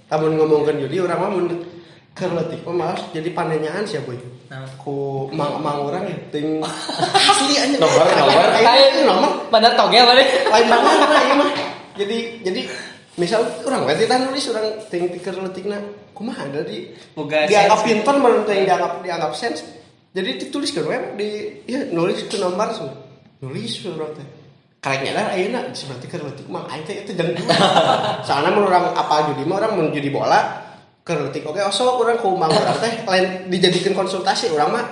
Tamun 0.09 0.37
ngomongkeun 0.37 0.85
judi 0.85 1.01
urang 1.01 1.21
mah 1.21 1.29
mun 1.33 1.45
kerletik 2.17 2.65
mah 2.65 2.73
malah 2.73 2.97
jadi 3.13 3.29
panennyaan 3.31 3.85
sih 3.85 4.01
boy 4.01 4.17
Nah. 4.47 4.63
ku 4.79 5.27
mang 5.35 5.59
mang 5.59 5.91
orang 5.91 6.07
ya 6.07 6.15
ting 6.31 6.63
asli 7.35 7.59
aja 7.59 7.75
Nomor, 7.83 8.07
nomor. 8.07 8.47
Ayo, 8.55 9.03
nomor 9.03 9.31
Bener 9.51 9.75
togel 9.75 10.07
tadi. 10.07 10.23
lain 10.23 10.67
banget 10.71 11.09
lah 11.11 11.21
ini 11.27 11.35
mah 11.35 11.49
jadi 11.99 12.17
jadi 12.47 12.61
misal 13.19 13.43
orang 13.67 13.83
berarti 13.83 14.07
kan 14.07 14.23
nulis 14.23 14.47
orang 14.55 14.87
ting 14.87 15.11
tikir 15.11 15.35
letikna 15.35 15.83
kumaha 16.15 16.47
ada 16.47 16.63
di 16.63 16.87
Boga 17.11 17.43
dianggap 17.43 17.83
sense. 17.83 17.87
pinter 17.91 18.15
menurut 18.15 18.47
yang 18.47 18.63
dianggap 18.71 18.91
dianggap 19.03 19.31
sense 19.35 19.59
jadi 20.15 20.29
ditulis 20.39 20.71
ke 20.71 20.79
web 20.79 21.19
di 21.19 21.59
ya 21.67 21.83
nulis 21.91 22.23
ke 22.31 22.39
nomor 22.39 22.71
so. 22.71 22.87
nulis 23.43 23.83
orang 23.83 24.15
teh 24.15 24.27
kareknya 24.79 25.11
lah 25.11 25.25
ayeuna 25.35 25.75
seperti 25.75 26.07
keur 26.07 26.23
letik 26.23 26.47
mah 26.47 26.71
aing 26.71 26.87
teh 26.87 27.03
itu 27.03 27.11
jeung 27.17 27.35
soalnya 28.29 28.55
menurut 28.55 28.71
orang 28.71 28.95
apa 28.95 29.27
judi 29.27 29.43
mah 29.43 29.59
orang 29.59 29.71
mun 29.75 29.87
judi 29.91 30.07
bola 30.07 30.66
keur 31.07 31.31
letik 31.31 31.47
oke 31.47 31.63
osok 31.63 32.03
orang 32.03 32.19
ku 32.19 32.35
orang 32.35 32.51
teh 32.83 33.07
lain 33.07 33.47
dijadikan 33.47 33.95
konsultasi 33.95 34.51
orang 34.51 34.75
mah 34.75 34.85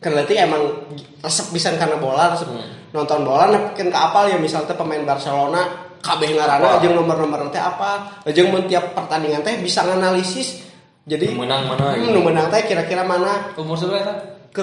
keur 0.00 0.16
letik 0.16 0.40
emang 0.40 0.88
resep 1.20 1.52
pisan 1.52 1.76
karena 1.76 2.00
bola 2.00 2.32
resep 2.32 2.48
nonton 2.96 3.20
bola 3.28 3.52
nepikin 3.52 3.92
ke 3.92 3.98
apal 4.00 4.32
ya 4.32 4.40
misal 4.40 4.64
teh 4.64 4.72
pemain 4.72 5.04
Barcelona 5.04 5.92
kabeh 6.02 6.34
ngaranna 6.34 6.80
jeung 6.82 6.96
nomor-nomor 6.98 7.52
teh 7.52 7.60
apa 7.60 8.24
jeung 8.32 8.48
mun 8.50 8.64
tiap 8.66 8.96
pertandingan 8.96 9.44
teh 9.44 9.60
bisa 9.60 9.84
nganalisis. 9.86 10.72
Jadi 11.02 11.34
Nu 11.34 11.42
menang 11.42 11.66
mana, 11.66 11.98
Hmm, 11.98 11.98
gitu. 11.98 12.14
nu 12.14 12.20
menang 12.22 12.46
teh 12.46 12.62
kira-kira 12.62 13.02
mana? 13.02 13.50
Umur 13.58 13.74
seberapa? 13.74 14.10
ke 14.54 14.62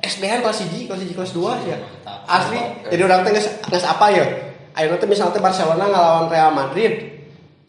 SDN 0.00 0.40
kelas 0.44 0.64
1 0.68 0.88
kelas 0.88 1.00
1 1.04 1.12
kelas 1.16 1.32
2 1.36 1.68
ya. 1.68 1.76
Asli 2.28 2.60
jadi 2.92 3.02
orang 3.08 3.24
teh 3.24 3.32
geus 3.36 3.48
geus 3.68 3.84
apa 3.84 4.08
ya? 4.12 4.24
Ayeuna 4.76 5.00
teh 5.00 5.08
misalnya 5.08 5.36
teh 5.36 5.40
Barcelona 5.44 5.84
ngelawan 5.88 6.28
Real 6.28 6.52
Madrid 6.52 6.92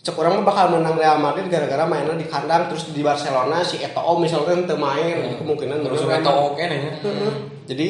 cek 0.07 0.15
orang 0.15 0.47
bakal 0.47 0.71
menang 0.71 0.95
Real 0.95 1.19
Madrid 1.19 1.51
gara-gara 1.51 1.83
mainnya 1.83 2.15
di 2.15 2.23
kandang 2.31 2.71
terus 2.71 2.87
di 2.95 3.03
Barcelona 3.03 3.59
si 3.59 3.75
Eto'o 3.83 4.15
misalnya 4.23 4.63
teu 4.63 4.79
main 4.79 5.19
jadi 5.19 5.35
kemungkinan 5.35 5.83
terus 5.83 6.07
Real 6.07 6.23
oke 6.23 6.63
nih 6.63 6.79
ya. 6.79 6.91
Heeh. 7.03 7.33
jadi 7.67 7.87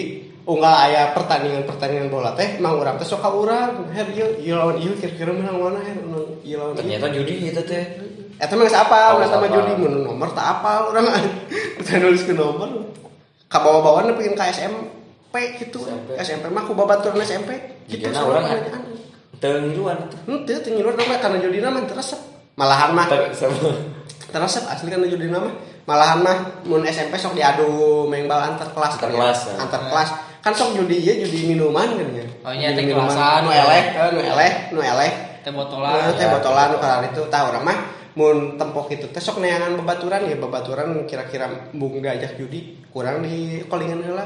unggal 0.50 0.74
aya 0.90 1.14
pertandingan-pertandingan 1.14 2.10
bola 2.10 2.34
teh 2.34 2.58
mang 2.58 2.82
urang 2.82 2.98
teh 2.98 3.06
sok 3.06 3.22
ka 3.22 3.30
urang 3.30 3.86
her 3.94 4.10
ieu 4.10 4.34
ieu 4.42 4.58
lawan 4.58 4.82
ieu 4.82 4.98
kira-kira 4.98 5.30
menang 5.30 5.62
mana 5.62 5.78
her 5.86 5.94
ieu 6.42 6.58
lawan 6.58 6.74
ternyata 6.74 7.06
judi 7.14 7.54
itu 7.54 7.62
teh 7.62 7.86
Eta 8.38 8.54
mah 8.54 8.70
geus 8.70 8.78
apal. 8.78 9.18
judi 9.50 9.74
mun 9.82 10.06
nomor 10.06 10.30
tak 10.30 10.62
apa 10.62 10.94
urang 10.94 11.10
nulis 12.06 12.22
ke 12.22 12.38
nomor. 12.38 12.94
Ka 13.50 13.58
bawa-bawa 13.66 14.06
nepikeun 14.06 14.38
ka 14.38 14.46
SMP 14.54 15.58
gitu. 15.58 15.82
SMP. 16.22 16.46
Mah 16.54 16.70
ku 16.70 16.78
babaturan 16.78 17.18
SMP 17.26 17.58
gitu. 17.90 18.06
Jigana 18.06 18.78
urang 19.38 19.62
teu 19.62 19.62
ngiluan 19.62 19.98
tuh 20.10 20.20
Henteu 20.26 20.58
teu 20.60 20.72
ngiluar 20.74 20.96
nama 20.98 21.16
karena 21.22 21.38
judi 21.40 21.60
nama 21.62 21.80
teresep. 21.86 22.20
Malahan 22.58 22.90
mah 22.92 23.06
Ter- 23.06 23.34
sama 23.38 23.70
teresep 24.28 24.64
asli 24.66 24.90
karena 24.90 25.06
judi 25.06 25.30
nama. 25.30 25.50
Malahan 25.86 26.20
mah 26.20 26.38
mun 26.66 26.82
SMP 26.84 27.16
sok 27.16 27.38
diadu 27.38 28.10
main 28.10 28.26
bal 28.28 28.44
antar 28.44 28.68
kelas 28.74 28.98
Antar 28.98 29.08
kan 29.08 29.10
ya. 29.14 29.18
kelas, 29.22 29.40
ya. 29.46 29.54
Antar 29.62 29.82
kelas. 29.88 30.10
Kan 30.42 30.54
sok 30.54 30.70
judi 30.76 30.98
ieu 31.00 31.14
judi 31.22 31.48
minuman 31.48 31.88
kan 31.88 32.08
ya. 32.12 32.26
Oh, 32.44 32.52
iya, 32.52 32.74
teh 32.74 32.84
minuman. 32.84 33.08
kelasan. 33.08 33.40
Nu 33.46 33.52
eleh, 33.54 33.84
eh, 33.94 34.10
nu 34.12 34.20
eleh, 34.20 34.52
nu 34.74 34.80
eleh. 34.82 35.12
Teh 35.46 35.52
Nah, 35.54 35.64
botolan. 35.64 36.12
teh 36.18 36.26
ya. 36.28 36.34
botolan 36.34 36.68
nu 36.74 36.78
itu 37.08 37.22
tah 37.32 37.42
urang 37.48 37.64
mah 37.64 37.78
mun 38.18 38.58
tempok 38.58 38.90
itu 38.92 39.06
teh 39.14 39.22
sok 39.22 39.38
neangan 39.40 39.78
babaturan 39.78 40.26
ya 40.26 40.36
babaturan 40.36 41.06
kira-kira 41.06 41.46
bung 41.72 42.02
diajak 42.02 42.36
judi 42.36 42.82
kurang 42.90 43.22
di 43.22 43.62
kolingan 43.70 44.02
heula. 44.02 44.26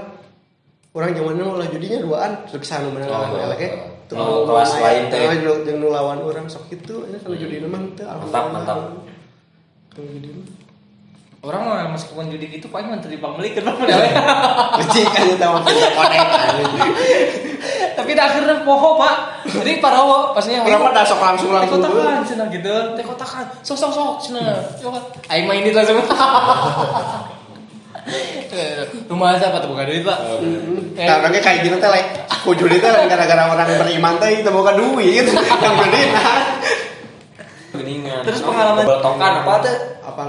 Urang 0.92 1.12
zaman 1.14 1.36
nu 1.36 1.56
ulah 1.56 1.68
judinya 1.68 2.00
duaan 2.00 2.32
terus 2.48 2.64
sana 2.68 2.88
menang 2.90 3.08
Oh, 3.08 3.16
lawan 3.16 3.48
elek 3.52 3.91
oh. 4.20 4.44
Kelas 4.50 4.72
lain 4.80 5.04
teh. 5.08 5.22
Jeung 5.40 5.78
nu 5.80 5.88
lawan 5.94 6.20
urang 6.26 6.48
sok 6.52 6.68
kitu 6.68 7.08
nya 7.08 7.18
kalau 7.22 7.38
judi 7.38 7.64
mah 7.64 7.82
teu 7.96 8.08
Mantap, 8.08 8.44
mantap. 8.52 8.78
Kalau 9.94 10.08
judi. 10.12 10.30
Orang 11.42 11.66
mah 11.66 11.90
meskipun 11.98 12.30
judi 12.30 12.46
gitu 12.54 12.70
paling 12.70 12.94
menteri 12.94 13.18
pembeli 13.18 13.58
kan 13.58 13.66
padahal. 13.74 14.04
Kecil 14.86 15.10
aja 15.10 15.36
tahu 15.42 15.54
konek. 15.66 16.28
Tapi 17.98 18.10
dah 18.14 18.26
akhirnya 18.30 18.56
poho 18.62 18.90
pak. 19.02 19.16
Jadi 19.50 19.82
parawo 19.82 20.38
pasnya 20.38 20.62
Urang 20.62 20.86
mah 20.86 20.92
dah 20.94 21.04
sok 21.06 21.18
langsung 21.18 21.50
langsung. 21.50 21.82
Teh 21.82 21.90
kotakan 21.90 22.24
cenah 22.26 22.48
gitu. 22.54 22.76
Teh 22.94 23.04
kotakan. 23.06 23.46
Sok 23.66 23.78
sok 23.78 23.92
sok. 23.92 24.14
Coba. 24.86 25.00
Aing 25.34 25.50
main 25.50 25.66
ini 25.66 25.74
langsung. 25.74 25.98
Rumah 29.08 29.38
siapa 29.38 29.62
tuh? 29.62 29.70
Bukan 29.72 29.86
duit 29.86 30.02
pak? 30.02 30.18
Eh, 30.98 31.06
Karena 31.06 31.28
kayak 31.32 31.58
gitu 31.64 31.76
teh 31.78 31.90
like, 31.90 32.10
aku 32.28 32.52
teh 32.80 32.90
lain 32.90 33.08
gara-gara 33.08 33.44
orang 33.48 33.70
beriman 33.78 34.14
teh 34.18 34.42
itu 34.42 34.50
bukan 34.50 34.76
duit. 34.76 35.26
Yang 35.64 35.74
nah. 36.12 36.38
geningan. 37.72 38.22
Terus 38.28 38.42
pengalaman- 38.44 38.84
beltokan 38.84 39.32
apa 39.42 39.54
tuh 39.64 39.76
apa 40.04 40.22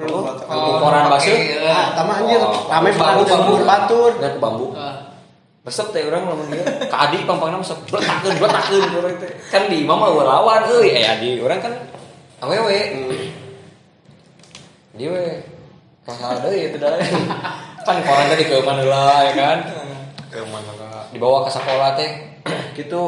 Oh, 0.00 0.24
Oh, 0.48 0.80
koran 0.80 1.12
basuh. 1.12 1.28
eh. 1.28 1.60
ah 1.68 1.92
tama 1.92 2.24
anjir. 2.24 2.40
Oh, 2.40 2.56
rame 2.72 2.90
bambu, 2.96 3.22
bambu. 3.28 3.54
batur. 3.68 4.10
Ke 4.16 4.40
bambu. 4.40 4.72
Ah, 4.72 5.12
resep 5.60 5.92
teh 5.92 6.08
orang 6.08 6.24
lamun 6.24 6.48
dia. 6.48 6.64
Ka 6.88 7.04
adi 7.04 7.20
pampangna 7.28 7.60
resep 7.60 7.76
bletakeun 7.84 8.32
bletakeun 8.40 8.82
urang 8.96 9.16
teh. 9.20 9.28
Kan 9.52 9.68
di 9.68 9.84
mama 9.84 10.08
lawan 10.08 10.64
euy. 10.72 10.88
Eh 10.96 11.04
adi 11.04 11.36
orang 11.36 11.60
kan 11.60 11.72
awewe. 12.40 12.80
Dia 14.96 15.08
we 15.12 15.24
kahal 16.18 16.38
deui 16.42 16.72
teh 16.72 16.78
dah. 16.80 16.96
Kan 17.86 17.96
koran 18.04 18.26
tadi 18.28 18.44
ke 18.44 18.56
mana 18.60 18.84
lah 18.84 19.18
ya 19.28 19.32
kan? 19.36 19.58
Ke 20.28 20.40
mana 20.48 20.72
lah 20.78 21.04
dibawa 21.14 21.46
ke 21.46 21.50
sekolah 21.52 21.98
teh. 21.98 22.10
Gitu. 22.74 23.02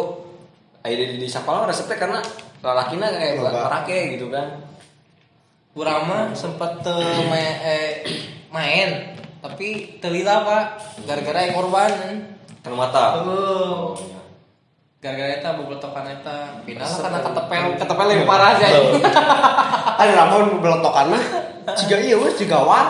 Aya 0.82 0.94
di, 0.98 1.22
di 1.22 1.28
sekolah 1.30 1.70
resep 1.70 1.86
teh 1.86 1.98
karena 1.98 2.18
lalakina 2.62 3.10
kayak 3.10 3.38
merake 3.38 4.18
gitu 4.18 4.28
kan. 4.30 4.62
Sempet 6.36 6.84
teu 6.84 7.00
main, 7.32 7.54
eh, 7.64 8.04
main 8.52 9.16
tapi 9.40 9.98
telila 9.98 10.44
pak. 10.44 10.64
Gara-gara 11.08 11.48
yang 11.48 11.54
korban 11.56 11.90
kan 12.62 12.72
mata. 12.76 13.06
Oh. 13.24 13.96
Gara-gara 15.02 15.34
eta 15.34 15.58
bobotokan 15.58 16.06
eta. 16.06 16.62
Final 16.62 16.86
karena 16.86 17.18
ketepel 17.24 17.62
ketepel 17.74 18.08
yang 18.14 18.22
parah 18.22 18.50
sih 18.54 18.70
ada 20.02 20.12
lamun 20.18 20.58
belotokan 20.58 21.14
mah 21.14 21.24
ciga 21.78 21.96
iya 21.98 22.16
wes 22.18 22.34
ciga 22.36 22.60
war. 22.62 22.88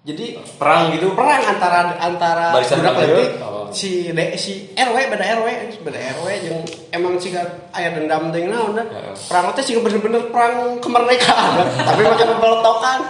Jadi 0.00 0.40
perang 0.56 0.96
gitu. 0.96 1.12
perang 1.12 1.44
antara 1.44 1.92
antara 2.00 2.56
Barisan 2.56 2.80
budak 2.80 3.04
leutik 3.04 3.30
Oh. 3.44 3.68
si 3.68 4.10
de, 4.10 4.34
si 4.34 4.72
RW 4.74 4.96
beda 5.12 5.22
RW 5.38 5.46
beda 5.86 5.98
RW 6.18 6.26
jeung 6.42 6.60
emang 6.90 7.14
ciga 7.20 7.44
aya 7.70 7.94
dendam 7.94 8.32
teh 8.34 8.42
naon 8.48 8.74
dah 8.74 8.82
Heeh. 8.82 9.14
perang 9.30 9.52
teh 9.54 9.62
ciga 9.62 9.78
bener-bener 9.84 10.26
perang 10.34 10.80
kemerdekaan 10.82 11.68
tapi 11.86 12.00
make 12.02 12.24
belotokan 12.42 13.00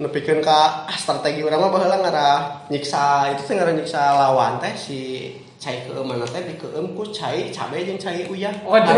nepikeun 0.00 0.40
ka 0.40 0.88
ah, 0.88 0.96
strategi 0.96 1.44
urang 1.44 1.66
mah 1.66 1.70
baheula 1.74 2.00
ngarah 2.00 2.64
nyiksa 2.72 3.34
itu 3.36 3.44
teh 3.44 3.54
ngarah 3.60 3.74
nyiksa 3.76 4.00
lawan 4.16 4.56
teh 4.56 4.72
si 4.72 4.98
cai 5.60 5.84
keueumana 5.84 6.24
teh 6.24 6.40
dikeum 6.40 6.96
ku 6.96 7.04
cai 7.12 7.52
cabe 7.52 7.84
jeung 7.84 8.00
cai 8.00 8.24
uyah 8.32 8.48
Waduh. 8.64 8.96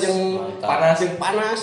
Jeung 0.00 0.40
panas. 0.56 0.96
jeung 1.04 1.20
panas. 1.20 1.60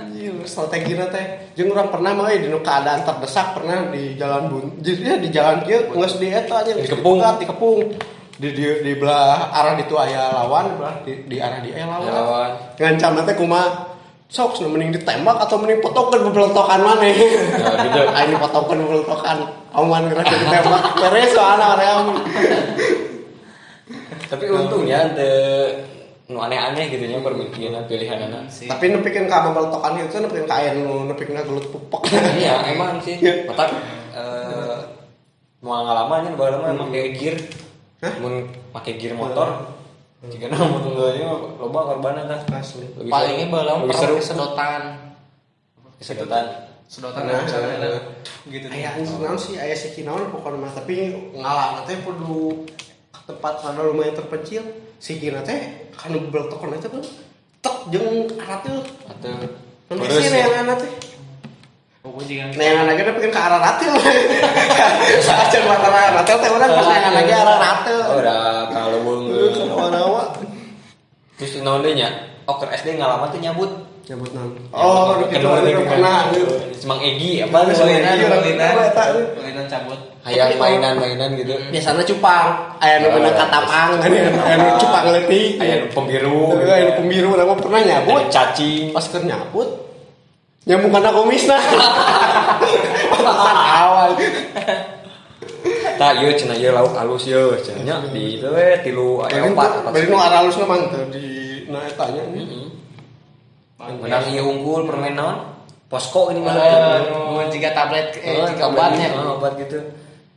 Anjir, 0.00 0.32
strategi 0.48 0.96
teh 0.96 1.52
jeung 1.52 1.68
urang 1.68 1.92
pernah 1.92 2.16
mah 2.16 2.32
di 2.32 2.48
keadaan 2.48 3.04
terdesak 3.04 3.52
pernah 3.52 3.92
di 3.92 4.16
jalan 4.16 4.48
bun 4.48 4.64
jadi 4.80 5.20
di 5.20 5.28
jalan 5.28 5.60
kieu 5.68 5.84
geus 5.92 6.16
di 6.16 6.32
eta 6.32 6.64
aja 6.64 6.72
Dikepung. 6.72 7.20
dikepung 7.20 7.92
di 8.40 8.48
di 8.56 8.64
di 8.80 8.92
belah 8.96 9.52
arah 9.52 9.76
ditu 9.76 10.00
aya 10.00 10.32
lawan 10.32 10.72
di 10.72 10.74
belah 10.80 10.94
di, 11.04 11.12
di 11.28 11.36
arah 11.36 11.60
di 11.60 11.70
aya 11.76 11.84
lawan. 11.92 12.08
Lawan. 12.08 12.50
Ngancam 12.80 13.20
teh 13.28 13.36
kumaha 13.36 13.92
sok 14.32 14.56
cenah 14.56 14.72
mending 14.72 14.96
ditembak 14.96 15.44
atau 15.44 15.60
mending 15.60 15.84
potokeun 15.84 16.32
bebeltokan 16.32 16.80
maneh 16.80 17.12
Nah, 17.52 17.84
gitu. 17.84 18.00
aing 18.16 18.32
dipotokeun 18.32 18.80
bebeltokan 18.80 19.44
aman 19.76 20.08
gerak 20.08 20.24
ditembak 20.24 20.82
beres 21.04 21.30
soalna 21.36 21.76
area 21.76 21.92
tapi 24.32 24.48
untungnya 24.48 24.96
ante 25.04 25.30
nu 26.32 26.40
aneh-aneh 26.40 26.88
gitu 26.88 27.04
nya 27.04 27.20
perbikinan 27.20 27.84
pilihan 27.84 28.16
anak. 28.16 28.48
Tapi 28.48 28.84
nepikeun 28.88 29.28
ka 29.28 29.44
bebeltokan 29.44 30.00
itu 30.00 30.16
nepikeun 30.16 30.48
ka 30.48 30.56
aya 30.56 30.72
nu 30.72 31.04
nepikeun 31.12 31.36
ka 31.36 31.44
gelut 31.44 31.68
pupok 31.68 32.08
iya 32.40 32.64
emang 32.72 32.96
sih. 33.04 33.20
Iya. 33.20 33.44
mata 33.44 33.68
eh 34.16 34.80
mau 35.60 35.84
ngalamannya 35.84 36.32
baru 36.32 36.64
mah 36.64 36.72
emang 36.72 36.88
kayak 36.88 37.10
gear. 37.20 37.36
Hah? 38.00 38.12
mun 38.18 38.48
pakai 38.72 38.96
gear 38.96 39.12
motor. 39.12 39.68
Jika 40.22 40.48
nama 40.48 40.80
tunggalnya 40.80 41.28
loba 41.60 41.92
korban 41.92 42.24
kan 42.24 42.40
asli. 42.56 42.88
Palingnya 43.10 43.46
seru. 43.46 43.52
belum 43.52 43.78
lebih 43.84 43.96
seru. 44.00 44.16
sedotan. 44.22 44.82
Kesedotan 46.00 46.72
sedotan 46.92 47.24
Nah, 47.24 47.40
misalnya 47.40 47.76
nah. 47.80 48.02
gitu 48.52 48.66
aya 48.68 48.92
anjing 48.92 49.16
naon 49.16 49.38
sih 49.40 49.56
aya 49.56 49.72
si 49.72 49.96
kinaon 49.96 50.28
pokoknya 50.28 50.60
mah 50.60 50.72
tapi 50.76 51.14
ngalah 51.32 51.88
teh 51.88 51.96
kudu 52.04 52.68
ke 52.68 52.91
tempat 53.28 53.52
rada 53.62 53.80
lumayan 53.86 54.14
terpencil. 54.14 54.62
Si 55.02 55.18
kina 55.18 55.42
teh 55.42 55.90
kan 55.94 56.14
beltokon 56.30 56.74
itu 56.78 56.88
kan 56.88 57.02
tek 57.62 57.76
jeung 57.90 58.30
arah 58.38 58.58
tuh. 58.62 58.82
Atau 59.10 59.62
nanti 59.92 60.24
sih 60.24 60.32
yang 60.32 60.56
anak 60.64 60.76
teh 60.80 60.92
nah 62.02 62.64
yang 62.66 62.82
anak 62.82 62.94
kita 62.98 63.10
pengen 63.14 63.30
ke 63.30 63.40
arah 63.40 63.60
ratil 63.62 63.94
acan 65.46 65.62
mata 65.70 65.86
arah 65.86 66.10
ratil 66.18 66.36
teh 66.42 66.50
orang 66.50 66.70
pas 66.74 66.88
yang 66.90 67.06
anak 67.14 67.30
arah 67.30 67.58
ratil 67.62 67.98
oh 68.02 68.16
udah 68.18 68.40
kalau 68.74 68.98
Aduh, 68.98 69.06
bung 69.06 69.22
kan 69.70 69.94
awa-awa 69.94 70.22
terus 71.38 71.62
naon 71.62 71.86
deui 71.86 71.94
nya? 71.94 72.10
Oh 72.50 72.58
ke 72.58 72.66
SD 72.74 72.98
ngalaman 72.98 73.30
tuh 73.30 73.38
nyabut 73.38 73.70
Nyabut 74.02 74.30
non. 74.34 74.50
Oh, 74.74 75.14
udah 75.14 75.28
Kedua 75.30 75.62
udah 75.62 75.84
pernah. 75.86 76.18
Semang 76.74 76.98
Egi 76.98 77.38
apa 77.38 77.70
Pelinan, 77.70 78.18
Iya, 78.18 78.34
iya, 78.34 78.90
tak. 78.90 79.06
pelinan 79.38 79.64
cabut. 79.70 79.98
hayang 80.26 80.50
Tapi, 80.50 80.58
oh. 80.58 80.62
mainan-mainan 80.62 81.30
gitu. 81.38 81.54
Biasanya 81.70 82.02
cupang, 82.06 82.46
aya 82.78 83.02
nu 83.02 83.10
beunang 83.14 83.34
katapang, 83.34 83.98
aya 84.02 84.54
nu 84.58 84.66
cupang 84.78 85.04
leutik. 85.10 85.58
Aya 85.62 85.74
nu 85.82 85.86
pembiru. 85.94 86.54
Aya 86.66 86.82
nu 86.90 86.92
pembiru, 86.98 87.30
nama 87.38 87.54
pernah 87.54 87.80
nyabut. 87.82 88.26
Cacing. 88.30 88.90
Pas 88.90 89.06
keur 89.06 89.22
nyabut 89.22 89.68
nyambung 90.62 90.94
kana 90.94 91.10
komisna. 91.10 91.58
Pas 93.10 93.22
awal. 93.82 94.14
Tak 95.98 96.18
ieu 96.22 96.30
cenah 96.34 96.58
ieu 96.58 96.74
lauk 96.74 96.94
halus 96.98 97.26
cenah 97.62 97.82
nya 97.86 97.96
di 98.10 98.38
itu 98.38 98.46
we 98.50 98.78
tilu 98.82 99.22
aya 99.22 99.46
Beli 99.46 99.54
opat 99.54 99.70
nu- 100.10 100.18
aralus 100.22 100.58
mah 100.58 100.78
teu 100.90 101.06
di 101.10 101.66
na 101.70 101.86
etanya. 101.86 102.22
Menang 103.82 104.24
ieu 104.30 104.46
unggul 104.46 104.86
permen 104.86 105.18
naon? 105.18 105.42
Posko 105.90 106.30
ini 106.30 106.40
mah. 106.40 106.54
Anu, 106.54 107.42
jika 107.50 107.74
tablet 107.74 108.14
eh 108.22 108.38
Oh, 108.38 108.46
jika 108.46 108.70
tablet 108.70 108.78
obatnya. 108.78 109.08
gitu, 109.10 109.20
oh, 109.20 109.36
obat 109.36 109.52
gitu. 109.58 109.78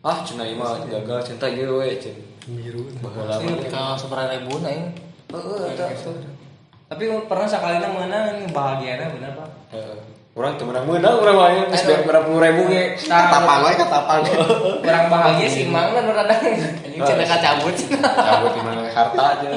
Ah, 0.01 0.17
cenah 0.25 0.45
ieu 0.49 0.57
mah 0.57 0.81
gagal 0.83 1.19
cinta 1.23 1.45
ieu 1.47 1.79
we 1.79 1.95
cenah. 2.01 2.25
Biru. 2.49 2.89
Ini 2.89 2.99
mah. 2.99 3.11
ke 3.69 3.83
seberapa 4.01 4.33
ribu 4.33 4.59
nah 4.59 4.73
ini. 4.73 4.89
Heeh, 5.31 5.61
eta. 5.77 5.85
Tapi 6.85 7.03
pernah 7.25 7.47
sekali 7.49 7.81
nang 7.81 7.97
mana 7.97 8.37
ini 8.37 8.45
bahagianya 8.53 9.09
bener 9.13 9.31
pak? 9.33 9.49
Urang 10.35 10.59
teu 10.59 10.67
menang 10.67 10.83
meunang 10.83 11.15
urang 11.23 11.39
mah 11.39 11.47
geus 11.71 11.87
berapa 11.87 12.27
puluh 12.27 12.43
ribu 12.43 12.67
ge. 12.67 12.99
Katapang 13.07 13.63
we 13.63 13.71
katapang. 13.79 14.19
Kurang 14.83 15.07
bahagia 15.07 15.47
sih 15.47 15.63
mang 15.71 15.95
kan 15.95 16.03
orang 16.11 16.27
Ini 16.27 16.99
cina 16.99 17.23
kacabut 17.23 17.71
Cabut 17.71 18.51
di 18.51 18.59
mana 18.59 18.83
harta 18.91 19.23
aja. 19.31 19.47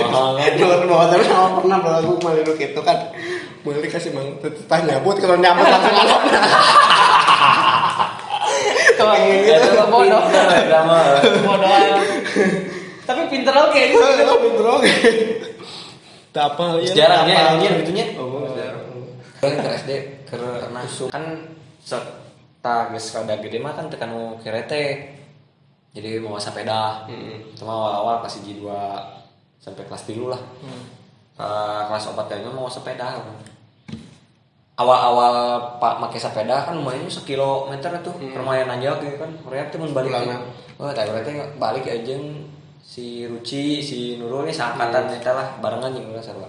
Mahal 0.00 0.40
kan. 0.40 0.56
Dulu 0.56 0.88
bawa 0.88 1.04
tapi 1.12 1.28
sama 1.28 1.60
pernah 1.60 1.78
belagu 1.84 2.16
kemarin 2.16 2.48
lu 2.48 2.56
gitu 2.56 2.80
kan. 2.80 3.12
Mulai 3.60 3.92
kasih 3.92 4.16
mang 4.16 4.40
tetah 4.40 4.80
nyabut 4.88 5.20
kalau 5.20 5.36
nyabut 5.36 5.68
langsung 5.68 5.92
ngalap. 5.92 6.22
Kalau 8.96 9.14
gitu 9.20 9.52
Eta 9.52 9.84
bodoh. 9.84 10.22
drama. 10.64 10.98
Bodoh. 11.44 11.76
Tapi 13.04 13.20
pinter 13.28 13.52
oke 13.52 13.80
gitu. 13.92 14.00
Pinter 14.48 14.64
oke. 14.64 14.92
Tak 16.32 16.56
apa 16.56 16.64
ya. 16.80 16.88
Sejarahnya 16.88 17.34
apa. 17.36 17.42
emangnya 17.52 17.70
gitunya. 17.84 18.06
Oh. 18.16 18.39
Kan 19.40 19.56
ke 19.56 19.70
SD 19.80 19.90
karena 20.28 20.60
kan 21.08 21.24
serta 21.80 22.92
geus 22.92 23.08
kada 23.16 23.40
gede 23.40 23.56
mah 23.56 23.72
kan 23.72 23.88
tekan 23.88 24.12
nu 24.12 24.36
kerete. 24.38 25.16
Jadi 25.90 26.22
mau 26.22 26.38
sepeda. 26.38 27.08
Mm-mm. 27.10 27.56
Cuma 27.58 27.74
awal-awal 27.74 28.22
kelas 28.22 28.46
2 28.46 28.62
sampai 29.58 29.82
kelas 29.88 30.06
3 30.06 30.30
lah. 30.30 30.42
Ke 31.34 31.48
kelas 31.90 32.04
4 32.14 32.30
kayaknya 32.30 32.52
mau 32.54 32.70
sepeda. 32.70 33.18
Awal-awal 34.78 35.34
Pak 35.82 35.98
make 35.98 36.16
sepeda 36.20 36.62
kan 36.68 36.78
lumayan 36.78 37.10
sekilometer 37.10 37.90
tuh 38.00 38.16
Hmm. 38.16 38.38
lumayan 38.38 38.70
aja 38.70 38.96
gitu 39.02 39.18
kan. 39.18 39.28
Mereka 39.44 39.74
tuh 39.74 39.78
mun 39.82 39.92
balik. 39.92 40.14
Oh, 40.80 40.88
tadi 40.94 41.10
berarti 41.12 41.32
balik 41.58 41.84
aja 41.84 42.16
si 42.80 43.28
Ruci, 43.28 43.84
si 43.84 44.16
Nurul 44.16 44.48
nih 44.48 44.56
seangkatan 44.56 45.12
eta 45.12 45.36
lah 45.36 45.48
barengan 45.60 45.92
jeung 45.92 46.12
urang 46.14 46.24
sarua. 46.24 46.48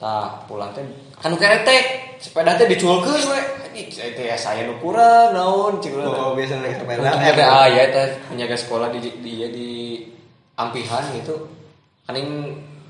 Tah, 0.00 0.48
pulang 0.48 0.72
teh 0.72 0.80
kan 1.20 1.36
kerete 1.36 1.76
sepeda 2.16 2.56
teh 2.56 2.64
diculkeun 2.64 3.20
we. 3.20 3.40
Anjing 3.68 3.88
saya 3.92 4.16
teh 4.16 4.32
saya 4.32 4.64
nu 4.64 4.80
kurang 4.80 5.36
naon 5.36 5.76
cing 5.76 5.92
teh. 5.92 6.08
Oh, 6.08 6.32
biasa 6.32 6.56
naik 6.64 6.80
sepeda. 6.80 7.04
Eh, 7.04 7.36
ada 7.36 7.44
ah 7.44 7.66
ya 7.68 7.84
teh 7.92 8.16
penjaga 8.32 8.56
sekolah 8.56 8.88
di 8.96 9.12
di 9.20 9.32
ya 9.44 9.48
di 9.52 10.00
ampihan 10.56 11.04
gitu. 11.12 11.52
Kan 12.08 12.16
yang 12.16 12.32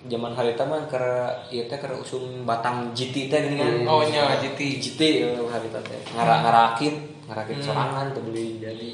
zaman 0.06 0.38
hari 0.38 0.54
itu 0.54 0.62
mah 0.62 0.86
keur 0.86 1.02
ieu 1.50 1.66
teh 1.66 1.82
keur 1.82 1.98
usum 1.98 2.46
batang 2.46 2.94
GT 2.94 3.26
teh 3.26 3.38
gini 3.42 3.58
kan. 3.58 3.74
Oh 3.90 4.06
nya 4.06 4.38
GT. 4.38 4.78
GT 4.78 5.00
ya, 5.26 5.34
hari 5.50 5.66
itu 5.66 5.80
teh. 5.82 6.00
Ngara 6.14 6.46
ngarakit, 6.46 6.94
ngarakit 7.26 7.58
sorangan 7.58 8.14
teh 8.14 8.22
beli 8.22 8.62
jadi. 8.62 8.90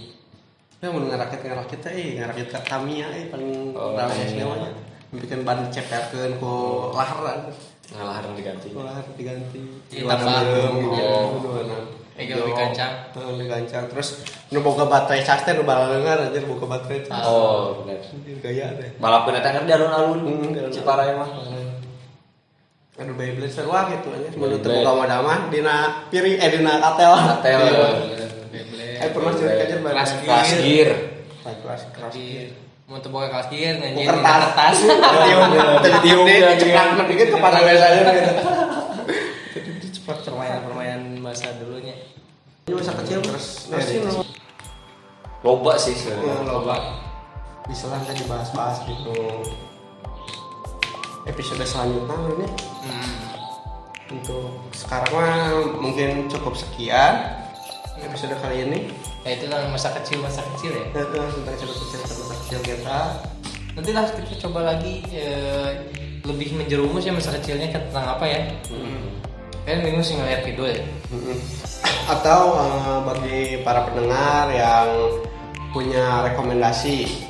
Ya 0.81 0.89
mau 0.89 1.05
ngerakit 1.05 1.45
ngerakit 1.45 1.85
teh, 1.85 1.93
eh 1.93 2.09
ngerakit 2.17 2.49
ke 2.49 2.59
Tamiya 2.65 3.13
eh 3.13 3.29
paling 3.29 3.77
Oh, 3.77 3.93
rame 3.93 4.09
Tamiya. 4.09 4.41
semuanya. 4.41 4.71
Bikin 5.13 5.45
ban 5.45 5.69
ceperkeun 5.69 6.41
ku 6.41 6.53
laharan. 6.97 7.53
Ngalah 7.95 8.15
harus 8.19 8.33
diganti. 8.35 8.69
Lahar 8.75 9.07
diganti. 9.15 9.61
Iya, 9.95 10.03
Warna 10.11 10.25
tambah. 10.27 10.43
belum 10.43 10.75
gitu. 10.83 11.03
Oh. 11.07 11.27
Warna 11.55 11.79
Ega 12.17 12.33
lebih 12.41 12.57
gancang. 12.57 12.93
Heeh, 13.13 13.31
lebih 13.37 13.47
gancang. 13.53 13.85
Terus 13.93 14.09
nu 14.49 14.59
boga 14.65 14.89
baterai 14.89 15.21
cas 15.21 15.45
teh 15.45 15.53
nu 15.53 15.69
balalengan 15.69 16.33
anjir 16.33 16.49
boga 16.49 16.65
baterai 16.65 17.05
cas. 17.05 17.23
Oh, 17.29 17.85
bener. 17.85 18.01
Gaya 18.41 18.67
deh. 18.73 18.91
Balapun 18.97 19.37
eta 19.37 19.53
kan 19.53 19.69
di 19.69 19.73
alun-alun. 19.77 20.19
Hmm. 20.25 20.73
Ciparai 20.73 21.13
mah. 21.13 21.29
Aduh 22.97 23.13
Beyblade 23.13 23.53
seru 23.53 23.69
gitu 23.69 24.09
aja. 24.17 24.29
Menurut 24.33 24.65
Beyblade. 24.65 24.81
boga 24.81 24.93
modal 24.97 25.21
mah 25.29 25.39
dina 25.53 25.77
piri 26.09 26.41
eh 26.41 26.49
dina 26.49 26.81
katel. 26.81 27.13
Katel. 27.13 27.61
Iya. 27.61 28.27
Eh 28.97 29.09
pernah 29.13 29.33
cerita 29.37 29.63
aja 29.69 29.77
Kelas 29.77 30.11
Kelas 30.25 30.51
gear. 30.65 30.91
Kelas 31.45 31.83
kelas. 31.93 32.66
Mau 32.87 33.03
pakai 33.03 33.29
kelas 33.35 33.49
gear 33.51 33.75
nyanyi 33.83 34.07
kertas. 34.07 34.39
kertas. 34.47 34.77
Tiup, 35.27 35.43
tadi 35.83 35.99
tiup 36.07 36.23
ya, 36.23 36.55
cepat 36.55 36.87
iya. 36.95 37.03
dikit 37.11 37.29
kepada 37.35 37.59
biasanya 37.67 38.01
gitu. 38.15 38.33
Jadi 39.59 39.89
cepat 39.91 40.17
permainan-permainan 40.23 41.19
masa 41.19 41.51
dulunya. 41.59 41.99
Ini 42.71 42.79
masa 42.79 42.95
kecil 43.03 43.19
terus 43.27 43.67
nasi 43.75 43.99
nu 44.07 44.23
Loba 45.43 45.75
sih 45.75 45.99
sebenarnya. 45.99 46.47
loba. 46.47 46.77
Bisa 47.67 47.91
lah 47.91 47.99
tadi 48.07 48.23
bahas-bahas 48.31 48.79
gitu. 48.87 49.15
Episode 51.27 51.67
selanjutnya 51.67 52.17
ini 52.39 52.47
Hmm. 52.87 53.19
untuk 54.15 54.63
sekarang 54.71 55.11
mah 55.11 55.35
mungkin 55.83 56.31
cukup 56.31 56.55
sekian 56.55 57.35
episode 57.99 58.39
kali 58.39 58.63
ini. 58.63 58.95
Ya 59.27 59.35
itu 59.35 59.51
kan 59.51 59.67
masa 59.75 59.91
kecil 59.99 60.23
masa 60.23 60.39
kecil 60.55 60.71
ya. 60.71 60.87
Eh, 60.95 61.03
eh, 61.03 61.29
tentang 61.35 61.57
cerita 61.59 61.83
cerita 61.91 62.15
masa 62.15 62.35
kecil 62.47 62.59
kita. 62.63 62.99
Nanti 63.75 63.91
lah 63.91 64.05
kita 64.07 64.35
coba 64.47 64.61
lagi 64.71 65.03
eh, 65.11 65.83
lebih 66.23 66.55
menjerumus 66.55 67.03
ya 67.03 67.11
masa 67.11 67.35
kecilnya 67.35 67.75
kan 67.75 67.83
tentang 67.91 68.07
apa 68.07 68.23
ya? 68.23 68.41
Kan 69.67 69.83
bingung 69.83 70.07
sih 70.07 70.15
ngeliat 70.15 70.47
video 70.47 70.71
ya. 70.71 70.79
Mm-mm. 71.11 71.39
Atau 72.07 72.55
eh, 72.55 72.99
bagi 73.03 73.41
para 73.67 73.91
pendengar 73.91 74.47
yang 74.55 74.87
punya 75.75 76.31
rekomendasi 76.31 77.27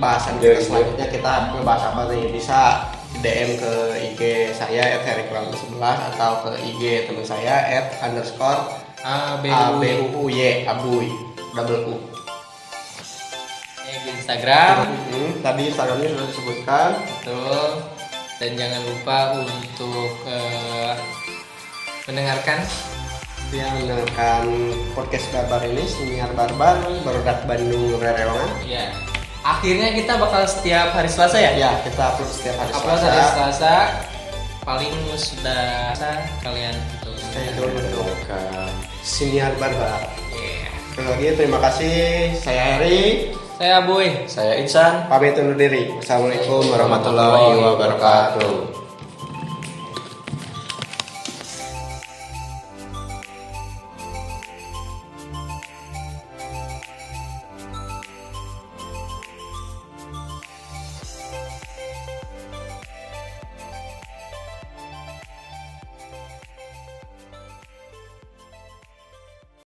bahasan 0.00 0.40
kita 0.40 0.58
Iya, 0.58 0.64
selanjutnya 0.64 1.06
kita 1.12 1.32
ngebahas 1.54 1.92
apa 1.92 2.02
nih 2.08 2.24
bisa 2.32 2.88
DM 3.20 3.50
ke 3.60 3.72
IG 4.00 4.20
saya 4.56 4.98
at 4.98 5.06
@herikram11 5.06 5.78
atau 6.16 6.32
ke 6.42 6.50
IG 6.72 7.06
teman 7.06 7.22
saya 7.22 7.68
at 7.68 7.86
underscore 8.02 8.80
A 9.04 9.38
B 9.38 9.52
A 9.52 9.76
U 9.76 9.78
B 9.78 9.84
U 10.00 10.04
U 10.18 10.22
Y 10.32 10.66
abuy 10.66 11.23
double 11.54 11.80
U. 11.86 11.96
Ya, 13.80 13.96
di 14.00 14.10
Instagram 14.12 14.76
Hmm, 15.06 15.30
tadi 15.40 15.62
Instagramnya 15.68 16.08
sudah 16.10 16.26
disebutkan. 16.26 16.88
betul 17.20 17.68
dan 18.34 18.50
jangan 18.54 18.82
lupa 18.82 19.18
untuk 19.38 20.10
eh, 20.26 20.92
mendengarkan 22.04 22.58
yang 23.50 23.70
mendengarkan 23.78 24.42
podcast 24.92 25.30
barbar 25.30 25.62
ini 25.62 25.86
siniar 25.86 26.34
barbar 26.34 26.74
barudak 27.00 27.46
Bandung 27.46 27.94
Rerewongan. 27.94 28.50
ya 28.66 28.90
akhirnya 29.40 29.94
kita 29.94 30.18
bakal 30.18 30.42
setiap 30.44 30.90
hari 30.90 31.06
Selasa 31.06 31.38
ya 31.38 31.52
Ya 31.54 31.70
kita 31.80 32.02
upload 32.10 32.26
setiap 32.28 32.56
hari 32.58 32.70
upload 32.72 32.98
Selasa. 32.98 33.06
hari 33.06 33.22
Selasa 33.30 33.74
paling 34.60 34.90
sudah 35.14 35.94
kalian 36.42 36.74
Stay 37.14 37.54
tune 37.54 37.70
untuk 37.72 38.02
Bukan. 38.04 38.70
siniar 39.00 39.54
barbar. 39.54 40.02
Sekali 40.94 41.10
lagi 41.10 41.28
terima 41.34 41.58
kasih. 41.58 41.98
Saya 42.38 42.78
Heri. 42.78 43.34
saya 43.58 43.82
Boy 43.82 44.30
Saya 44.30 44.62
Insan. 44.62 45.10
Pamit 45.10 45.34
undur 45.34 45.58
diri. 45.58 45.90
Assalamualaikum 45.90 46.70
warahmatullahi 46.70 47.58
wabarakatuh. 47.58 48.83